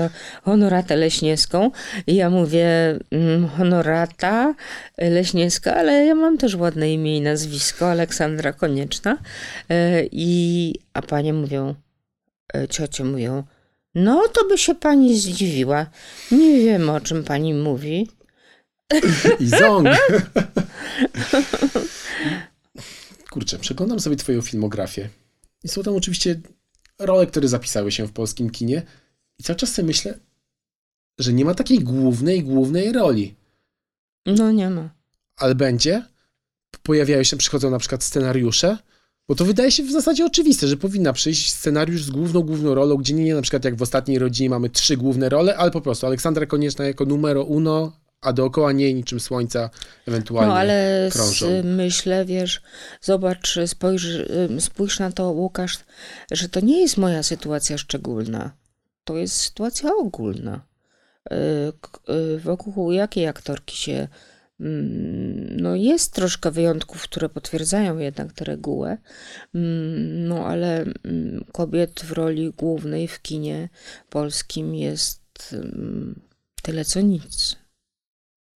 honoratę 0.45 0.97
leśniewską. 0.97 1.71
I 2.07 2.15
ja 2.15 2.31
mówię, 2.31 2.99
mm, 3.11 3.49
honorata 3.49 4.55
leśniewska, 4.99 5.75
ale 5.75 6.07
ja 6.07 6.15
mam 6.15 6.39
też 6.39 6.55
ładne 6.55 6.93
imię 6.93 7.17
i 7.17 7.21
nazwisko, 7.21 7.91
Aleksandra 7.91 8.53
Konieczna. 8.53 9.19
E, 9.71 10.03
I, 10.13 10.75
a 10.95 11.03
panie 11.03 11.33
mówią, 11.33 11.75
e, 12.55 12.69
ciocie 12.69 13.05
mówią, 13.05 13.43
no 13.95 14.23
to 14.33 14.45
by 14.49 14.59
się 14.59 14.75
pani 14.75 15.19
zdziwiła. 15.19 15.87
Nie 16.33 16.61
wiem, 16.61 16.91
o 16.91 17.01
czym 17.01 17.25
pani 17.25 17.55
mówi. 17.55 18.09
I 19.41 19.47
ząg. 19.47 19.89
Kurczę, 23.31 23.59
przeglądam 23.59 24.01
sobie 24.01 24.17
twoją 24.17 24.43
filmografię. 24.43 25.09
I 25.65 25.69
są 25.69 25.83
tam 25.83 25.95
oczywiście 25.95 26.41
role, 26.99 27.27
które 27.27 27.49
zapisały 27.49 27.93
się 27.93 28.07
w 28.07 28.13
polskim 28.13 28.51
kinie. 28.51 28.83
I 29.39 29.43
cały 29.43 29.57
czas 29.57 29.73
sobie 29.73 29.87
myślę, 29.87 30.19
że 31.19 31.33
nie 31.33 31.45
ma 31.45 31.55
takiej 31.55 31.79
głównej, 31.79 32.45
głównej 32.45 32.93
roli. 32.93 33.35
No 34.27 34.53
nie 34.53 34.71
ma. 34.71 34.91
Ale 35.37 35.55
będzie. 35.55 36.05
Pojawiają 36.83 37.23
się, 37.23 37.37
przychodzą 37.37 37.71
na 37.71 37.79
przykład 37.79 38.05
scenariusze, 38.05 38.79
bo 39.29 39.35
to 39.35 39.45
wydaje 39.45 39.73
się 39.73 39.83
w 39.83 39.93
zasadzie 39.93 40.27
oczywiste, 40.27 40.69
że 40.69 40.77
powinna 40.77 41.13
przyjść 41.13 41.53
scenariusz 41.53 42.03
z 42.03 42.11
główną, 42.11 42.43
główną 42.43 42.75
rolą, 42.75 42.97
gdzie 42.97 43.15
nie 43.15 43.35
na 43.35 43.43
przykład 43.43 43.65
jak 43.65 43.77
w 43.77 43.83
ostatniej 43.83 44.19
rodzinie 44.19 44.51
mamy 44.51 44.71
trzy 44.71 44.97
główne 44.97 45.29
role, 45.29 45.57
ale 45.57 45.71
po 45.71 45.81
prostu 45.81 46.07
Aleksandra 46.07 46.47
Konieczna 46.47 46.85
jako 46.85 47.05
numero 47.05 47.45
uno, 47.45 47.93
a 48.21 48.33
dookoła 48.33 48.73
niej 48.73 48.95
niczym 48.95 49.21
słońca 49.21 49.71
ewentualnie 50.09 50.53
No 50.53 50.59
ale 50.59 51.09
krążą. 51.13 51.47
myślę, 51.65 52.25
wiesz, 52.25 52.63
zobacz, 53.01 53.59
spojrz, 53.67 54.07
spójrz 54.59 54.99
na 54.99 55.13
to, 55.13 55.31
Łukasz, 55.31 55.79
że 56.33 56.49
to 56.49 56.61
nie 56.61 56.81
jest 56.81 56.97
moja 56.97 57.23
sytuacja 57.23 57.79
szczególna. 57.79 58.51
To 59.05 59.17
jest 59.17 59.37
sytuacja 59.37 59.91
ogólna. 59.95 60.67
Y, 61.33 61.35
y, 62.13 62.39
wokół 62.39 62.93
jakiej 62.93 63.27
aktorki 63.27 63.77
się 63.77 64.09
mm, 64.61 65.61
no 65.61 65.75
jest 65.75 66.13
troszkę 66.13 66.51
wyjątków, 66.51 67.03
które 67.03 67.29
potwierdzają 67.29 67.99
jednak 67.99 68.33
tę 68.33 68.45
regułę, 68.45 68.99
mm, 69.55 70.29
no 70.29 70.47
ale 70.47 70.81
mm, 70.81 71.45
kobiet 71.53 72.01
w 72.01 72.13
roli 72.13 72.51
głównej 72.51 73.09
w 73.09 73.23
kinie 73.23 73.69
polskim 74.11 74.75
jest 74.75 75.55
tyle 76.63 76.85
co 76.85 77.01
nic. 77.01 77.57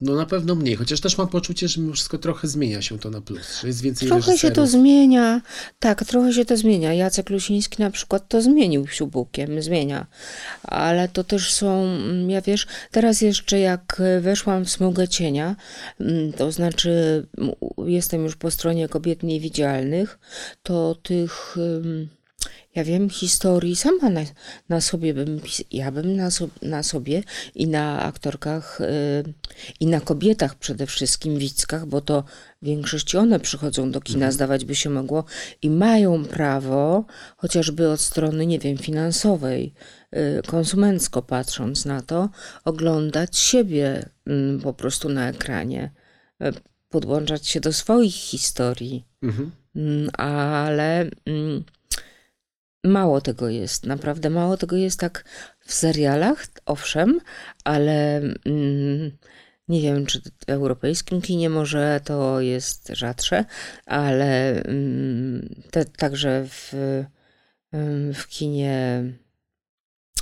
No 0.01 0.15
na 0.15 0.27
pewno 0.27 0.55
mniej, 0.55 0.77
chociaż 0.77 1.01
też 1.01 1.19
mam 1.19 1.29
poczucie, 1.29 1.69
że 1.69 1.81
mimo 1.81 1.93
wszystko 1.93 2.19
trochę 2.19 2.49
zmienia 2.49 2.83
się 2.83 2.99
to 2.99 3.11
na 3.11 3.21
plus, 3.21 3.61
że 3.61 3.67
jest 3.67 3.83
więcej 3.83 4.09
Trochę 4.09 4.21
reżyserów. 4.21 4.41
się 4.41 4.51
to 4.51 4.67
zmienia, 4.67 5.41
tak, 5.79 6.05
trochę 6.05 6.33
się 6.33 6.45
to 6.45 6.57
zmienia. 6.57 6.95
Jacek 6.95 7.31
Lusiński 7.31 7.83
na 7.83 7.91
przykład 7.91 8.29
to 8.29 8.43
zmienił 8.43 8.87
siubukiem, 8.87 9.63
zmienia. 9.63 10.07
Ale 10.63 11.09
to 11.09 11.25
też 11.25 11.53
są, 11.53 11.85
mm, 11.85 12.31
ja 12.31 12.41
wiesz, 12.41 12.67
teraz 12.91 13.21
jeszcze 13.21 13.59
jak 13.59 14.03
weszłam 14.21 14.65
w 14.65 14.71
smugę 14.71 15.09
cienia, 15.09 15.57
mm, 16.01 16.33
to 16.33 16.53
znaczy 16.53 17.27
jestem 17.87 18.25
już 18.25 18.37
po 18.37 18.51
stronie 18.51 18.89
kobiet 18.89 19.23
niewidzialnych, 19.23 20.19
to 20.63 20.95
tych 21.03 21.57
ja 22.75 22.85
wiem, 22.85 23.11
historii 23.11 23.77
sama 23.77 24.11
na, 24.11 24.21
na 24.69 24.81
sobie 24.81 25.15
bym, 25.15 25.41
ja 25.71 25.91
bym 25.91 26.17
na, 26.17 26.31
so, 26.31 26.49
na 26.63 26.83
sobie 26.83 27.23
i 27.55 27.67
na 27.67 28.03
aktorkach 28.03 28.81
y, 28.81 29.35
i 29.81 29.87
na 29.87 30.01
kobietach 30.01 30.55
przede 30.55 30.87
wszystkim, 30.87 31.39
widzkach, 31.39 31.87
bo 31.87 32.01
to 32.01 32.25
w 32.63 32.67
większości 32.67 33.17
one 33.17 33.41
przychodzą 33.41 33.91
do 33.91 34.01
kina, 34.01 34.31
zdawać 34.33 34.65
by 34.65 34.75
się 34.75 34.91
mogło 34.91 35.25
i 35.63 35.71
mają 35.71 36.25
prawo, 36.25 37.05
chociażby 37.37 37.89
od 37.89 38.01
strony, 38.01 38.47
nie 38.47 38.59
wiem, 38.59 38.79
finansowej, 38.79 39.75
y, 40.17 40.43
konsumencko 40.47 41.23
patrząc 41.23 41.85
na 41.85 42.03
to, 42.03 42.29
oglądać 42.65 43.39
siebie 43.39 44.09
mm, 44.27 44.61
po 44.61 44.75
prostu 44.75 45.09
na 45.09 45.29
ekranie, 45.29 45.91
y, 46.43 46.53
podłączać 46.89 47.49
się 47.49 47.61
do 47.61 47.73
swoich 47.73 48.15
historii. 48.15 49.05
Mhm. 49.23 49.51
Mm, 49.77 50.11
ale 50.19 51.11
mm, 51.27 51.65
mało 52.85 53.21
tego 53.21 53.49
jest, 53.49 53.87
naprawdę 53.87 54.31
mało 54.31 54.57
tego 54.57 54.77
jest 54.77 55.01
tak 55.01 55.25
w 55.61 55.73
serialach, 55.73 56.47
owszem, 56.67 57.21
ale 57.65 58.17
mm, 58.17 59.11
nie 59.69 59.81
wiem, 59.81 60.07
czy 60.07 60.21
w 60.21 60.49
europejskim 60.49 61.21
kinie 61.21 61.51
może 61.51 62.01
to 62.05 62.41
jest 62.41 62.89
rzadsze, 62.89 63.45
ale 63.87 64.63
mm, 64.63 65.63
te, 65.71 65.85
także 65.85 66.47
w, 66.49 66.75
ym, 67.75 68.15
w 68.15 68.29
kinie 68.29 69.05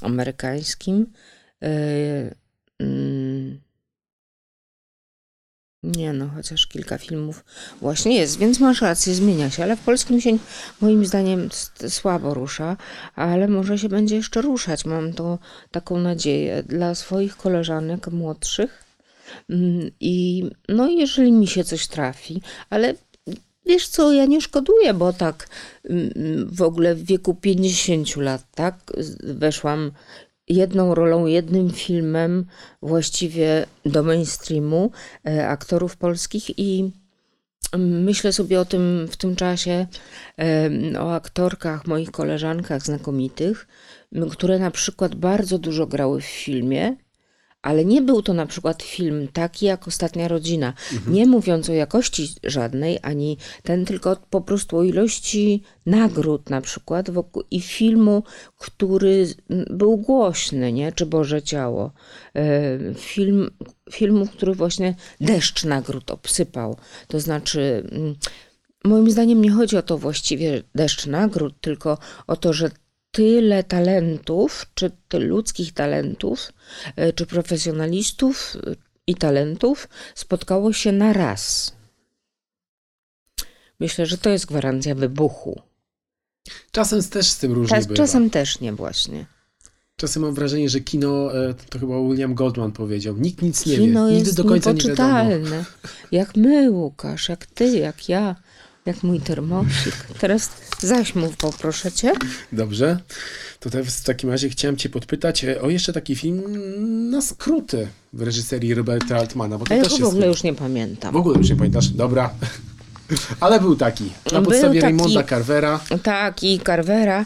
amerykańskim 0.02 1.12
y, 1.64 2.34
mm, 2.78 3.60
nie 5.82 6.12
no, 6.12 6.28
chociaż 6.34 6.66
kilka 6.66 6.98
filmów 6.98 7.44
właśnie 7.80 8.16
jest, 8.16 8.38
więc 8.38 8.60
masz 8.60 8.82
rację, 8.82 9.14
zmienia 9.14 9.50
się, 9.50 9.62
ale 9.62 9.76
w 9.76 9.80
polskim 9.80 10.20
się 10.20 10.38
moim 10.80 11.06
zdaniem 11.06 11.48
słabo 11.88 12.34
rusza, 12.34 12.76
ale 13.14 13.48
może 13.48 13.78
się 13.78 13.88
będzie 13.88 14.16
jeszcze 14.16 14.42
ruszać, 14.42 14.84
mam 14.84 15.12
to 15.12 15.38
taką 15.70 15.98
nadzieję 15.98 16.62
dla 16.62 16.94
swoich 16.94 17.36
koleżanek 17.36 18.08
młodszych. 18.08 18.84
Mm, 19.50 19.90
i 20.00 20.44
no 20.68 20.88
jeżeli 20.88 21.32
mi 21.32 21.46
się 21.46 21.64
coś 21.64 21.86
trafi, 21.86 22.42
ale 22.70 22.94
wiesz 23.66 23.88
co, 23.88 24.12
ja 24.12 24.26
nie 24.26 24.40
szkoduję, 24.40 24.94
bo 24.94 25.12
tak 25.12 25.48
mm, 25.84 26.48
w 26.52 26.62
ogóle 26.62 26.94
w 26.94 27.04
wieku 27.04 27.34
50 27.34 28.16
lat, 28.16 28.44
tak, 28.54 28.74
weszłam 29.22 29.92
jedną 30.48 30.94
rolą, 30.94 31.26
jednym 31.26 31.70
filmem 31.70 32.46
właściwie 32.82 33.66
do 33.86 34.02
mainstreamu 34.02 34.90
e, 35.26 35.48
aktorów 35.48 35.96
polskich 35.96 36.58
i 36.58 36.92
myślę 37.78 38.32
sobie 38.32 38.60
o 38.60 38.64
tym 38.64 39.08
w 39.10 39.16
tym 39.16 39.36
czasie, 39.36 39.86
em, 40.36 40.96
o 40.98 41.14
aktorkach, 41.14 41.86
moich 41.86 42.10
koleżankach 42.10 42.82
znakomitych, 42.82 43.68
które 44.30 44.58
na 44.58 44.70
przykład 44.70 45.14
bardzo 45.14 45.58
dużo 45.58 45.86
grały 45.86 46.20
w 46.20 46.24
filmie, 46.24 46.96
ale 47.62 47.84
nie 47.84 48.02
był 48.02 48.22
to 48.22 48.34
na 48.34 48.46
przykład 48.46 48.82
film 48.82 49.28
taki 49.32 49.66
jak 49.66 49.88
Ostatnia 49.88 50.28
Rodzina. 50.28 50.72
Nie 51.06 51.26
mówiąc 51.26 51.70
o 51.70 51.72
jakości 51.72 52.28
żadnej, 52.44 52.98
ani 53.02 53.36
ten, 53.62 53.84
tylko 53.84 54.16
po 54.30 54.40
prostu 54.40 54.76
o 54.76 54.82
ilości 54.82 55.62
nagród 55.86 56.50
na 56.50 56.60
przykład 56.60 57.10
wokół, 57.10 57.42
i 57.50 57.60
filmu, 57.60 58.22
który 58.58 59.26
był 59.70 59.96
głośny, 59.96 60.72
nie? 60.72 60.92
Czy 60.92 61.06
Boże 61.06 61.42
Ciało. 61.42 61.92
E, 62.36 62.78
Film, 62.94 63.50
filmu, 63.92 64.26
który 64.26 64.54
właśnie 64.54 64.94
deszcz 65.20 65.64
nagród 65.64 66.10
obsypał. 66.10 66.76
To 67.08 67.20
znaczy... 67.20 67.90
Moim 68.84 69.10
zdaniem 69.10 69.42
nie 69.42 69.50
chodzi 69.50 69.76
o 69.76 69.82
to 69.82 69.98
właściwie 69.98 70.62
deszcz 70.74 71.06
nagród, 71.06 71.54
tylko 71.60 71.98
o 72.26 72.36
to, 72.36 72.52
że 72.52 72.70
tyle 73.10 73.64
talentów, 73.64 74.66
czy 74.74 74.90
ludzkich 75.12 75.72
talentów, 75.72 76.52
e, 76.96 77.12
czy 77.12 77.26
profesjonalistów 77.26 78.56
e, 78.66 78.74
i 79.06 79.14
talentów 79.14 79.88
spotkało 80.14 80.72
się 80.72 80.92
na 80.92 81.12
raz. 81.12 81.72
Myślę, 83.80 84.06
że 84.06 84.18
to 84.18 84.30
jest 84.30 84.46
gwarancja 84.46 84.94
wybuchu. 84.94 85.62
Czasem 86.70 87.02
też 87.02 87.26
z 87.26 87.38
tym 87.38 87.52
różnie 87.52 87.76
Czas, 87.76 87.86
bywa. 87.86 87.96
czasem 87.96 88.30
też 88.30 88.60
nie 88.60 88.72
właśnie. 88.72 89.26
Czasem 89.96 90.22
mam 90.22 90.34
wrażenie, 90.34 90.68
że 90.68 90.80
kino, 90.80 91.34
e, 91.48 91.54
to 91.70 91.78
chyba 91.78 92.00
William 92.08 92.34
Goldman 92.34 92.72
powiedział, 92.72 93.16
nikt 93.16 93.42
nic 93.42 93.66
nie 93.66 93.76
Kino 93.76 94.08
wie, 94.08 94.14
nigdy 94.14 94.32
do 94.32 94.44
końca 94.44 94.72
nie 94.72 94.82
wiadomo. 94.82 95.64
Jak 96.12 96.36
my, 96.36 96.70
Łukasz, 96.70 97.28
jak 97.28 97.46
ty, 97.46 97.78
jak 97.78 98.08
ja, 98.08 98.36
jak 98.88 99.02
mój 99.02 99.20
termosik. 99.20 99.94
Teraz 100.20 100.50
zaś 100.80 101.14
mów, 101.14 101.36
poproszę 101.36 101.92
cię. 101.92 102.12
Dobrze. 102.52 102.98
To 103.60 103.70
w 103.70 104.04
takim 104.04 104.30
razie 104.30 104.48
chciałem 104.48 104.76
cię 104.76 104.88
podpytać 104.88 105.44
e, 105.44 105.62
o 105.62 105.70
jeszcze 105.70 105.92
taki 105.92 106.16
film 106.16 106.42
na 107.10 107.22
skróty 107.22 107.88
w 108.12 108.22
reżyserii 108.22 108.74
Roberta 108.74 109.16
Altmana, 109.16 109.58
bo 109.58 109.64
to 109.64 109.74
A 109.74 109.76
ja 109.76 109.82
też 109.84 109.98
go 110.00 110.06
w 110.06 110.08
ogóle 110.08 110.26
już 110.26 110.42
nie 110.42 110.54
pamiętam. 110.54 111.12
W 111.12 111.16
ogóle 111.16 111.38
już 111.38 111.50
nie 111.50 111.56
pamiętasz? 111.56 111.88
Dobra. 111.88 112.30
Ale 113.40 113.60
był 113.60 113.76
taki. 113.76 114.04
Na 114.32 114.40
Był 114.40 114.50
podstawie 114.50 114.80
taki. 114.80 114.96
Raymonda 114.96 115.22
Carvera. 115.24 115.80
Tak, 116.02 116.42
i 116.42 116.60
Carvera, 116.66 117.24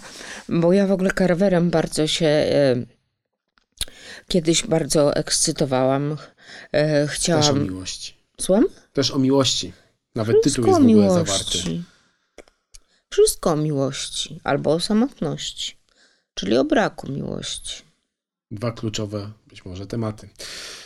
bo 0.48 0.72
ja 0.72 0.86
w 0.86 0.92
ogóle 0.92 1.10
Carverem 1.18 1.70
bardzo 1.70 2.06
się 2.06 2.26
e, 2.26 2.76
kiedyś 4.28 4.66
bardzo 4.66 5.14
ekscytowałam. 5.16 6.16
E, 6.72 7.06
Też 7.06 7.10
o 7.10 7.12
chciałam. 7.12 7.62
miłości. 7.64 8.14
Słucham? 8.40 8.64
Też 8.92 9.10
o 9.10 9.18
miłości. 9.18 9.72
Nawet 10.14 10.36
tytuł 10.42 10.64
Wszystko 10.64 10.66
jest 10.66 10.78
o 10.78 10.82
w 10.82 10.84
ogóle 10.84 10.94
miłości. 10.94 11.58
zawarty. 11.58 11.82
Wszystko 13.10 13.50
o 13.50 13.56
miłości 13.56 14.40
albo 14.44 14.72
o 14.72 14.80
samotności, 14.80 15.76
czyli 16.34 16.56
o 16.56 16.64
braku 16.64 17.12
miłości. 17.12 17.82
Dwa 18.50 18.72
kluczowe, 18.72 19.30
być 19.46 19.64
może, 19.64 19.86
tematy 19.86 20.28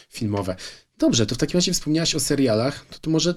filmowe. 0.09 0.57
Dobrze, 0.99 1.27
to 1.27 1.35
w 1.35 1.39
takim 1.39 1.59
razie 1.59 1.73
wspomniałaś 1.73 2.15
o 2.15 2.21
serialach. 2.21 2.87
To, 2.87 2.99
to 2.99 3.11
może 3.11 3.35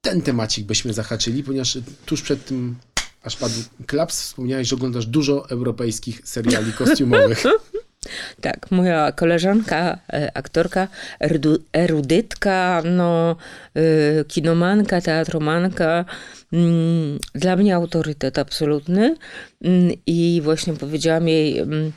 ten 0.00 0.22
temacik 0.22 0.66
byśmy 0.66 0.92
zahaczyli, 0.92 1.44
ponieważ 1.44 1.78
tuż 2.06 2.22
przed 2.22 2.44
tym, 2.46 2.76
aż 3.22 3.36
padł 3.36 3.54
klaps, 3.86 4.20
wspomniałeś, 4.22 4.68
że 4.68 4.76
oglądasz 4.76 5.06
dużo 5.06 5.48
europejskich 5.50 6.20
seriali 6.24 6.72
kostiumowych. 6.82 7.44
Tak, 8.40 8.70
moja 8.70 9.12
koleżanka, 9.12 9.98
e, 10.12 10.30
aktorka, 10.36 10.88
erudytka, 11.72 12.82
no, 12.84 13.36
e, 13.76 14.24
kinomanka, 14.24 15.00
teatromanka, 15.00 16.04
mm, 16.52 17.18
dla 17.34 17.56
mnie 17.56 17.74
autorytet 17.74 18.38
absolutny. 18.38 19.16
Mm, 19.64 19.92
I 20.06 20.40
właśnie 20.44 20.72
powiedziałam 20.72 21.28
jej, 21.28 21.58
mm, 21.58 21.92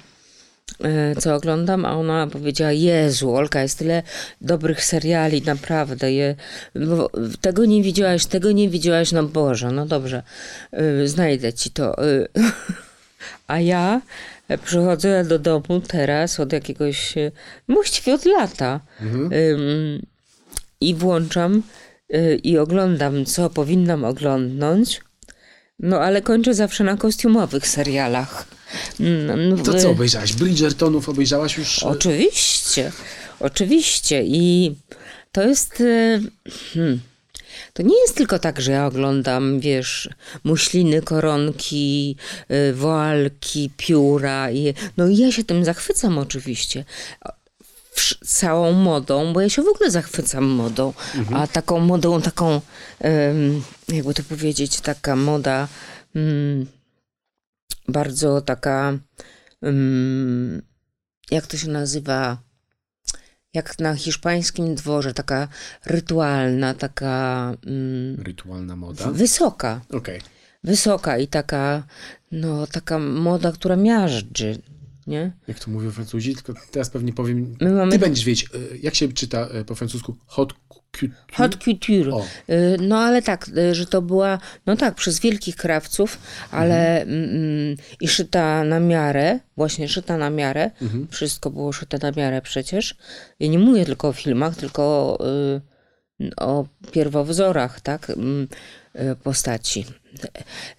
e, 0.83 1.15
co 1.15 1.35
oglądam, 1.35 1.85
a 1.85 1.95
ona 1.95 2.27
powiedziała, 2.27 2.71
Jezu, 2.71 3.35
Olka, 3.35 3.61
jest 3.61 3.79
tyle 3.79 4.03
dobrych 4.41 4.85
seriali, 4.85 5.41
naprawdę. 5.41 6.13
Je, 6.13 6.35
tego 7.41 7.65
nie 7.65 7.83
widziałaś, 7.83 8.25
tego 8.25 8.51
nie 8.51 8.69
widziałaś, 8.69 9.11
no 9.11 9.23
Boże, 9.23 9.71
no 9.71 9.85
dobrze, 9.85 10.23
znajdę 11.05 11.53
ci 11.53 11.71
to. 11.71 11.95
A 13.47 13.59
ja 13.59 14.01
przychodzę 14.63 15.23
do 15.25 15.39
domu 15.39 15.81
teraz 15.87 16.39
od 16.39 16.53
jakiegoś, 16.53 17.17
e, 17.17 17.31
właściwie 17.69 18.13
od 18.13 18.25
lata 18.25 18.79
Mhm. 19.01 19.33
ym, 19.33 20.05
i 20.81 20.95
włączam 20.95 21.63
y, 22.13 22.39
i 22.43 22.57
oglądam, 22.57 23.25
co 23.25 23.49
powinnam 23.49 24.03
oglądnąć. 24.03 25.01
No 25.79 25.99
ale 25.99 26.21
kończę 26.21 26.53
zawsze 26.53 26.83
na 26.83 26.97
kostiumowych 26.97 27.67
serialach. 27.67 28.45
Mm, 28.99 29.49
no, 29.49 29.57
To 29.63 29.73
co 29.73 29.89
obejrzałaś? 29.89 30.33
Bridgertonów 30.33 31.09
obejrzałaś 31.09 31.57
już? 31.57 31.83
e, 31.83 31.85
Oczywiście, 31.87 32.91
oczywiście. 33.39 34.23
I 34.25 34.75
to 35.31 35.43
jest. 35.47 35.81
e, 35.81 36.19
Hmm, 36.73 36.99
to 37.73 37.83
nie 37.83 38.01
jest 38.01 38.15
tylko 38.15 38.39
tak, 38.39 38.61
że 38.61 38.71
ja 38.71 38.85
oglądam, 38.85 39.59
wiesz, 39.59 40.09
muśliny, 40.43 41.01
koronki, 41.01 42.15
y, 42.51 42.73
woalki, 42.73 43.71
pióra. 43.77 44.51
I, 44.51 44.73
no 44.97 45.07
i 45.07 45.17
ja 45.17 45.31
się 45.31 45.43
tym 45.43 45.65
zachwycam 45.65 46.17
oczywiście. 46.17 46.85
Całą 48.25 48.71
modą, 48.71 49.33
bo 49.33 49.41
ja 49.41 49.49
się 49.49 49.61
w 49.61 49.67
ogóle 49.67 49.91
zachwycam 49.91 50.43
modą, 50.43 50.93
a 51.33 51.47
taką 51.47 51.79
modą, 51.79 52.21
taką, 52.21 52.61
jakby 53.87 54.13
to 54.13 54.23
powiedzieć, 54.23 54.81
taka 54.81 55.15
moda 55.15 55.67
mm, 56.15 56.65
bardzo 57.87 58.41
taka, 58.41 58.97
mm, 59.61 60.61
jak 61.31 61.47
to 61.47 61.57
się 61.57 61.69
nazywa, 61.69 62.37
jak 63.55 63.79
na 63.79 63.93
hiszpańskim 63.95 64.75
dworze, 64.75 65.13
taka 65.13 65.47
rytualna, 65.85 66.73
taka 66.73 67.53
mm, 67.67 68.23
Rytualna 68.23 68.75
moda. 68.75 69.11
wysoka, 69.11 69.81
Okej. 69.93 70.21
wysoka 70.63 71.17
i 71.17 71.27
taka, 71.27 71.83
no 72.31 72.67
taka 72.67 72.99
moda, 72.99 73.51
która 73.51 73.75
miażdży. 73.75 74.57
Nie? 75.07 75.31
Jak 75.47 75.59
to 75.59 75.71
mówią 75.71 75.91
Francuzi, 75.91 76.35
tylko 76.35 76.53
teraz 76.71 76.89
pewnie 76.89 77.13
powiem. 77.13 77.55
My 77.61 77.71
mamy 77.71 77.91
Ty 77.91 77.99
będziesz 77.99 78.25
wiedzieć, 78.25 78.49
e, 78.53 78.77
jak 78.77 78.95
się 78.95 79.13
czyta 79.13 79.47
e, 79.47 79.65
po 79.65 79.75
francusku 79.75 80.15
hot 80.25 80.53
couture. 80.69 81.09
Hot 81.33 81.57
couture. 81.57 82.13
O. 82.13 82.25
Y, 82.49 82.77
No 82.81 82.97
ale 82.99 83.21
tak, 83.21 83.49
y, 83.57 83.75
że 83.75 83.85
to 83.85 84.01
była, 84.01 84.39
no 84.65 84.75
tak, 84.75 84.95
przez 84.95 85.19
wielkich 85.19 85.55
krawców, 85.55 86.19
ale 86.51 87.01
mm, 87.01 87.77
i 88.01 88.07
szyta 88.07 88.63
na 88.63 88.79
miarę, 88.79 89.39
właśnie 89.57 89.89
szyta 89.89 90.17
na 90.17 90.29
miarę. 90.29 90.71
Wszystko 91.09 91.49
było 91.49 91.71
szyte 91.71 91.97
na 92.01 92.11
miarę 92.11 92.41
przecież. 92.41 92.95
Ja 93.39 93.47
nie 93.47 93.59
mówię 93.59 93.85
tylko 93.85 94.07
o 94.07 94.13
filmach, 94.13 94.55
tylko 94.55 94.83
o, 94.83 95.27
y, 96.21 96.35
o 96.37 96.67
pierwowzorach, 96.91 97.81
tak, 97.81 98.09
mm, 98.09 98.47
y, 98.95 99.15
postaci. 99.23 99.85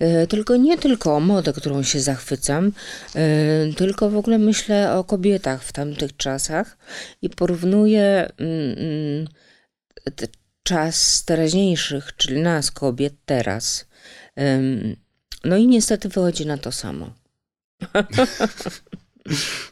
Y, 0.03 0.26
Tylko 0.26 0.57
nie 0.57 0.78
tylko 0.78 1.16
o 1.16 1.20
modę, 1.20 1.53
którą 1.53 1.82
się 1.82 2.01
zachwycam, 2.01 2.72
y, 3.16 3.74
tylko 3.76 4.11
w 4.11 4.16
ogóle 4.16 4.39
myślę 4.39 4.95
o 4.95 5.05
kobietach 5.05 5.64
w 5.64 5.72
tamtych 5.72 6.16
czasach 6.16 6.78
i 7.22 7.30
porównuję 7.30 8.30
mm, 8.39 8.78
mm, 8.78 9.26
czas 10.62 11.24
teraźniejszych, 11.24 12.16
czyli 12.16 12.41
nas, 12.41 12.70
kobiet, 12.70 13.14
teraz. 13.24 13.87
No 15.45 15.57
i 15.57 15.66
niestety 15.66 16.09
wychodzi 16.09 16.47
na 16.47 16.59
to 16.59 16.72
samo. 16.72 17.11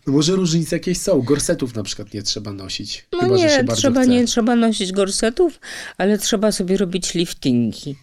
No 0.06 0.12
może 0.12 0.32
różnice 0.32 0.76
jakieś 0.76 0.98
są. 0.98 1.22
Gorsetów 1.22 1.74
na 1.74 1.82
przykład 1.82 2.14
nie 2.14 2.22
trzeba 2.22 2.52
nosić. 2.52 3.06
No 3.12 3.20
chyba, 3.20 3.36
nie, 3.36 3.64
trzeba, 3.64 4.04
nie 4.04 4.26
trzeba 4.26 4.56
nosić 4.56 4.92
gorsetów, 4.92 5.60
ale 5.98 6.18
trzeba 6.18 6.52
sobie 6.52 6.76
robić 6.76 7.14
liftingi. 7.14 7.96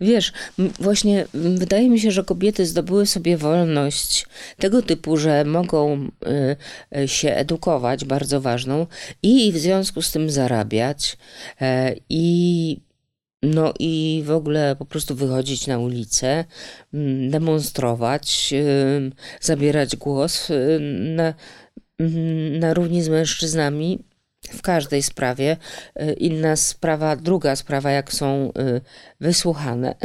Wiesz, 0.00 0.32
właśnie 0.58 1.26
wydaje 1.34 1.90
mi 1.90 2.00
się, 2.00 2.10
że 2.10 2.24
kobiety 2.24 2.66
zdobyły 2.66 3.06
sobie 3.06 3.36
wolność 3.36 4.26
tego 4.58 4.82
typu, 4.82 5.16
że 5.16 5.44
mogą 5.44 6.08
y, 6.92 6.98
y, 6.98 7.08
się 7.08 7.30
edukować, 7.30 8.04
bardzo 8.04 8.40
ważną, 8.40 8.86
i 9.22 9.52
w 9.52 9.58
związku 9.58 10.02
z 10.02 10.12
tym 10.12 10.30
zarabiać, 10.30 11.16
e, 11.60 11.94
i 12.08 12.76
no 13.42 13.72
i 13.78 14.22
w 14.26 14.30
ogóle 14.30 14.76
po 14.78 14.84
prostu 14.84 15.14
wychodzić 15.14 15.66
na 15.66 15.78
ulicę, 15.78 16.44
demonstrować, 17.30 18.54
ym, 18.96 19.12
zabierać 19.40 19.96
głos 19.96 20.50
y, 20.50 20.78
na, 21.00 21.34
na 22.60 22.74
równi 22.74 23.02
z 23.02 23.08
mężczyznami 23.08 23.98
w 24.52 24.62
każdej 24.62 25.02
sprawie. 25.02 25.56
Y, 26.02 26.12
Inna 26.12 26.56
sprawa, 26.56 27.16
druga 27.16 27.56
sprawa, 27.56 27.90
jak 27.90 28.12
są 28.12 28.52
y, 28.58 28.80
wysłuchane. 29.20 29.94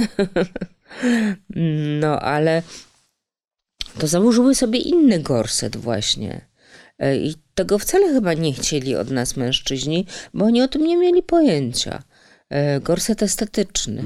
No, 1.99 2.19
ale 2.19 2.61
to 3.99 4.07
założyły 4.07 4.55
sobie 4.55 4.79
inny 4.79 5.19
gorset 5.19 5.77
właśnie. 5.77 6.45
Y, 7.03 7.17
I 7.17 7.35
tego 7.55 7.79
wcale 7.79 8.13
chyba 8.13 8.33
nie 8.33 8.53
chcieli 8.53 8.95
od 8.95 9.11
nas 9.11 9.37
mężczyźni, 9.37 10.05
bo 10.33 10.45
oni 10.45 10.61
o 10.61 10.67
tym 10.67 10.83
nie 10.83 10.97
mieli 10.97 11.23
pojęcia. 11.23 12.03
Gorset 12.81 13.23
estetyczny. 13.23 14.03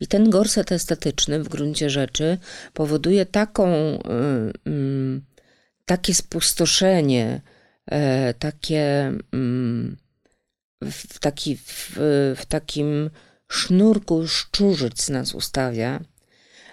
I 0.00 0.06
ten 0.06 0.30
gorset 0.30 0.72
estetyczny 0.72 1.42
w 1.42 1.48
gruncie 1.48 1.90
rzeczy 1.90 2.38
powoduje 2.72 3.26
taką, 3.26 3.68
mm, 4.64 5.22
takie 5.86 6.14
spustoszenie, 6.14 7.40
takie 8.38 9.12
mm, 9.32 9.96
w, 10.82 11.18
taki, 11.18 11.56
w, 11.56 11.92
w 12.36 12.46
takim 12.48 13.10
sznurku 13.48 14.28
szczurzyc 14.28 15.08
nas 15.08 15.34
ustawia, 15.34 16.00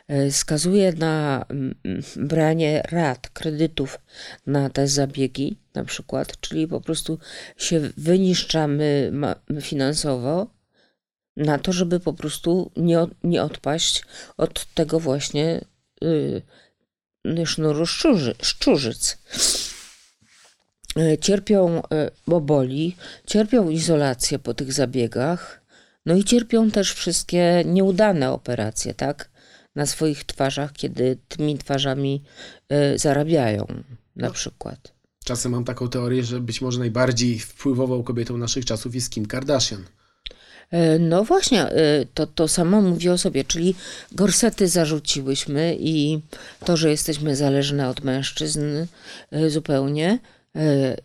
e, 0.08 0.32
skazuje 0.32 0.94
na 0.94 1.46
mm, 1.50 1.76
branie 2.16 2.84
rat, 2.92 3.30
kredytów 3.30 4.00
na 4.48 4.70
te 4.70 4.88
zabiegi, 4.88 5.58
na 5.74 5.84
przykład, 5.84 6.40
czyli 6.40 6.68
po 6.68 6.82
prostu 6.82 7.20
się 7.58 7.80
wyniszczamy 7.98 9.12
finansowo 9.62 10.48
na 11.38 11.60
to, 11.60 11.74
żeby 11.74 12.00
po 12.00 12.14
prostu 12.14 12.72
nie, 12.78 12.98
nie 13.24 13.44
odpaść 13.44 14.04
od 14.38 14.66
tego 14.74 15.00
właśnie 15.00 15.66
y, 16.04 16.42
y, 17.28 17.46
sznuru 17.46 17.86
szczurzy, 17.86 18.36
szczurzyc. 18.42 19.18
Y, 20.98 21.18
Cierpią, 21.22 21.80
y, 21.80 21.82
bo 22.28 22.42
boli, 22.42 22.96
cierpią 23.28 23.70
izolację 23.70 24.40
po 24.40 24.54
tych 24.54 24.74
zabiegach, 24.74 25.62
no 26.06 26.16
i 26.16 26.24
cierpią 26.24 26.72
też 26.72 26.94
wszystkie 26.94 27.64
nieudane 27.66 28.32
operacje, 28.32 28.94
tak? 28.94 29.30
Na 29.76 29.86
swoich 29.86 30.24
twarzach, 30.24 30.74
kiedy 30.74 31.18
tymi 31.28 31.58
twarzami 31.58 32.24
y, 32.94 32.98
zarabiają, 32.98 33.68
na 34.16 34.32
przykład. 34.32 34.94
Czasem 35.26 35.52
mam 35.52 35.64
taką 35.64 35.90
teorię, 35.90 36.24
że 36.24 36.40
być 36.40 36.62
może 36.62 36.80
najbardziej 36.80 37.40
wpływową 37.40 38.04
kobietą 38.04 38.38
naszych 38.38 38.66
czasów 38.66 38.96
jest 38.96 39.10
Kim 39.12 39.26
Kardashian. 39.26 39.84
E, 40.72 41.00
No 41.00 41.24
właśnie, 41.24 41.66
e, 41.66 42.06
to, 42.14 42.28
to 42.28 42.48
samo 42.48 42.82
mówi 42.82 43.10
o 43.10 43.18
sobie, 43.18 43.44
czyli 43.44 43.76
gorsety 44.12 44.68
zarzuciłyśmy 44.68 45.78
i 45.80 46.20
to, 46.66 46.78
że 46.78 46.90
jesteśmy 46.90 47.36
zależne 47.36 47.90
od 47.90 48.04
mężczyzn 48.04 48.62
e, 49.32 49.50
zupełnie 49.50 50.10
e, 50.12 50.39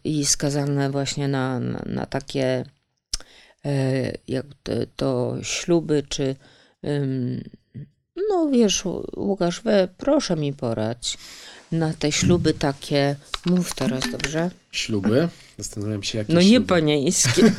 i 0.04 0.26
skazane 0.26 0.90
właśnie 0.90 1.28
na, 1.28 1.60
na, 1.60 1.82
na 1.86 2.06
takie 2.06 2.64
e, 3.64 4.12
jak 4.28 4.46
to, 4.62 4.72
to 4.96 5.36
śluby, 5.42 6.02
czy 6.08 6.36
no 8.30 8.48
wiesz, 8.52 8.84
Łukasz, 9.16 9.60
we, 9.60 9.88
proszę 9.98 10.36
mi 10.36 10.52
porać 10.52 11.18
na 11.72 11.92
te 11.92 12.12
śluby 12.12 12.54
takie, 12.54 13.16
mów 13.46 13.74
teraz, 13.74 14.10
dobrze? 14.12 14.50
Śluby. 14.70 15.28
Zastanawiam 15.58 16.02
się, 16.02 16.18
jakie 16.18 16.32
No 16.34 16.40
nie 16.40 16.48
śluby. 16.48 16.66
panieńskie. 16.66 17.42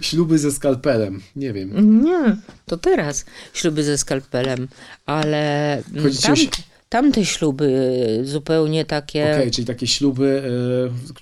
Śluby 0.00 0.38
ze 0.38 0.52
skalpelem. 0.52 1.22
Nie 1.36 1.52
wiem. 1.52 2.04
Nie, 2.04 2.36
to 2.66 2.76
teraz 2.76 3.24
śluby 3.52 3.84
ze 3.84 3.98
skalpelem, 3.98 4.68
ale 5.06 5.82
Chodzi 6.02 6.18
o 6.18 6.22
tam, 6.22 6.36
si- 6.36 6.50
tamte 6.92 7.24
śluby 7.24 8.20
zupełnie 8.24 8.84
takie. 8.84 9.32
Okej, 9.32 9.50
czyli 9.50 9.66
takie 9.66 9.86
śluby 9.86 10.42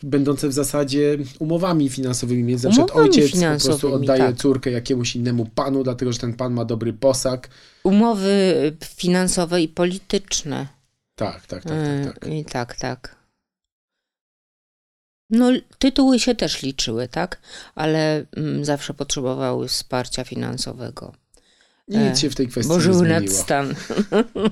e, 0.02 0.06
będące 0.06 0.48
w 0.48 0.52
zasadzie 0.52 1.18
umowami 1.38 1.88
finansowymi. 1.88 2.44
Więc 2.44 2.62
na 2.62 2.70
przykład 2.70 2.90
Umowami 2.90 3.10
ojciec 3.10 3.40
po 3.40 3.64
prostu 3.64 3.94
oddaje 3.94 4.22
tak. 4.22 4.36
córkę 4.36 4.70
jakiemuś 4.70 5.16
innemu 5.16 5.46
panu, 5.46 5.82
dlatego 5.84 6.12
że 6.12 6.18
ten 6.18 6.34
pan 6.34 6.52
ma 6.52 6.64
dobry 6.64 6.92
posag. 6.92 7.48
Umowy 7.84 8.32
finansowe 8.84 9.62
i 9.62 9.68
polityczne. 9.68 10.66
Tak, 11.14 11.46
tak, 11.46 11.62
tak, 11.64 11.72
tak. 12.04 12.14
tak. 12.20 12.32
I 12.32 12.44
tak, 12.44 12.76
tak. 12.76 13.16
No, 15.30 15.50
tytuły 15.78 16.18
się 16.18 16.34
też 16.34 16.62
liczyły, 16.62 17.08
tak? 17.08 17.40
Ale 17.74 18.26
mm, 18.36 18.64
zawsze 18.64 18.94
potrzebowały 18.94 19.68
wsparcia 19.68 20.24
finansowego. 20.24 21.12
Nic 21.91 22.18
się 22.18 22.30
w 22.30 22.34
tej 22.34 22.49
kwestii 22.49 22.68
Bo 22.68 22.76
nie 22.76 22.95
zmieniło. 22.95 23.34
stan. 23.34 23.74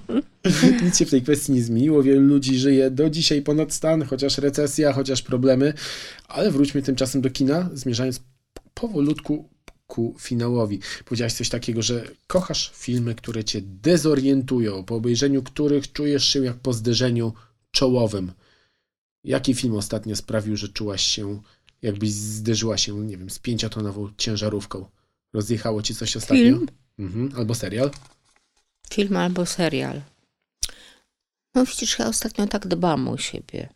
Nic 0.84 0.99
się 0.99 1.07
w 1.07 1.11
tej 1.11 1.22
kwestii 1.22 1.53
nie 1.53 1.62
zmieniło. 1.62 2.03
Wielu 2.03 2.20
ludzi 2.20 2.59
żyje 2.59 2.91
do 2.91 3.11
dzisiaj 3.11 3.43
ponad 3.43 3.72
stan, 3.72 4.03
chociaż 4.03 4.39
recesja, 4.39 4.93
chociaż 4.93 5.22
problemy. 5.22 5.72
Ale 6.28 6.51
wróćmy 6.51 6.82
tymczasem 6.82 7.20
do 7.20 7.30
kina, 7.30 7.70
zmierzając 7.74 8.20
powolutku 8.74 9.49
ku 9.86 10.14
finałowi. 10.18 10.80
Powiedziałaś 11.05 11.32
coś 11.32 11.49
takiego, 11.49 11.82
że 11.82 12.05
kochasz 12.26 12.72
filmy, 12.74 13.14
które 13.14 13.45
cię 13.45 13.61
dezorientują, 13.62 14.84
po 14.84 14.95
obejrzeniu 14.95 15.43
których 15.43 15.93
czujesz 15.93 16.24
się 16.24 16.45
jak 16.45 16.57
po 16.57 16.72
zderzeniu 16.72 17.32
czołowym. 17.70 18.32
Jaki 19.24 19.55
film 19.55 19.74
ostatnio 19.74 20.16
sprawił, 20.16 20.57
że 20.57 20.68
czułaś 20.68 21.03
się, 21.03 21.43
jakbyś 21.82 22.11
zderzyła 22.11 22.78
się, 22.78 22.99
nie 22.99 23.16
wiem, 23.16 23.30
z 23.30 23.39
pięciotonową 23.39 24.09
ciężarówką? 24.16 24.84
Rozjechało 25.32 25.82
ci 25.82 25.95
coś 25.95 26.16
ostatnio? 26.16 26.45
Film? 26.45 26.66
Mhm. 26.99 27.32
Albo 27.36 27.55
serial? 27.55 27.90
Film 28.90 29.16
albo 29.16 29.46
serial. 29.46 30.03
No 31.55 31.64
widzisz, 31.64 31.99
ja 31.99 32.07
ostatnio 32.09 32.46
tak 32.46 32.66
dbam 32.66 33.09
o 33.09 33.16
siebie. 33.18 33.68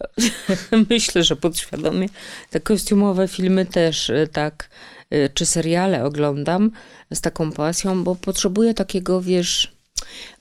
Myślę, 0.90 1.24
że 1.24 1.36
podświadomie 1.36 2.08
te 2.50 2.60
kostiumowe 2.60 3.28
filmy 3.28 3.66
też 3.66 4.10
y, 4.10 4.28
tak, 4.32 4.70
y, 5.14 5.30
czy 5.34 5.46
seriale 5.46 6.04
oglądam 6.04 6.70
z 7.14 7.20
taką 7.20 7.52
pasją, 7.52 8.04
bo 8.04 8.14
potrzebuję 8.14 8.74
takiego, 8.74 9.20
wiesz, 9.22 9.72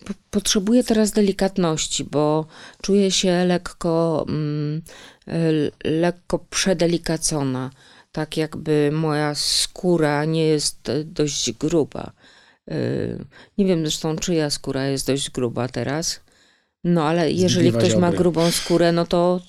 po- 0.05 0.13
potrzebuję 0.31 0.83
teraz 0.83 1.11
delikatności, 1.11 2.03
bo 2.03 2.45
czuję 2.81 3.11
się 3.11 3.45
lekko, 3.45 4.25
mm, 4.29 4.81
y, 5.27 5.71
lekko 5.83 6.39
przedelikacona. 6.39 7.69
Tak 8.15 8.37
jakby 8.37 8.89
moja 8.93 9.35
skóra 9.35 10.25
nie 10.25 10.43
jest 10.47 10.89
y, 10.89 11.03
dość 11.03 11.51
gruba. 11.51 12.11
Y, 12.71 13.25
Nie 13.57 13.65
wiem 13.65 13.81
zresztą, 13.81 14.15
czyja 14.15 14.49
skóra 14.49 14.85
jest 14.87 15.07
dość 15.07 15.29
gruba 15.31 15.67
teraz. 15.67 16.19
No 16.83 17.03
ale 17.03 17.31
jeżeli 17.31 17.71
ktoś 17.71 17.95
ma 17.95 18.07
Ziobry. 18.07 18.17
grubą 18.17 18.51
skórę, 18.51 18.91
no 18.91 19.05
to, 19.05 19.41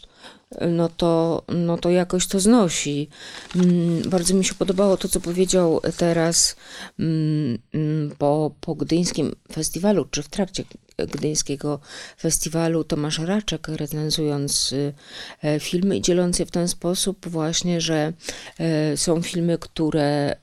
no 0.71 0.89
to, 0.89 1.43
no 1.49 1.79
to 1.79 1.91
jakoś 1.91 2.27
to 2.27 2.41
znosi. 2.41 3.09
Mm, 3.57 4.03
Bardzo 4.11 4.35
mi 4.35 4.45
się 4.45 4.55
podobało 4.55 4.97
to, 4.97 5.09
co 5.09 5.21
powiedział 5.21 5.81
teraz 5.97 6.57
mm, 6.99 7.59
mm, 7.75 8.11
po, 8.19 8.55
po 8.61 8.75
Gdyńskim 8.75 9.37
Festiwalu, 9.53 10.05
czy 10.05 10.23
w 10.23 10.29
trakcie 10.29 10.65
Gdyńskiego 10.99 11.81
Festiwalu 12.21 12.85
Tomasz 12.85 13.19
Raczek, 13.19 13.69
recenzując 13.69 14.73
y, 14.73 14.95
e, 15.43 15.61
filmy 15.61 15.97
i 15.97 16.03
dzieląc 16.03 16.39
je 16.39 16.47
w 16.47 16.51
ten 16.51 16.69
sposób 16.69 17.29
właśnie, 17.29 17.81
że 17.81 18.13
e, 18.59 18.97
są 18.97 19.23
filmy, 19.23 19.59
które 19.59 20.37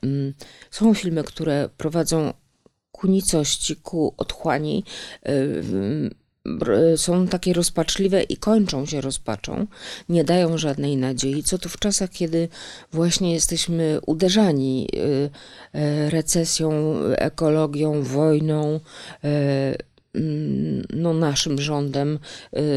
są 0.70 0.94
filmy, 0.94 1.24
które 1.24 1.68
prowadzą 1.76 2.32
ku 2.92 3.06
nicości, 3.06 3.76
ku 3.76 4.14
otchłani, 4.16 4.84
y, 5.28 6.10
są 6.96 7.28
takie 7.28 7.52
rozpaczliwe 7.52 8.22
i 8.22 8.36
kończą 8.36 8.86
się 8.86 9.00
rozpaczą, 9.00 9.66
nie 10.08 10.24
dają 10.24 10.58
żadnej 10.58 10.96
nadziei, 10.96 11.42
co 11.42 11.58
tu 11.58 11.68
w 11.68 11.78
czasach, 11.78 12.10
kiedy 12.10 12.48
właśnie 12.92 13.32
jesteśmy 13.32 13.98
uderzani 14.06 14.88
y, 14.94 15.30
e, 15.72 16.10
recesją, 16.10 16.94
ekologią, 17.16 18.02
wojną, 18.02 18.80
mm, 19.22 19.74
no, 20.94 21.14
naszym 21.14 21.60
rządem, 21.60 22.18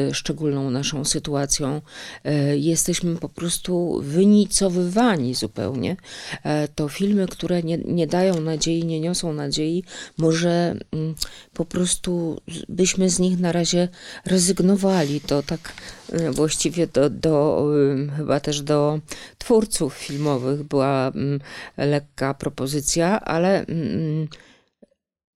y, 0.10 0.14
szczególną 0.14 0.72
naszą 0.72 1.06
sytuacją, 1.06 1.82
e, 2.24 2.58
jesteśmy 2.58 3.16
po 3.16 3.30
prostu 3.30 4.02
wynicowywani 4.04 5.36
zupełnie. 5.36 5.98
E, 6.44 6.68
To 6.68 6.90
filmy, 6.90 7.28
które 7.28 7.64
nie, 7.64 7.78
nie 7.78 8.08
dają 8.08 8.42
nadziei, 8.42 8.86
nie 8.86 9.00
niosą 9.00 9.34
nadziei, 9.34 9.84
może 10.18 10.76
mm, 10.92 11.16
po 11.54 11.66
prostu 11.66 12.42
byśmy 12.70 13.10
z 13.10 13.20
nich 13.20 13.40
na 13.40 13.52
razie 13.52 13.88
rezygnowali. 14.26 15.22
To 15.22 15.44
tak 15.44 15.74
y, 16.14 16.32
właściwie 16.32 16.88
do, 16.88 17.10
do 17.10 17.64
y, 17.76 18.18
chyba 18.18 18.40
też 18.40 18.62
do 18.62 19.00
twórców 19.38 19.94
filmowych 19.94 20.64
była 20.64 21.08
mm, 21.08 21.40
lekka 21.78 22.34
propozycja, 22.34 23.20
ale 23.20 23.66
mm, 23.66 24.28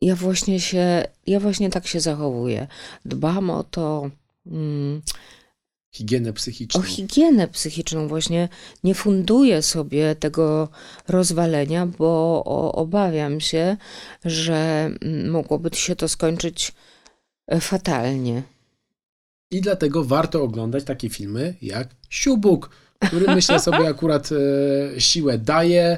ja 0.01 0.15
właśnie 0.15 0.59
się, 0.59 1.03
ja 1.27 1.39
właśnie 1.39 1.69
tak 1.69 1.87
się 1.87 1.99
zachowuję. 1.99 2.67
Dbam 3.05 3.49
o 3.49 3.63
to, 3.63 4.09
mm, 4.47 5.01
Higienę 5.93 6.33
psychiczną. 6.33 6.81
o 6.81 6.83
higienę 6.83 7.47
psychiczną 7.47 8.07
właśnie 8.07 8.49
nie 8.83 8.95
funduję 8.95 9.61
sobie 9.61 10.15
tego 10.15 10.69
rozwalenia, 11.07 11.85
bo 11.85 12.43
obawiam 12.75 13.39
się, 13.39 13.77
że 14.25 14.89
mm, 15.01 15.29
mogłoby 15.29 15.69
się 15.73 15.95
to 15.95 16.07
skończyć 16.07 16.73
e, 17.47 17.61
fatalnie. 17.61 18.43
I 19.51 19.61
dlatego 19.61 20.03
warto 20.03 20.43
oglądać 20.43 20.83
takie 20.83 21.09
filmy 21.09 21.55
jak 21.61 21.87
Siubuk, 22.09 22.69
który 23.07 23.35
myślę 23.35 23.59
sobie 23.59 23.87
akurat 23.87 24.29
e, 24.31 25.01
siłę 25.01 25.37
daje, 25.37 25.97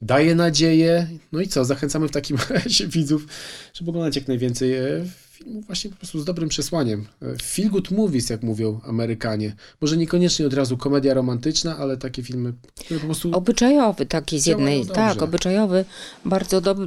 daje 0.00 0.34
nadzieję. 0.34 1.06
No 1.32 1.40
i 1.40 1.48
co, 1.48 1.64
zachęcamy 1.64 2.08
w 2.08 2.10
takim 2.10 2.36
razie 2.50 2.88
widzów, 2.88 3.26
żeby 3.74 3.90
oglądać 3.90 4.16
jak 4.16 4.28
najwięcej 4.28 4.74
e, 4.74 5.04
filmów 5.44 5.66
właśnie 5.66 5.90
po 5.90 5.96
prostu 5.96 6.20
z 6.20 6.24
dobrym 6.24 6.48
przesłaniem. 6.48 7.06
E, 7.22 7.36
Feel 7.42 7.70
good 7.70 7.90
movies, 7.90 8.30
jak 8.30 8.42
mówią 8.42 8.80
Amerykanie. 8.84 9.54
Może 9.80 9.96
niekoniecznie 9.96 10.46
od 10.46 10.54
razu 10.54 10.76
komedia 10.76 11.14
romantyczna, 11.14 11.76
ale 11.76 11.96
takie 11.96 12.22
filmy, 12.22 12.52
które 12.76 13.00
po 13.00 13.06
prostu... 13.06 13.30
Obyczajowy 13.32 14.06
taki 14.06 14.40
z 14.40 14.46
jednej, 14.46 14.86
tak, 14.86 15.22
obyczajowy, 15.22 15.84
bardzo 16.24 16.60
dob 16.60 16.78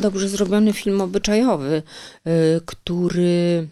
dobrze 0.00 0.28
zrobiony 0.28 0.72
film 0.72 1.00
obyczajowy, 1.00 1.82
y, 2.26 2.60
który 2.66 3.68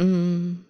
mm, 0.00 0.69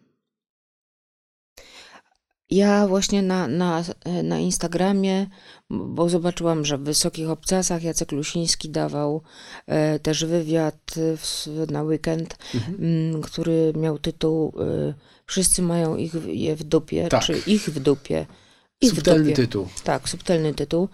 ja 2.50 2.86
właśnie 2.88 3.22
na, 3.22 3.48
na, 3.48 3.84
na 4.22 4.38
Instagramie, 4.38 5.26
bo 5.70 6.08
zobaczyłam, 6.08 6.64
że 6.64 6.78
w 6.78 6.82
Wysokich 6.82 7.30
Obcasach 7.30 7.82
Jacek 7.82 8.12
Lusiński 8.12 8.70
dawał 8.70 9.22
e, 9.66 9.98
też 9.98 10.24
wywiad 10.24 10.94
w, 10.96 11.46
na 11.70 11.82
weekend, 11.82 12.36
Mhm. 12.54 12.74
mm, 12.80 13.22
który 13.22 13.72
miał 13.76 13.98
tytuł 13.98 14.52
y, 14.88 14.94
Wszyscy 15.26 15.62
mają 15.62 15.96
ich 15.96 16.12
w- 16.12 16.28
je 16.28 16.56
w 16.56 16.64
dupie, 16.64 17.08
Tak. 17.08 17.22
czy 17.24 17.38
ich 17.46 17.62
w 17.68 17.80
dupie. 17.80 18.26
Ich 18.80 18.92
w 18.92 18.94
Subtelny 18.94 19.24
dupie. 19.24 19.36
tytuł. 19.36 19.68
Tak, 19.84 20.08
subtelny 20.08 20.54
tytuł. 20.54 20.88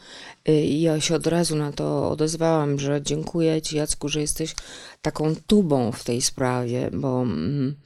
Y, 0.48 0.52
I 0.52 0.80
ja 0.80 1.00
się 1.00 1.14
od 1.14 1.26
razu 1.26 1.56
na 1.56 1.72
to 1.72 2.10
odezwałam, 2.10 2.78
że 2.78 3.02
dziękuję 3.02 3.62
Ci, 3.62 3.76
Jacku, 3.76 4.08
że 4.08 4.20
jesteś 4.20 4.54
taką 5.02 5.34
tubą 5.46 5.92
w 5.92 6.04
tej 6.04 6.22
sprawie, 6.22 6.90
bo 6.92 7.22
mm, 7.22 7.76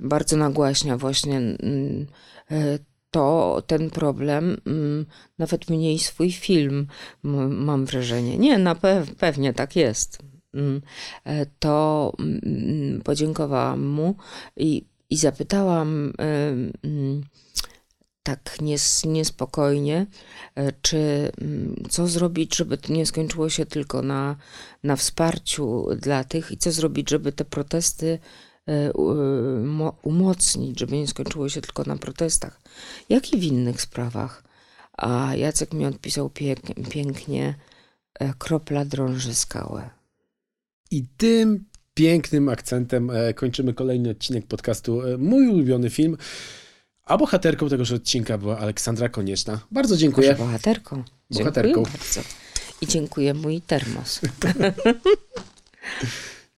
bardzo 0.00 0.36
nagłaśnia 0.36 0.96
właśnie 0.96 1.36
mm, 1.36 2.06
e, 2.50 2.78
to, 3.10 3.62
ten 3.66 3.90
problem, 3.90 4.60
mm, 4.66 5.06
nawet 5.38 5.70
mniej 5.70 5.98
swój 5.98 6.32
film, 6.32 6.86
mam 7.48 7.86
wrażenie. 7.86 8.38
Nie, 8.38 8.58
na 8.58 8.74
pew- 8.74 9.14
pewnie 9.14 9.52
tak 9.54 9.76
jest. 9.76 10.18
Mm, 10.54 10.82
e, 11.24 11.46
To 11.46 12.12
mm, 12.18 13.00
podziękowałam 13.02 13.86
mu 13.86 14.14
i, 14.56 14.84
i 15.10 15.16
zapytałam 15.16 16.12
mm, 16.18 17.22
tak 18.22 18.60
nies, 18.60 19.04
niespokojnie, 19.04 20.06
e, 20.54 20.72
czy 20.82 21.32
co 21.90 22.06
zrobić, 22.06 22.56
żeby 22.56 22.78
to 22.78 22.92
nie 22.92 23.06
skończyło 23.06 23.48
się 23.48 23.66
tylko 23.66 24.02
na, 24.02 24.36
na 24.84 24.96
wsparciu 24.96 25.86
dla 25.96 26.24
tych 26.24 26.52
i 26.52 26.56
co 26.56 26.72
zrobić, 26.72 27.10
żeby 27.10 27.32
te 27.32 27.44
protesty 27.44 28.18
e, 28.18 28.49
umocnić, 30.02 30.80
żeby 30.80 30.96
nie 30.96 31.06
skończyło 31.06 31.48
się 31.48 31.60
tylko 31.60 31.84
na 31.84 31.96
protestach, 31.96 32.60
jak 33.08 33.32
i 33.32 33.38
w 33.38 33.44
innych 33.44 33.82
sprawach. 33.82 34.44
A 34.92 35.34
Jacek 35.34 35.72
mi 35.72 35.86
odpisał 35.86 36.30
pięk, 36.30 36.60
pięknie, 36.90 37.54
e, 38.20 38.34
kropla 38.38 38.84
drąży 38.84 39.34
skałę. 39.34 39.90
I 40.90 41.04
tym 41.16 41.64
pięknym 41.94 42.48
akcentem 42.48 43.10
e, 43.10 43.34
kończymy 43.34 43.74
kolejny 43.74 44.10
odcinek 44.10 44.46
podcastu 44.46 45.02
e, 45.02 45.18
Mój 45.18 45.48
ulubiony 45.48 45.90
film. 45.90 46.16
A 47.04 47.18
bohaterką 47.18 47.68
tegoż 47.68 47.92
odcinka 47.92 48.38
była 48.38 48.58
Aleksandra 48.58 49.08
Konieczna. 49.08 49.60
Bardzo 49.70 49.96
dziękuję. 49.96 50.28
Proszę 50.28 50.44
bohaterką. 50.44 51.04
Bohaterką. 51.30 51.68
Dziękuję 51.68 51.98
bardzo. 51.98 52.20
I 52.80 52.86
dziękuję 52.86 53.34
mój 53.34 53.60
termos. 53.60 54.20